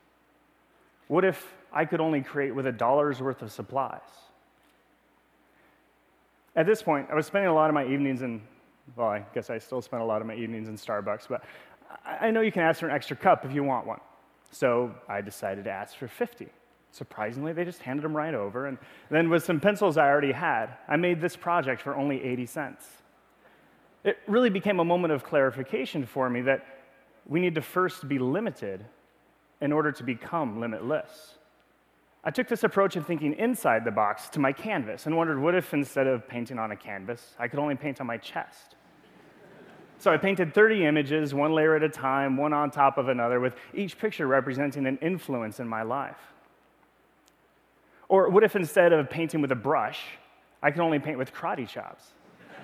What 1.09 1.25
if 1.25 1.55
I 1.77 1.85
could 1.85 2.01
only 2.01 2.23
create 2.23 2.55
with 2.55 2.67
a 2.67 2.73
dollar's 2.73 3.21
worth 3.21 3.43
of 3.43 3.53
supplies? 3.53 4.01
At 6.57 6.65
this 6.65 6.83
point, 6.83 7.09
I 7.13 7.15
was 7.15 7.27
spending 7.27 7.51
a 7.51 7.55
lot 7.55 7.69
of 7.69 7.75
my 7.75 7.85
evenings 7.85 8.23
in, 8.23 8.41
well, 8.97 9.09
I 9.09 9.27
guess 9.35 9.51
I 9.51 9.59
still 9.59 9.83
spend 9.83 10.03
a 10.03 10.07
lot 10.07 10.23
of 10.23 10.27
my 10.27 10.35
evenings 10.35 10.69
in 10.69 10.77
Starbucks, 10.77 11.29
but 11.29 11.45
I 12.07 12.31
know 12.31 12.41
you 12.41 12.51
can 12.51 12.63
ask 12.63 12.81
for 12.81 12.89
an 12.89 12.95
extra 12.95 13.15
cup 13.15 13.45
if 13.45 13.53
you 13.53 13.63
want 13.63 13.87
one. 13.87 14.01
So 14.51 14.95
I 15.07 15.21
decided 15.21 15.65
to 15.65 15.71
ask 15.71 15.95
for 15.99 16.09
50. 16.09 16.49
Surprisingly, 16.93 17.53
they 17.53 17.67
just 17.67 17.83
handed 17.83 18.03
them 18.03 18.17
right 18.17 18.33
over. 18.33 18.67
And 18.67 18.79
then, 19.11 19.29
with 19.29 19.45
some 19.45 19.61
pencils 19.61 19.99
I 19.99 20.09
already 20.09 20.33
had, 20.33 20.69
I 20.89 20.97
made 20.97 21.21
this 21.21 21.37
project 21.37 21.83
for 21.83 21.95
only 21.95 22.25
80 22.25 22.47
cents. 22.47 22.87
It 24.03 24.19
really 24.27 24.49
became 24.49 24.81
a 24.81 24.85
moment 24.85 25.13
of 25.13 25.25
clarification 25.25 26.07
for 26.07 26.31
me 26.31 26.41
that 26.43 26.65
we 27.27 27.39
need 27.39 27.55
to 27.57 27.61
first 27.61 28.09
be 28.09 28.19
limited 28.19 28.83
in 29.61 29.73
order 29.73 29.93
to 29.93 30.03
become 30.03 30.59
limitless. 30.59 31.35
I 32.27 32.31
took 32.31 32.49
this 32.49 32.65
approach 32.65 32.97
of 32.97 33.07
thinking 33.07 33.35
inside 33.35 33.85
the 33.85 33.93
box 33.93 34.29
to 34.31 34.41
my 34.41 34.53
canvas 34.53 35.07
and 35.07 35.17
wondered 35.17 35.41
what 35.41 35.55
if 35.55 35.73
instead 35.73 36.09
of 36.09 36.27
painting 36.27 36.59
on 36.59 36.73
a 36.73 36.77
canvas, 36.77 37.37
I 37.39 37.47
could 37.47 37.61
only 37.61 37.77
paint 37.77 38.01
on 38.01 38.09
my 38.09 38.17
chest? 38.17 38.75
So 39.99 40.13
I 40.13 40.17
painted 40.17 40.53
30 40.53 40.87
images, 40.87 41.33
one 41.33 41.53
layer 41.53 41.77
at 41.77 41.85
a 41.85 41.89
time, 41.89 42.37
one 42.37 42.53
on 42.53 42.73
top 42.73 42.99
of 42.99 43.09
another, 43.09 43.39
with 43.39 43.55
each 43.73 43.97
picture 43.97 44.27
representing 44.27 44.89
an 44.89 44.99
influence 44.99 45.61
in 45.61 45.69
my 45.69 45.83
life. 45.83 46.19
Or 48.09 48.29
what 48.29 48.43
if 48.43 48.57
instead 48.57 48.93
of 48.93 49.09
painting 49.09 49.41
with 49.41 49.53
a 49.53 49.57
brush, 49.57 50.03
I 50.65 50.73
could 50.73 50.81
only 50.81 50.99
paint 50.99 51.19
with 51.19 51.33
karate 51.33 51.69
chops? 51.69 52.13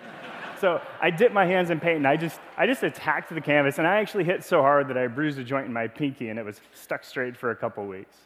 so 0.60 0.80
I 1.00 1.10
dipped 1.10 1.34
my 1.34 1.46
hands 1.46 1.70
in 1.70 1.78
paint 1.78 1.98
and 1.98 2.08
I 2.08 2.16
just, 2.16 2.40
I 2.56 2.66
just 2.66 2.82
attacked 2.82 3.32
the 3.32 3.40
canvas 3.40 3.78
and 3.78 3.86
I 3.86 4.00
actually 4.00 4.24
hit 4.24 4.42
so 4.42 4.60
hard 4.60 4.88
that 4.88 4.98
I 4.98 5.06
bruised 5.06 5.38
a 5.38 5.44
joint 5.44 5.66
in 5.66 5.72
my 5.72 5.86
pinky 5.86 6.30
and 6.30 6.38
it 6.38 6.44
was 6.44 6.60
stuck 6.74 7.04
straight 7.04 7.36
for 7.36 7.52
a 7.52 7.56
couple 7.56 7.86
weeks. 7.86 8.16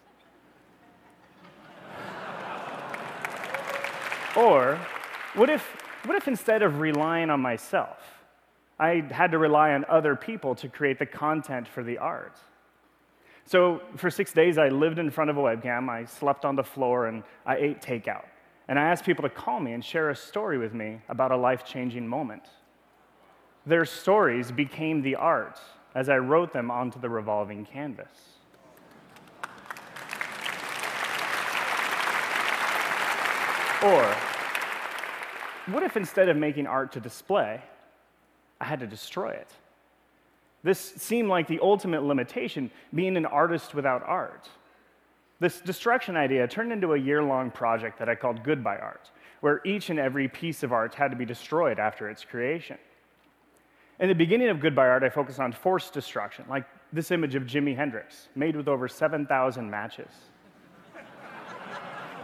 Or 4.37 4.79
what 5.35 5.51
if, 5.51 5.63
what 6.05 6.17
if 6.17 6.29
instead 6.29 6.63
of 6.63 6.81
relying 6.81 7.31
on 7.31 7.41
myself, 7.41 7.99
I 8.79 9.03
had 9.11 9.31
to 9.33 9.39
rely 9.39 9.73
on 9.73 9.85
other 9.89 10.15
people 10.15 10.55
to 10.57 10.69
create 10.69 10.99
the 10.99 11.07
content 11.07 11.67
for 11.67 11.83
the 11.83 11.99
art? 11.99 12.39
So 13.47 13.81
for 13.97 14.11
six 14.11 14.33
days, 14.33 14.59
I 14.59 14.69
lived 14.69 14.99
in 14.99 15.11
front 15.11 15.31
of 15.31 15.37
a 15.37 15.41
webcam, 15.41 15.89
I 15.89 16.05
slept 16.05 16.45
on 16.45 16.57
the 16.57 16.65
floor, 16.65 17.07
and 17.07 17.23
I 17.45 17.57
ate 17.57 17.81
takeout. 17.81 18.25
And 18.69 18.79
I 18.79 18.83
asked 18.83 19.05
people 19.05 19.23
to 19.23 19.29
call 19.29 19.61
me 19.61 19.73
and 19.73 19.85
share 19.85 20.11
a 20.11 20.17
story 20.17 20.59
with 20.59 20.75
me 20.75 21.01
about 21.09 21.31
a 21.31 21.37
life 21.37 21.65
changing 21.65 22.07
moment. 22.09 22.43
Their 23.65 23.85
stories 23.85 24.51
became 24.51 25.03
the 25.03 25.15
art 25.15 25.61
as 25.95 26.09
I 26.09 26.19
wrote 26.19 26.53
them 26.53 26.71
onto 26.71 27.01
the 27.01 27.09
revolving 27.09 27.65
canvas. 27.65 28.36
Or, 33.87 34.17
what 35.67 35.85
if 35.85 35.97
instead 35.97 36.29
of 36.29 36.37
making 36.37 36.67
art 36.67 36.91
to 36.93 37.01
display, 37.01 37.63
I 38.61 38.65
had 38.65 38.81
to 38.81 38.87
destroy 38.87 39.31
it? 39.31 39.49
This 40.65 40.81
seemed 40.81 41.29
like 41.29 41.47
the 41.47 41.61
ultimate 41.63 42.03
limitation, 42.03 42.73
being 42.93 43.17
an 43.17 43.27
artist 43.27 43.75
without 43.77 44.03
art. 44.05 44.49
This 45.39 45.61
destruction 45.61 46.17
idea 46.17 46.49
turned 46.49 46.73
into 46.73 46.95
a 46.95 46.99
year 46.99 47.23
long 47.23 47.53
project 47.53 48.01
that 48.01 48.09
I 48.09 48.17
called 48.17 48.43
Goodbye 48.43 48.79
Art, 48.79 49.13
where 49.41 49.61
each 49.65 49.89
and 49.89 50.01
every 50.01 50.27
piece 50.27 50.65
of 50.65 50.73
art 50.73 50.95
had 50.95 51.13
to 51.13 51.17
be 51.17 51.25
destroyed 51.25 51.79
after 51.79 52.11
its 52.11 52.25
creation. 52.25 52.79
In 54.01 54.09
the 54.09 54.15
beginning 54.17 54.49
of 54.49 54.59
Goodbye 54.59 54.89
Art, 54.89 55.05
I 55.05 55.11
focused 55.11 55.39
on 55.39 55.53
forced 55.53 55.93
destruction, 55.93 56.45
like 56.49 56.65
this 56.93 57.13
image 57.13 57.37
of 57.37 57.45
Jimi 57.45 57.77
Hendrix, 57.77 58.31
made 58.35 58.57
with 58.57 58.67
over 58.67 58.89
7,000 58.89 59.71
matches. 59.71 60.11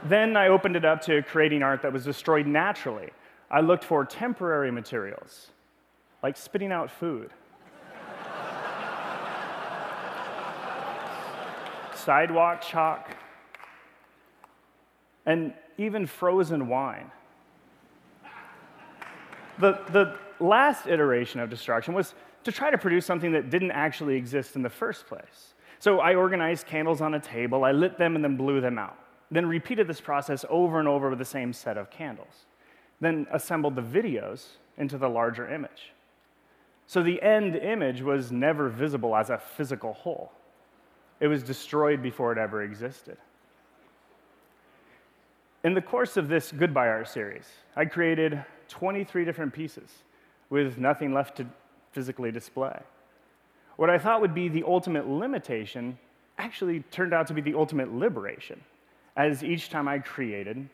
Then 0.05 0.37
I 0.37 0.49
opened 0.49 0.77
it 0.77 0.85
up 0.85 1.01
to 1.03 1.23
creating 1.23 1.63
art 1.63 1.83
that 1.83 1.93
was 1.93 2.05
destroyed 2.05 2.47
naturally. 2.47 3.11
I 3.51 3.61
looked 3.61 3.85
for 3.85 4.05
temporary 4.05 4.71
materials, 4.71 5.51
like 6.23 6.37
spitting 6.37 6.73
out 6.73 6.91
food 6.91 7.31
sidewalk 12.03 12.61
chalk, 12.61 13.11
and 15.25 15.55
even 15.79 16.07
frozen 16.07 16.69
wine. 16.69 17.11
The, 19.59 19.79
the 19.91 20.17
last 20.41 20.87
iteration 20.87 21.41
of 21.41 21.49
destruction 21.49 21.95
was 21.95 22.15
to 22.45 22.51
try 22.51 22.71
to 22.71 22.79
produce 22.79 23.07
something 23.07 23.33
that 23.33 23.51
didn't 23.51 23.71
actually 23.71 24.17
exist 24.17 24.57
in 24.57 24.63
the 24.63 24.71
first 24.71 25.07
place. 25.07 25.55
So 25.79 26.01
I 26.01 26.15
organized 26.15 26.67
candles 26.67 27.01
on 27.01 27.15
a 27.15 27.21
table, 27.21 27.65
I 27.65 27.73
lit 27.73 27.99
them 27.99 28.17
and 28.17 28.25
then 28.25 28.37
blew 28.37 28.61
them 28.61 28.79
out. 28.79 28.99
Then 29.33 29.47
repeated 29.47 29.89
this 29.89 30.01
process 30.01 30.45
over 30.51 30.79
and 30.79 30.87
over 30.87 31.09
with 31.09 31.19
the 31.19 31.25
same 31.25 31.55
set 31.55 31.79
of 31.79 31.91
candles. 31.91 32.45
Then 33.01 33.27
assembled 33.33 33.75
the 33.75 33.83
videos 33.83 34.45
into 34.77 34.99
the 34.99 35.09
larger 35.09 35.53
image. 35.53 35.93
So 36.87 37.03
the 37.03 37.21
end 37.23 37.57
image 37.57 38.03
was 38.03 38.31
never 38.31 38.69
visible 38.69 39.17
as 39.17 39.31
a 39.31 39.39
physical 39.39 39.95
whole. 39.95 40.31
It 41.19 41.29
was 41.29 41.43
destroyed 41.43 42.03
before 42.03 42.33
it 42.33 42.39
ever 42.39 42.63
existed. 42.63 43.17
In 45.65 45.73
the 45.73 45.81
course 45.81 46.19
of 46.19 46.29
this 46.29 46.53
Goodbye 46.53 46.89
Art 46.89 47.09
series, 47.09 47.49
I 47.75 47.87
created 47.87 48.45
23 48.69 49.25
different 49.25 49.55
pieces 49.55 49.89
with 50.51 50.77
nothing 50.77 51.15
left 51.15 51.39
to 51.39 51.47
physically 51.93 52.31
display. 52.31 52.79
What 53.77 53.89
I 53.89 53.97
thought 53.97 54.21
would 54.21 54.35
be 54.35 54.49
the 54.49 54.65
ultimate 54.67 55.09
limitation 55.09 55.99
actually 56.37 56.81
turned 56.91 57.15
out 57.15 57.29
to 57.29 57.35
be 57.35 57.41
the 57.41 57.55
ultimate 57.55 57.95
liberation, 57.95 58.61
as 59.17 59.43
each 59.45 59.71
time 59.71 59.89
I 59.89 59.99
created, 59.99 60.69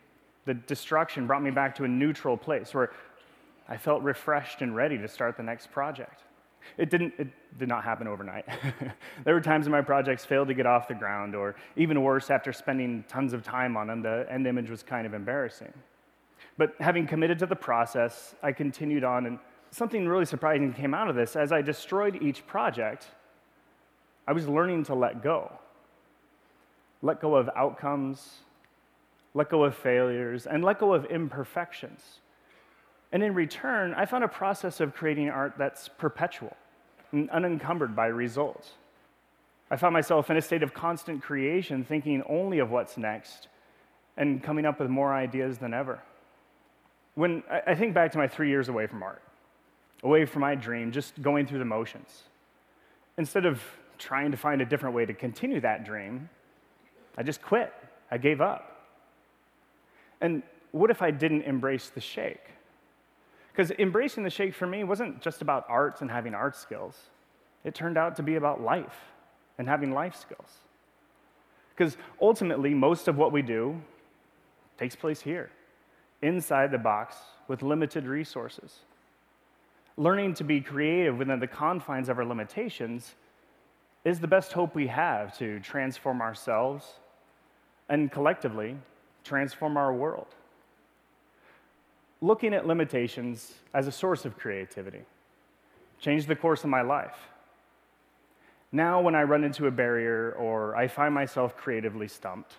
the 0.45 0.53
destruction 0.53 1.27
brought 1.27 1.43
me 1.43 1.51
back 1.51 1.75
to 1.75 1.83
a 1.83 1.87
neutral 1.87 2.37
place 2.37 2.73
where 2.73 2.91
I 3.67 3.77
felt 3.77 4.01
refreshed 4.01 4.61
and 4.61 4.75
ready 4.75 4.97
to 4.97 5.07
start 5.07 5.37
the 5.37 5.43
next 5.43 5.71
project. 5.71 6.23
It, 6.77 6.89
didn't, 6.89 7.13
it 7.17 7.27
did 7.57 7.69
not 7.69 7.83
happen 7.83 8.07
overnight. 8.07 8.45
there 9.23 9.33
were 9.33 9.41
times 9.41 9.65
when 9.65 9.71
my 9.71 9.81
projects 9.81 10.25
failed 10.25 10.47
to 10.47 10.53
get 10.53 10.65
off 10.65 10.87
the 10.87 10.93
ground, 10.93 11.35
or 11.35 11.55
even 11.75 12.01
worse, 12.01 12.29
after 12.29 12.51
spending 12.53 13.03
tons 13.07 13.33
of 13.33 13.43
time 13.43 13.77
on 13.77 13.87
them, 13.87 14.01
the 14.01 14.25
end 14.29 14.47
image 14.47 14.69
was 14.69 14.83
kind 14.83 15.05
of 15.05 15.13
embarrassing. 15.13 15.73
But 16.57 16.75
having 16.79 17.07
committed 17.07 17.39
to 17.39 17.45
the 17.45 17.55
process, 17.55 18.35
I 18.43 18.51
continued 18.51 19.03
on, 19.03 19.25
and 19.25 19.39
something 19.71 20.07
really 20.07 20.25
surprising 20.25 20.73
came 20.73 20.93
out 20.93 21.09
of 21.09 21.15
this. 21.15 21.35
As 21.35 21.51
I 21.51 21.61
destroyed 21.61 22.21
each 22.21 22.45
project, 22.47 23.07
I 24.27 24.33
was 24.33 24.47
learning 24.47 24.83
to 24.85 24.95
let 24.95 25.23
go. 25.23 25.51
Let 27.01 27.21
go 27.21 27.35
of 27.35 27.49
outcomes, 27.55 28.39
let 29.33 29.49
go 29.49 29.63
of 29.63 29.75
failures, 29.75 30.45
and 30.45 30.63
let 30.63 30.79
go 30.79 30.93
of 30.93 31.05
imperfections. 31.05 32.19
And 33.11 33.23
in 33.23 33.33
return, 33.33 33.93
I 33.95 34.05
found 34.05 34.23
a 34.23 34.27
process 34.27 34.79
of 34.79 34.93
creating 34.93 35.29
art 35.29 35.53
that's 35.57 35.87
perpetual 35.87 36.55
and 37.11 37.29
unencumbered 37.29 37.95
by 37.95 38.07
results. 38.07 38.73
I 39.71 39.77
found 39.77 39.93
myself 39.93 40.29
in 40.29 40.37
a 40.37 40.41
state 40.41 40.63
of 40.63 40.73
constant 40.73 41.21
creation, 41.21 41.83
thinking 41.83 42.23
only 42.27 42.59
of 42.59 42.71
what's 42.71 42.97
next 42.97 43.47
and 44.17 44.43
coming 44.43 44.65
up 44.65 44.79
with 44.79 44.89
more 44.89 45.13
ideas 45.13 45.57
than 45.57 45.73
ever. 45.73 45.99
When 47.15 47.43
I 47.65 47.75
think 47.75 47.93
back 47.93 48.11
to 48.11 48.17
my 48.17 48.27
three 48.27 48.49
years 48.49 48.69
away 48.69 48.87
from 48.87 49.01
art, 49.03 49.21
away 50.03 50.25
from 50.25 50.41
my 50.41 50.55
dream, 50.55 50.91
just 50.91 51.21
going 51.21 51.47
through 51.47 51.59
the 51.59 51.65
motions, 51.65 52.23
instead 53.17 53.45
of 53.45 53.61
trying 53.97 54.31
to 54.31 54.37
find 54.37 54.61
a 54.61 54.65
different 54.65 54.95
way 54.95 55.05
to 55.05 55.13
continue 55.13 55.59
that 55.61 55.85
dream, 55.85 56.29
I 57.19 57.23
just 57.23 57.41
quit. 57.41 57.73
I 58.09 58.17
gave 58.17 58.39
up. 58.39 58.87
And 60.21 60.41
what 60.71 60.89
if 60.89 61.01
I 61.01 61.11
didn't 61.11 61.41
embrace 61.41 61.89
the 61.89 61.99
shake? 61.99 62.45
Because 63.51 63.71
embracing 63.77 64.23
the 64.23 64.29
shake 64.29 64.55
for 64.55 64.65
me 64.65 64.85
wasn't 64.85 65.21
just 65.21 65.41
about 65.41 65.65
arts 65.67 65.99
and 65.99 66.09
having 66.09 66.33
art 66.33 66.55
skills, 66.55 66.97
it 67.65 67.75
turned 67.75 67.97
out 67.97 68.15
to 68.15 68.23
be 68.23 68.35
about 68.35 68.61
life 68.61 68.95
and 69.57 69.67
having 69.67 69.91
life 69.93 70.15
skills. 70.15 70.59
Because 71.75 71.97
ultimately, 72.21 72.73
most 72.73 73.09
of 73.09 73.17
what 73.17 73.33
we 73.33 73.41
do 73.41 73.79
takes 74.77 74.95
place 74.95 75.19
here, 75.19 75.51
inside 76.21 76.71
the 76.71 76.77
box 76.77 77.17
with 77.49 77.61
limited 77.61 78.05
resources. 78.05 78.79
Learning 79.97 80.33
to 80.35 80.45
be 80.45 80.61
creative 80.61 81.17
within 81.17 81.39
the 81.39 81.47
confines 81.47 82.07
of 82.07 82.17
our 82.17 82.25
limitations 82.25 83.15
is 84.05 84.21
the 84.21 84.27
best 84.27 84.53
hope 84.53 84.73
we 84.73 84.87
have 84.87 85.37
to 85.37 85.59
transform 85.59 86.21
ourselves 86.21 86.85
and 87.89 88.11
collectively 88.11 88.77
transform 89.23 89.75
our 89.75 89.93
world. 89.93 90.27
Looking 92.21 92.53
at 92.53 92.67
limitations 92.67 93.53
as 93.73 93.87
a 93.87 93.91
source 93.91 94.25
of 94.25 94.37
creativity 94.37 95.01
changed 95.99 96.27
the 96.27 96.35
course 96.35 96.63
of 96.63 96.69
my 96.69 96.81
life. 96.81 97.17
Now, 98.71 99.01
when 99.01 99.15
I 99.15 99.23
run 99.23 99.43
into 99.43 99.67
a 99.67 99.71
barrier 99.71 100.33
or 100.33 100.75
I 100.75 100.87
find 100.87 101.13
myself 101.13 101.57
creatively 101.57 102.07
stumped, 102.07 102.53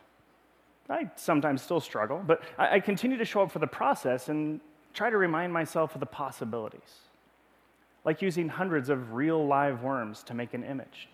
I 0.88 1.08
sometimes 1.14 1.62
still 1.62 1.80
struggle, 1.80 2.22
but 2.26 2.42
I, 2.58 2.80
continue 2.80 3.16
to 3.16 3.24
show 3.24 3.42
up 3.42 3.52
for 3.52 3.60
the 3.60 3.66
process 3.66 4.28
and 4.28 4.60
try 4.92 5.08
to 5.08 5.16
remind 5.16 5.52
myself 5.52 5.94
of 5.94 6.00
the 6.00 6.06
possibilities, 6.06 6.98
like 8.04 8.20
using 8.20 8.48
hundreds 8.48 8.88
of 8.88 9.12
real 9.12 9.46
live 9.46 9.84
worms 9.84 10.24
to 10.24 10.34
make 10.34 10.52
an 10.52 10.64
image, 10.64 11.08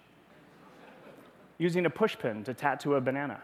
using 1.58 1.84
a 1.84 1.90
pushpin 1.90 2.42
to 2.46 2.54
tattoo 2.54 2.94
a 2.94 3.02
banana, 3.02 3.42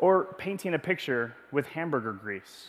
or 0.00 0.34
painting 0.38 0.72
a 0.72 0.78
picture 0.78 1.34
with 1.52 1.66
hamburger 1.66 2.14
grease. 2.14 2.68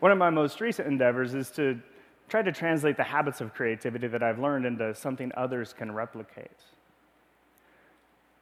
One 0.00 0.10
of 0.10 0.18
my 0.18 0.28
most 0.28 0.60
recent 0.60 0.88
endeavors 0.88 1.34
is 1.34 1.50
to 1.52 1.78
try 2.28 2.42
to 2.42 2.50
translate 2.50 2.96
the 2.96 3.04
habits 3.04 3.40
of 3.40 3.54
creativity 3.54 4.08
that 4.08 4.24
I've 4.24 4.40
learned 4.40 4.66
into 4.66 4.92
something 4.92 5.30
others 5.36 5.72
can 5.72 5.94
replicate. 5.94 6.50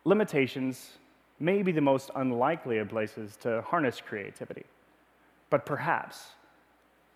Limitations 0.05 0.93
may 1.39 1.63
be 1.63 1.71
the 1.71 1.83
most 1.83 2.11
unlikely 2.17 2.79
of 2.79 2.89
places 2.89 3.37
to 3.43 3.61
harness 3.61 4.01
creativity, 4.01 4.65
but 5.51 5.67
perhaps 5.67 6.31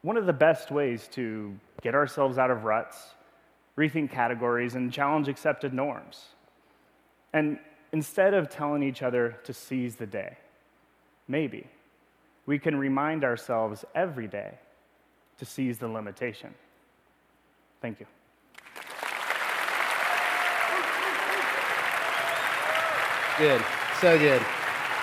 one 0.03 0.19
of 0.19 0.27
the 0.27 0.35
best 0.35 0.71
ways 0.71 1.09
to 1.13 1.59
get 1.81 1.95
ourselves 1.95 2.37
out 2.37 2.51
of 2.51 2.65
ruts, 2.65 3.15
rethink 3.79 4.11
categories, 4.11 4.75
and 4.75 4.93
challenge 4.93 5.29
accepted 5.29 5.73
norms. 5.73 6.27
And 7.37 7.59
instead 7.93 8.33
of 8.33 8.49
telling 8.49 8.83
each 8.83 9.03
other 9.03 9.39
to 9.45 9.53
seize 9.53 9.97
the 9.97 10.07
day, 10.07 10.39
maybe 11.29 11.67
we 12.47 12.59
can 12.59 12.77
remind 12.77 13.25
ourselves 13.25 13.85
every 13.95 14.27
day 14.27 14.55
to 15.37 15.45
seize 15.45 15.77
the 15.77 15.87
limitation. 15.87 16.55
Thank 17.83 18.01
you. 18.01 18.07
Good. 23.37 23.63
So 24.01 24.19
good. 24.19 24.41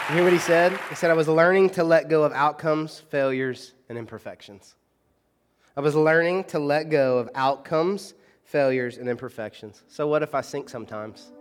You 0.10 0.16
hear 0.16 0.24
what 0.24 0.34
he 0.34 0.40
said? 0.40 0.76
He 0.90 0.96
said, 0.96 1.12
I 1.12 1.14
was 1.14 1.28
learning 1.28 1.70
to 1.72 1.84
let 1.84 2.10
go 2.10 2.24
of 2.24 2.34
outcomes, 2.34 3.00
failures, 3.12 3.76
and 3.90 3.98
imperfections. 3.98 4.74
I 5.78 5.82
was 5.82 5.94
learning 5.94 6.46
to 6.46 6.58
let 6.58 6.90
go 6.90 7.20
of 7.20 7.30
outcomes, 7.36 8.16
failures, 8.44 8.98
and 8.98 9.08
imperfections. 9.08 9.84
So, 9.88 10.08
what 10.08 10.24
if 10.24 10.34
I 10.34 10.42
sink 10.42 10.68
sometimes? 10.68 11.32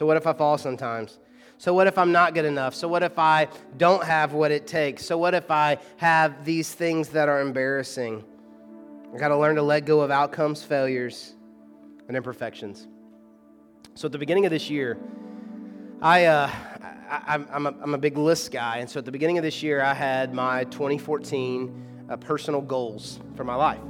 So, 0.00 0.06
what 0.06 0.16
if 0.16 0.26
I 0.26 0.32
fall 0.32 0.56
sometimes? 0.56 1.18
So, 1.58 1.74
what 1.74 1.86
if 1.86 1.98
I'm 1.98 2.10
not 2.10 2.32
good 2.32 2.46
enough? 2.46 2.74
So, 2.74 2.88
what 2.88 3.02
if 3.02 3.18
I 3.18 3.48
don't 3.76 4.02
have 4.02 4.32
what 4.32 4.50
it 4.50 4.66
takes? 4.66 5.04
So, 5.04 5.18
what 5.18 5.34
if 5.34 5.50
I 5.50 5.76
have 5.98 6.42
these 6.42 6.72
things 6.72 7.10
that 7.10 7.28
are 7.28 7.42
embarrassing? 7.42 8.24
I 9.14 9.18
got 9.18 9.28
to 9.28 9.36
learn 9.36 9.56
to 9.56 9.62
let 9.62 9.84
go 9.84 10.00
of 10.00 10.10
outcomes, 10.10 10.62
failures, 10.62 11.34
and 12.08 12.16
imperfections. 12.16 12.88
So, 13.92 14.06
at 14.06 14.12
the 14.12 14.18
beginning 14.18 14.46
of 14.46 14.50
this 14.50 14.70
year, 14.70 14.96
I, 16.00 16.24
uh, 16.24 16.50
I, 17.10 17.34
am 17.34 17.66
a, 17.66 17.74
I'm 17.82 17.92
a 17.92 17.98
big 17.98 18.16
list 18.16 18.52
guy. 18.52 18.78
And 18.78 18.88
so, 18.88 19.00
at 19.00 19.04
the 19.04 19.12
beginning 19.12 19.36
of 19.36 19.44
this 19.44 19.62
year, 19.62 19.82
I 19.82 19.92
had 19.92 20.32
my 20.32 20.64
2014 20.64 22.06
uh, 22.08 22.16
personal 22.16 22.62
goals 22.62 23.20
for 23.36 23.44
my 23.44 23.54
life 23.54 23.82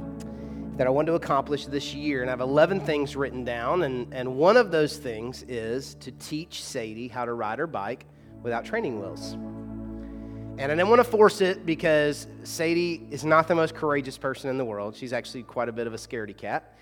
that 0.81 0.87
I 0.87 0.89
want 0.89 1.05
to 1.05 1.13
accomplish 1.13 1.67
this 1.67 1.93
year. 1.93 2.21
And 2.21 2.29
I 2.31 2.33
have 2.33 2.41
11 2.41 2.79
things 2.79 3.15
written 3.15 3.45
down. 3.45 3.83
And, 3.83 4.11
and 4.11 4.35
one 4.35 4.57
of 4.57 4.71
those 4.71 4.97
things 4.97 5.45
is 5.47 5.93
to 5.99 6.11
teach 6.13 6.63
Sadie 6.63 7.07
how 7.07 7.23
to 7.23 7.33
ride 7.33 7.59
her 7.59 7.67
bike 7.67 8.07
without 8.41 8.65
training 8.65 8.99
wheels. 8.99 9.33
And 9.33 10.59
I 10.59 10.67
didn't 10.69 10.89
want 10.89 10.97
to 10.97 11.03
force 11.03 11.39
it 11.39 11.67
because 11.67 12.25
Sadie 12.41 13.05
is 13.11 13.23
not 13.23 13.47
the 13.47 13.53
most 13.53 13.75
courageous 13.75 14.17
person 14.17 14.49
in 14.49 14.57
the 14.57 14.65
world. 14.65 14.95
She's 14.95 15.13
actually 15.13 15.43
quite 15.43 15.69
a 15.69 15.71
bit 15.71 15.85
of 15.85 15.93
a 15.93 15.97
scaredy 15.97 16.35
cat. 16.35 16.75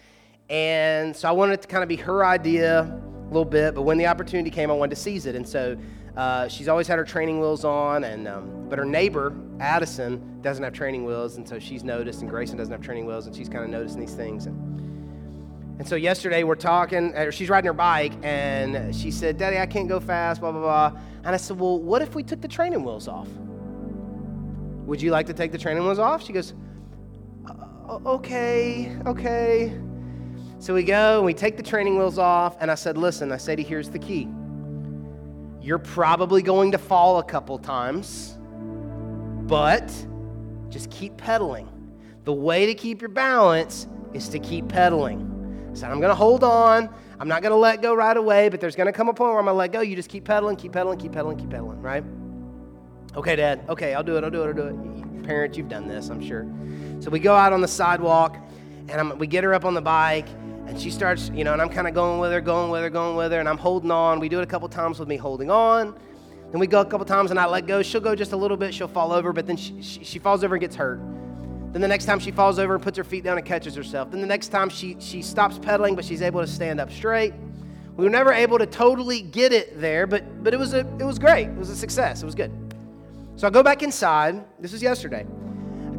And 0.50 1.16
so 1.16 1.30
I 1.30 1.32
wanted 1.32 1.54
it 1.54 1.62
to 1.62 1.68
kind 1.68 1.84
of 1.84 1.90
be 1.90 1.98
her 1.98 2.26
idea 2.26 2.82
a 2.82 3.28
little 3.28 3.46
bit, 3.46 3.76
but 3.76 3.84
when 3.84 3.98
the 3.98 4.08
opportunity 4.08 4.50
came, 4.50 4.72
I 4.72 4.74
wanted 4.74 4.96
to 4.96 5.02
seize 5.02 5.26
it. 5.28 5.36
And 5.36 5.48
so 5.48 5.78
uh, 6.18 6.48
she's 6.48 6.68
always 6.68 6.88
had 6.88 6.98
her 6.98 7.06
training 7.06 7.40
wheels 7.40 7.64
on, 7.64 8.04
and 8.04 8.28
um, 8.28 8.68
but 8.68 8.80
her 8.80 8.86
neighbor 8.86 9.34
Addison 9.60 10.42
doesn't 10.42 10.64
have 10.64 10.74
training 10.74 11.06
wheels, 11.06 11.38
and 11.38 11.48
so 11.48 11.60
she's 11.60 11.84
noticed, 11.84 12.22
and 12.22 12.30
Grayson 12.30 12.58
doesn't 12.58 12.72
have 12.72 12.82
training 12.82 13.06
wheels, 13.06 13.28
and 13.28 13.36
she's 13.36 13.48
kind 13.48 13.64
of 13.64 13.70
noticing 13.70 14.00
these 14.00 14.16
things. 14.16 14.46
And, 14.46 15.80
and 15.80 15.88
so 15.88 15.96
yesterday 15.96 16.44
we're 16.44 16.56
talking, 16.56 17.16
uh, 17.16 17.32
she's 17.32 17.50
riding 17.50 17.68
her 17.68 17.74
bike, 17.74 18.14
and 18.24 18.94
she 18.94 19.12
said, 19.12 19.38
"Daddy, 19.38 19.60
I 19.60 19.66
can't 19.66 19.88
go 19.88 20.00
fast." 20.00 20.42
Blah 20.42 20.52
blah 20.52 20.62
blah. 20.62 21.00
And 21.24 21.28
I 21.28 21.38
said, 21.38 21.60
"Well, 21.60 21.80
what 21.80 22.02
if 22.02 22.16
we 22.16 22.24
took 22.24 22.42
the 22.42 22.48
training 22.48 22.84
wheels 22.84 23.08
off? 23.08 23.30
Would 24.88 25.02
you 25.02 25.12
like 25.12 25.28
to 25.28 25.34
take 25.34 25.52
the 25.52 25.58
training 25.58 25.84
wheels 25.84 26.00
off?" 26.00 26.26
She 26.26 26.34
goes, 26.34 26.54
"Okay, 28.06 28.98
okay." 29.06 29.74
So 30.60 30.74
we 30.74 30.84
go 30.84 31.18
and 31.18 31.26
we 31.26 31.34
take 31.34 31.56
the 31.56 31.64
training 31.64 31.98
wheels 31.98 32.18
off, 32.18 32.58
and 32.60 32.70
I 32.70 32.76
said, 32.76 32.98
"Listen," 32.98 33.32
I 33.32 33.38
said, 33.38 33.60
"Here's 33.60 33.90
the 33.90 34.00
key." 34.00 34.28
You're 35.62 35.80
probably 35.80 36.42
going 36.42 36.72
to 36.74 36.78
fall 36.78 37.20
a 37.20 37.24
couple 37.24 37.58
times, 37.58 38.38
but 39.48 39.90
just 40.70 40.90
keep 40.92 41.18
pedaling. 41.18 41.68
The 42.26 42.34
way 42.34 42.66
to 42.66 42.74
keep 42.74 43.02
your 43.02 43.10
balance 43.10 43.88
is 44.14 44.30
to 44.30 44.40
keep 44.40 44.68
pedaling. 44.68 45.26
So 45.74 45.88
I'm 45.88 46.00
going 46.00 46.10
to 46.10 46.16
hold 46.16 46.44
on. 46.44 46.90
I'm 47.20 47.28
not 47.28 47.42
going 47.42 47.52
to 47.52 47.58
let 47.58 47.82
go 47.82 47.94
right 47.94 48.16
away, 48.16 48.50
but 48.50 48.60
there's 48.60 48.76
going 48.76 48.88
to 48.88 48.94
come 48.94 49.10
a 49.10 49.14
point 49.14 49.32
where 49.32 49.40
I'm 49.40 49.46
going 49.46 49.54
to 49.54 49.58
let 49.58 49.72
go. 49.72 49.82
You 49.82 49.96
just 49.96 50.10
keep 50.10 50.26
pedaling, 50.26 50.56
keep 50.56 50.72
pedaling, 50.72 50.98
keep 50.98 51.12
pedaling, 51.12 51.38
keep 51.38 51.50
pedaling, 51.50 51.82
right? 51.82 52.04
Okay, 53.16 53.36
Dad. 53.36 53.66
Okay, 53.68 53.94
I'll 53.94 54.04
do 54.04 54.18
it. 54.18 54.24
I'll 54.24 54.30
do 54.30 54.44
it. 54.44 54.48
I'll 54.48 54.54
do 54.54 54.68
it. 54.68 55.24
Parents, 55.24 55.58
you've 55.58 55.70
done 55.70 55.88
this, 55.88 56.10
I'm 56.10 56.26
sure. 56.26 56.48
So 57.02 57.10
we 57.10 57.20
go 57.20 57.36
out 57.36 57.54
on 57.54 57.62
the 57.62 57.68
sidewalk, 57.68 58.38
and 58.88 59.00
I'm, 59.00 59.18
we 59.18 59.28
get 59.28 59.44
her 59.44 59.54
up 59.54 59.66
on 59.66 59.74
the 59.74 59.82
bike, 59.82 60.28
and 60.70 60.80
she 60.80 60.92
starts, 60.92 61.32
you 61.34 61.44
know, 61.44 61.52
and 61.52 61.62
I'm 61.62 61.70
kind 61.70 61.88
of 61.88 61.96
going 61.96 62.20
with 62.20 62.32
her, 62.32 62.40
going 62.40 62.70
with 62.70 62.84
her, 62.84 62.92
going 62.92 63.18
with 63.18 63.32
her, 63.32 63.40
and 63.40 63.50
I'm 63.50 63.58
holding 63.58 63.90
on. 63.90 64.20
We 64.20 64.30
do 64.30 64.40
it 64.40 64.44
a 64.44 64.46
couple 64.46 64.70
times 64.70 65.00
with 65.00 65.10
me 65.10 65.18
holding 65.18 65.50
on. 65.50 66.00
Then 66.52 66.60
we 66.60 66.68
go 66.68 66.80
a 66.80 66.86
couple 66.86 67.08
times 67.08 67.32
and 67.32 67.40
I 67.40 67.48
let 67.48 67.66
go. 67.66 67.82
She'll 67.82 68.02
go 68.02 68.14
just 68.14 68.34
a 68.34 68.38
little 68.38 68.56
bit, 68.56 68.72
she'll 68.72 68.88
fall 68.88 69.12
over, 69.12 69.34
but 69.34 69.48
then 69.48 69.58
she, 69.58 69.82
she, 69.82 70.04
she 70.04 70.20
falls 70.20 70.44
over 70.44 70.54
and 70.54 70.62
gets 70.62 70.76
hurt. 70.76 71.00
Then 71.72 71.82
the 71.82 71.88
next 71.88 72.06
time 72.06 72.20
she 72.20 72.30
falls 72.30 72.60
over 72.60 72.76
and 72.76 72.84
puts 72.84 72.98
her 73.00 73.04
feet 73.04 73.24
down 73.24 73.40
and 73.40 73.46
catches 73.46 73.74
herself. 73.74 74.12
Then 74.12 74.22
the 74.22 74.28
next 74.28 74.50
time 74.50 74.70
she, 74.70 74.96
she 75.00 75.24
stops 75.24 75.58
pedaling, 75.58 75.96
but 75.96 76.06
she's 76.06 76.22
able 76.22 76.40
to 76.40 76.48
stand 76.48 76.80
up 76.80 76.92
straight. 76.92 77.34
We 77.98 78.04
were 78.04 78.12
never 78.12 78.32
able 78.32 78.60
to 78.60 78.68
totally 78.68 79.22
get 79.22 79.52
it 79.52 79.82
there, 79.82 80.06
but, 80.06 80.44
but 80.44 80.54
it, 80.54 80.58
was 80.58 80.76
a, 80.76 80.82
it 81.00 81.04
was 81.04 81.18
great. 81.18 81.48
It 81.48 81.58
was 81.58 81.72
a 81.72 81.76
success. 81.76 82.22
It 82.22 82.26
was 82.26 82.36
good. 82.36 82.52
So 83.38 83.48
I 83.48 83.50
go 83.50 83.64
back 83.64 83.82
inside. 83.82 84.46
This 84.60 84.72
was 84.72 84.84
yesterday 84.84 85.26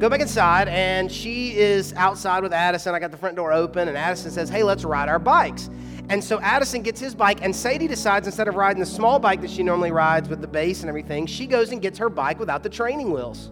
go 0.01 0.09
back 0.09 0.21
inside, 0.21 0.67
and 0.69 1.13
she 1.13 1.55
is 1.55 1.93
outside 1.93 2.43
with 2.43 2.55
Addison. 2.55 2.95
I 2.95 2.99
got 2.99 3.11
the 3.11 3.19
front 3.19 3.37
door 3.37 3.53
open, 3.53 3.87
and 3.87 3.99
Addison 3.99 4.31
says, 4.31 4.49
Hey, 4.49 4.63
let's 4.63 4.83
ride 4.83 5.11
our 5.11 5.19
bikes. 5.19 5.69
And 6.09 6.25
so 6.25 6.41
Addison 6.41 6.83
gets 6.83 6.99
his 6.99 7.15
bike, 7.15 7.41
and 7.43 7.55
Sadie 7.55 7.87
decides 7.87 8.27
instead 8.27 8.49
of 8.49 8.55
riding 8.55 8.81
the 8.81 8.87
small 8.87 9.19
bike 9.19 9.43
that 9.43 9.51
she 9.51 9.63
normally 9.63 9.93
rides 9.93 10.29
with 10.29 10.41
the 10.41 10.49
base 10.49 10.81
and 10.81 10.89
everything, 10.89 11.27
she 11.27 11.47
goes 11.47 11.71
and 11.71 11.83
gets 11.83 11.99
her 11.99 12.09
bike 12.09 12.41
without 12.41 12.63
the 12.63 12.69
training 12.71 13.13
wheels. 13.13 13.51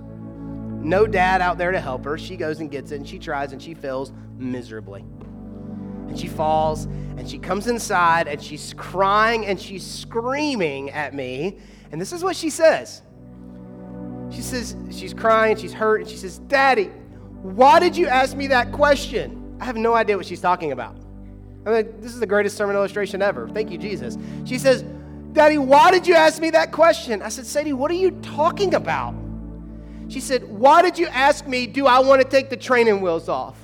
No 0.83 1.07
dad 1.07 1.43
out 1.43 1.59
there 1.59 1.71
to 1.71 1.81
help 1.81 2.05
her. 2.07 2.17
She 2.17 2.35
goes 2.35 2.61
and 2.61 2.71
gets 2.71 2.93
it, 2.93 2.97
and 2.97 3.07
she 3.07 3.19
tries, 3.19 3.53
and 3.53 3.63
she 3.63 3.75
fails 3.75 4.11
miserably. 4.39 5.03
And 6.09 6.19
she 6.19 6.29
falls, 6.29 6.87
and 6.87 7.29
she 7.29 7.39
comes 7.39 7.67
inside, 7.67 8.27
and 8.27 8.43
she's 8.43 8.73
crying, 8.73 9.45
and 9.45 9.61
she's 9.61 9.87
screaming 9.87 10.91
at 10.91 11.13
me. 11.13 11.59
And 11.93 12.01
this 12.01 12.13
is 12.15 12.25
what 12.25 12.37
she 12.37 12.49
says 12.49 13.03
she 14.39 14.43
says, 14.43 14.76
she's 14.93 15.12
crying, 15.12 15.57
she's 15.57 15.72
hurt, 15.72 16.01
and 16.01 16.09
she 16.09 16.16
says, 16.16 16.39
Daddy, 16.39 16.93
why 17.43 17.80
did 17.80 17.97
you 17.97 18.07
ask 18.07 18.36
me 18.36 18.47
that 18.47 18.70
question? 18.70 19.57
I 19.61 19.64
have 19.64 19.74
no 19.74 19.95
idea 19.95 20.16
what 20.16 20.26
she's 20.26 20.41
talking 20.41 20.70
about. 20.70 20.97
I 21.66 21.82
mean, 21.82 22.01
this 22.01 22.14
is 22.14 22.20
the 22.20 22.26
greatest 22.26 22.57
sermon 22.57 22.76
illustration 22.76 23.20
ever. 23.20 23.49
Thank 23.49 23.72
you, 23.72 23.78
Jesus. 23.78 24.16
She 24.45 24.57
says, 24.57 24.84
Daddy, 25.32 25.59
why 25.59 25.91
did 25.91 26.07
you 26.07 26.14
ask 26.14 26.41
me 26.41 26.51
that 26.51 26.70
question? 26.70 27.20
I 27.20 27.30
said, 27.30 27.47
Sadie, 27.47 27.72
what 27.72 27.91
are 27.91 27.95
you 27.95 28.12
talking 28.22 28.74
about? 28.74 29.12
She 30.07 30.20
said, 30.20 30.45
Why 30.45 30.82
did 30.82 30.97
you 30.97 31.09
ask 31.09 31.49
me, 31.49 31.66
do 31.66 31.89
I 31.89 31.99
want 31.99 32.22
to 32.22 32.28
take 32.28 32.49
the 32.49 32.57
training 32.57 33.01
wheels 33.01 33.28
off? 33.28 33.59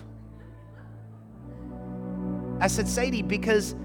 I 2.59 2.67
said, 2.67 2.89
Sadie, 2.89 3.23
because 3.23 3.77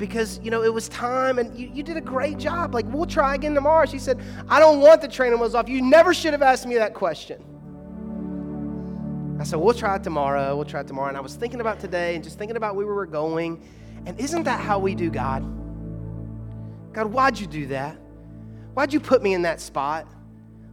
because, 0.00 0.40
you 0.42 0.50
know, 0.50 0.62
it 0.62 0.72
was 0.72 0.88
time 0.88 1.38
and 1.38 1.56
you, 1.56 1.70
you 1.72 1.82
did 1.82 1.98
a 1.98 2.00
great 2.00 2.38
job. 2.38 2.74
Like, 2.74 2.86
we'll 2.88 3.06
try 3.06 3.34
again 3.34 3.54
tomorrow. 3.54 3.84
She 3.84 3.98
said, 3.98 4.20
I 4.48 4.58
don't 4.58 4.80
want 4.80 5.02
the 5.02 5.08
training 5.08 5.38
wheels 5.38 5.54
off. 5.54 5.68
You 5.68 5.82
never 5.82 6.14
should 6.14 6.32
have 6.32 6.40
asked 6.42 6.66
me 6.66 6.74
that 6.76 6.94
question. 6.94 7.44
I 9.38 9.44
said, 9.44 9.60
we'll 9.60 9.74
try 9.74 9.96
it 9.96 10.02
tomorrow. 10.02 10.56
We'll 10.56 10.64
try 10.64 10.80
it 10.80 10.86
tomorrow. 10.86 11.08
And 11.08 11.18
I 11.18 11.20
was 11.20 11.34
thinking 11.34 11.60
about 11.60 11.80
today 11.80 12.14
and 12.14 12.24
just 12.24 12.38
thinking 12.38 12.56
about 12.56 12.76
where 12.76 12.86
we 12.86 12.92
were 12.92 13.06
going. 13.06 13.62
And 14.06 14.18
isn't 14.18 14.44
that 14.44 14.60
how 14.60 14.78
we 14.78 14.94
do 14.94 15.10
God? 15.10 15.42
God, 16.94 17.06
why'd 17.06 17.38
you 17.38 17.46
do 17.46 17.66
that? 17.66 17.96
Why'd 18.72 18.94
you 18.94 19.00
put 19.00 19.22
me 19.22 19.34
in 19.34 19.42
that 19.42 19.60
spot? 19.60 20.06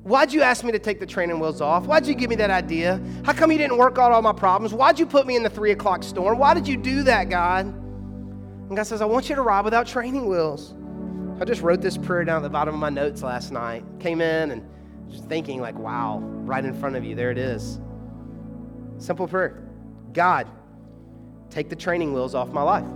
Why'd 0.04 0.32
you 0.32 0.42
ask 0.42 0.64
me 0.64 0.72
to 0.72 0.80
take 0.80 1.02
the 1.02 1.06
training 1.06 1.38
wheels 1.38 1.60
off? 1.60 1.86
Why'd 1.86 2.08
you 2.08 2.16
give 2.16 2.30
me 2.30 2.38
that 2.38 2.50
idea? 2.50 3.02
How 3.26 3.34
come 3.34 3.52
you 3.52 3.58
didn't 3.58 3.78
work 3.78 3.98
out 3.98 4.14
all 4.14 4.22
my 4.22 4.32
problems? 4.32 4.74
Why'd 4.74 4.98
you 4.98 5.06
put 5.06 5.28
me 5.28 5.36
in 5.36 5.44
the 5.44 5.50
three 5.50 5.72
o'clock 5.72 6.02
storm? 6.02 6.38
Why 6.38 6.54
did 6.54 6.66
you 6.66 6.78
do 6.78 7.04
that, 7.04 7.30
God? 7.30 7.87
And 8.68 8.76
God 8.76 8.84
says, 8.84 9.02
I 9.02 9.06
want 9.06 9.30
you 9.30 9.36
to 9.36 9.42
ride 9.42 9.64
without 9.64 9.88
training 9.88 10.28
wheels. 10.28 10.74
I 11.40 11.46
just 11.46 11.62
wrote 11.62 11.82
this 11.82 11.98
prayer 11.98 12.26
down 12.26 12.38
at 12.38 12.44
the 12.44 12.50
bottom 12.50 12.74
of 12.74 12.80
my 12.80 12.90
notes 12.90 13.22
last 13.22 13.52
night. 13.52 13.84
Came 14.00 14.22
in 14.22 14.52
and 14.52 14.68
just 15.10 15.26
thinking, 15.26 15.62
like, 15.62 15.78
wow, 15.78 16.20
right 16.20 16.64
in 16.64 16.74
front 16.74 16.96
of 16.96 17.06
you, 17.06 17.16
there 17.16 17.32
it 17.32 17.38
is. 17.38 17.80
Simple 18.98 19.28
prayer 19.28 19.64
God, 20.12 20.48
take 21.50 21.70
the 21.70 21.76
training 21.76 22.14
wheels 22.14 22.36
off 22.36 22.50
my 22.50 22.62
life. 22.62 22.88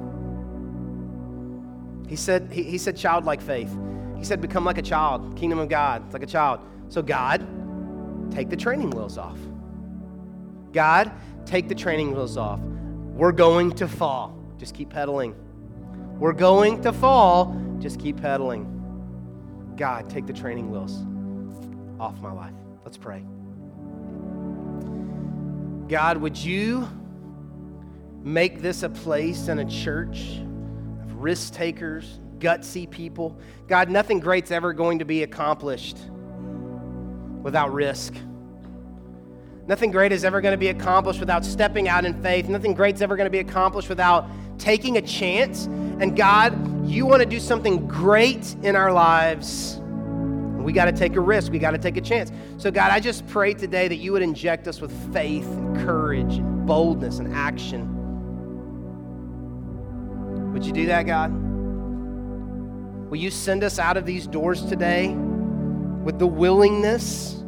He 2.10 2.16
said, 2.18 2.50
he, 2.52 2.64
he 2.64 2.78
said 2.78 2.98
childlike 2.98 3.42
faith. 3.42 3.74
He 4.18 4.26
said, 4.26 4.42
become 4.42 4.66
like 4.66 4.78
a 4.78 4.82
child, 4.82 5.38
kingdom 5.38 5.60
of 5.60 5.70
God, 5.70 6.12
like 6.12 6.24
a 6.24 6.28
child. 6.28 6.60
So, 6.90 7.02
God, 7.02 7.48
take 8.32 8.50
the 8.50 8.58
training 8.58 8.90
wheels 8.90 9.18
off. 9.18 9.38
God, 10.74 11.12
take 11.46 11.70
the 11.70 11.76
training 11.76 12.14
wheels 12.14 12.36
off. 12.36 12.60
We're 12.60 13.32
going 13.32 13.72
to 13.74 13.88
fall. 13.88 14.38
Just 14.58 14.76
keep 14.76 14.90
pedaling. 14.90 15.36
We're 16.22 16.34
going 16.34 16.84
to 16.84 16.94
fall. 16.94 17.60
Just 17.80 18.00
keep 18.00 18.22
pedaling. 18.22 19.74
God, 19.76 20.08
take 20.08 20.28
the 20.28 20.34
training 20.34 20.70
wheels 20.70 21.04
off 22.00 22.22
my 22.22 22.32
life. 22.32 22.54
Let's 22.86 22.96
pray. 22.96 23.24
God, 25.88 26.18
would 26.18 26.38
you 26.38 26.88
make 28.22 28.62
this 28.62 28.84
a 28.84 28.90
place 28.90 29.48
and 29.48 29.62
a 29.62 29.66
church 29.66 30.38
of 31.02 31.16
risk 31.16 31.56
takers, 31.56 32.20
gutsy 32.38 32.88
people? 32.88 33.40
God, 33.68 33.90
nothing 33.90 34.20
great's 34.20 34.52
ever 34.52 34.74
going 34.74 35.00
to 35.00 35.06
be 35.06 35.24
accomplished 35.24 35.98
without 37.42 37.74
risk. 37.74 38.14
Nothing 39.66 39.90
great 39.90 40.12
is 40.12 40.24
ever 40.24 40.40
going 40.40 40.54
to 40.54 40.58
be 40.58 40.68
accomplished 40.68 41.20
without 41.20 41.44
stepping 41.44 41.88
out 41.88 42.06
in 42.06 42.22
faith. 42.22 42.48
Nothing 42.48 42.76
great's 42.76 43.02
ever 43.02 43.16
going 43.16 43.26
to 43.26 43.32
be 43.32 43.40
accomplished 43.40 43.90
without 43.90 44.30
taking 44.62 44.98
a 44.98 45.02
chance. 45.02 45.66
And 45.66 46.16
God, 46.16 46.88
you 46.88 47.06
want 47.06 47.22
to 47.22 47.26
do 47.26 47.40
something 47.40 47.88
great 47.88 48.56
in 48.62 48.76
our 48.76 48.94
lives. 48.94 49.80
We 49.82 50.72
got 50.72 50.86
to 50.86 50.92
take 50.92 51.16
a 51.16 51.20
risk. 51.20 51.52
We 51.52 51.60
got 51.60 51.72
to 51.72 51.80
take 51.80 51.98
a 51.98 52.02
chance. 52.02 52.32
So, 52.58 52.70
God, 52.72 52.92
I 52.92 53.00
just 53.00 53.28
pray 53.28 53.54
today 53.54 53.88
that 53.88 53.96
you 53.96 54.12
would 54.12 54.22
inject 54.22 54.68
us 54.68 54.80
with 54.80 54.92
faith 55.14 55.48
and 55.48 55.76
courage 55.78 56.36
and 56.36 56.66
boldness 56.68 57.18
and 57.18 57.34
action. 57.34 57.98
Would 60.54 60.66
you 60.66 60.72
do 60.72 60.86
that, 60.88 61.08
God? 61.08 61.32
Will 63.10 63.18
you 63.18 63.32
send 63.32 63.64
us 63.64 63.80
out 63.80 63.98
of 63.98 64.06
these 64.06 64.28
doors 64.28 64.64
today 64.66 65.10
with 65.10 66.20
the 66.20 66.28
willingness 66.28 67.44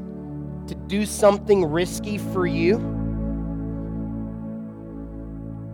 to 0.68 0.76
do 0.88 1.06
something 1.06 1.64
risky 1.66 2.18
for 2.18 2.48
you? 2.48 3.03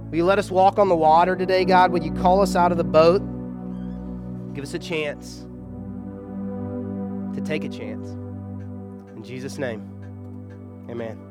Will 0.09 0.17
you 0.17 0.25
let 0.25 0.39
us 0.39 0.49
walk 0.49 0.79
on 0.79 0.89
the 0.89 0.95
water 0.95 1.35
today, 1.35 1.63
God? 1.65 1.91
Would 1.91 2.03
you 2.03 2.11
call 2.11 2.41
us 2.41 2.55
out 2.55 2.71
of 2.71 2.79
the 2.79 2.83
boat? 2.83 3.19
Give 4.55 4.63
us 4.63 4.73
a 4.73 4.79
chance 4.79 5.45
to 7.35 7.41
take 7.45 7.63
a 7.63 7.69
chance. 7.69 8.09
In 9.15 9.23
Jesus' 9.23 9.59
name, 9.59 9.87
amen. 10.89 11.28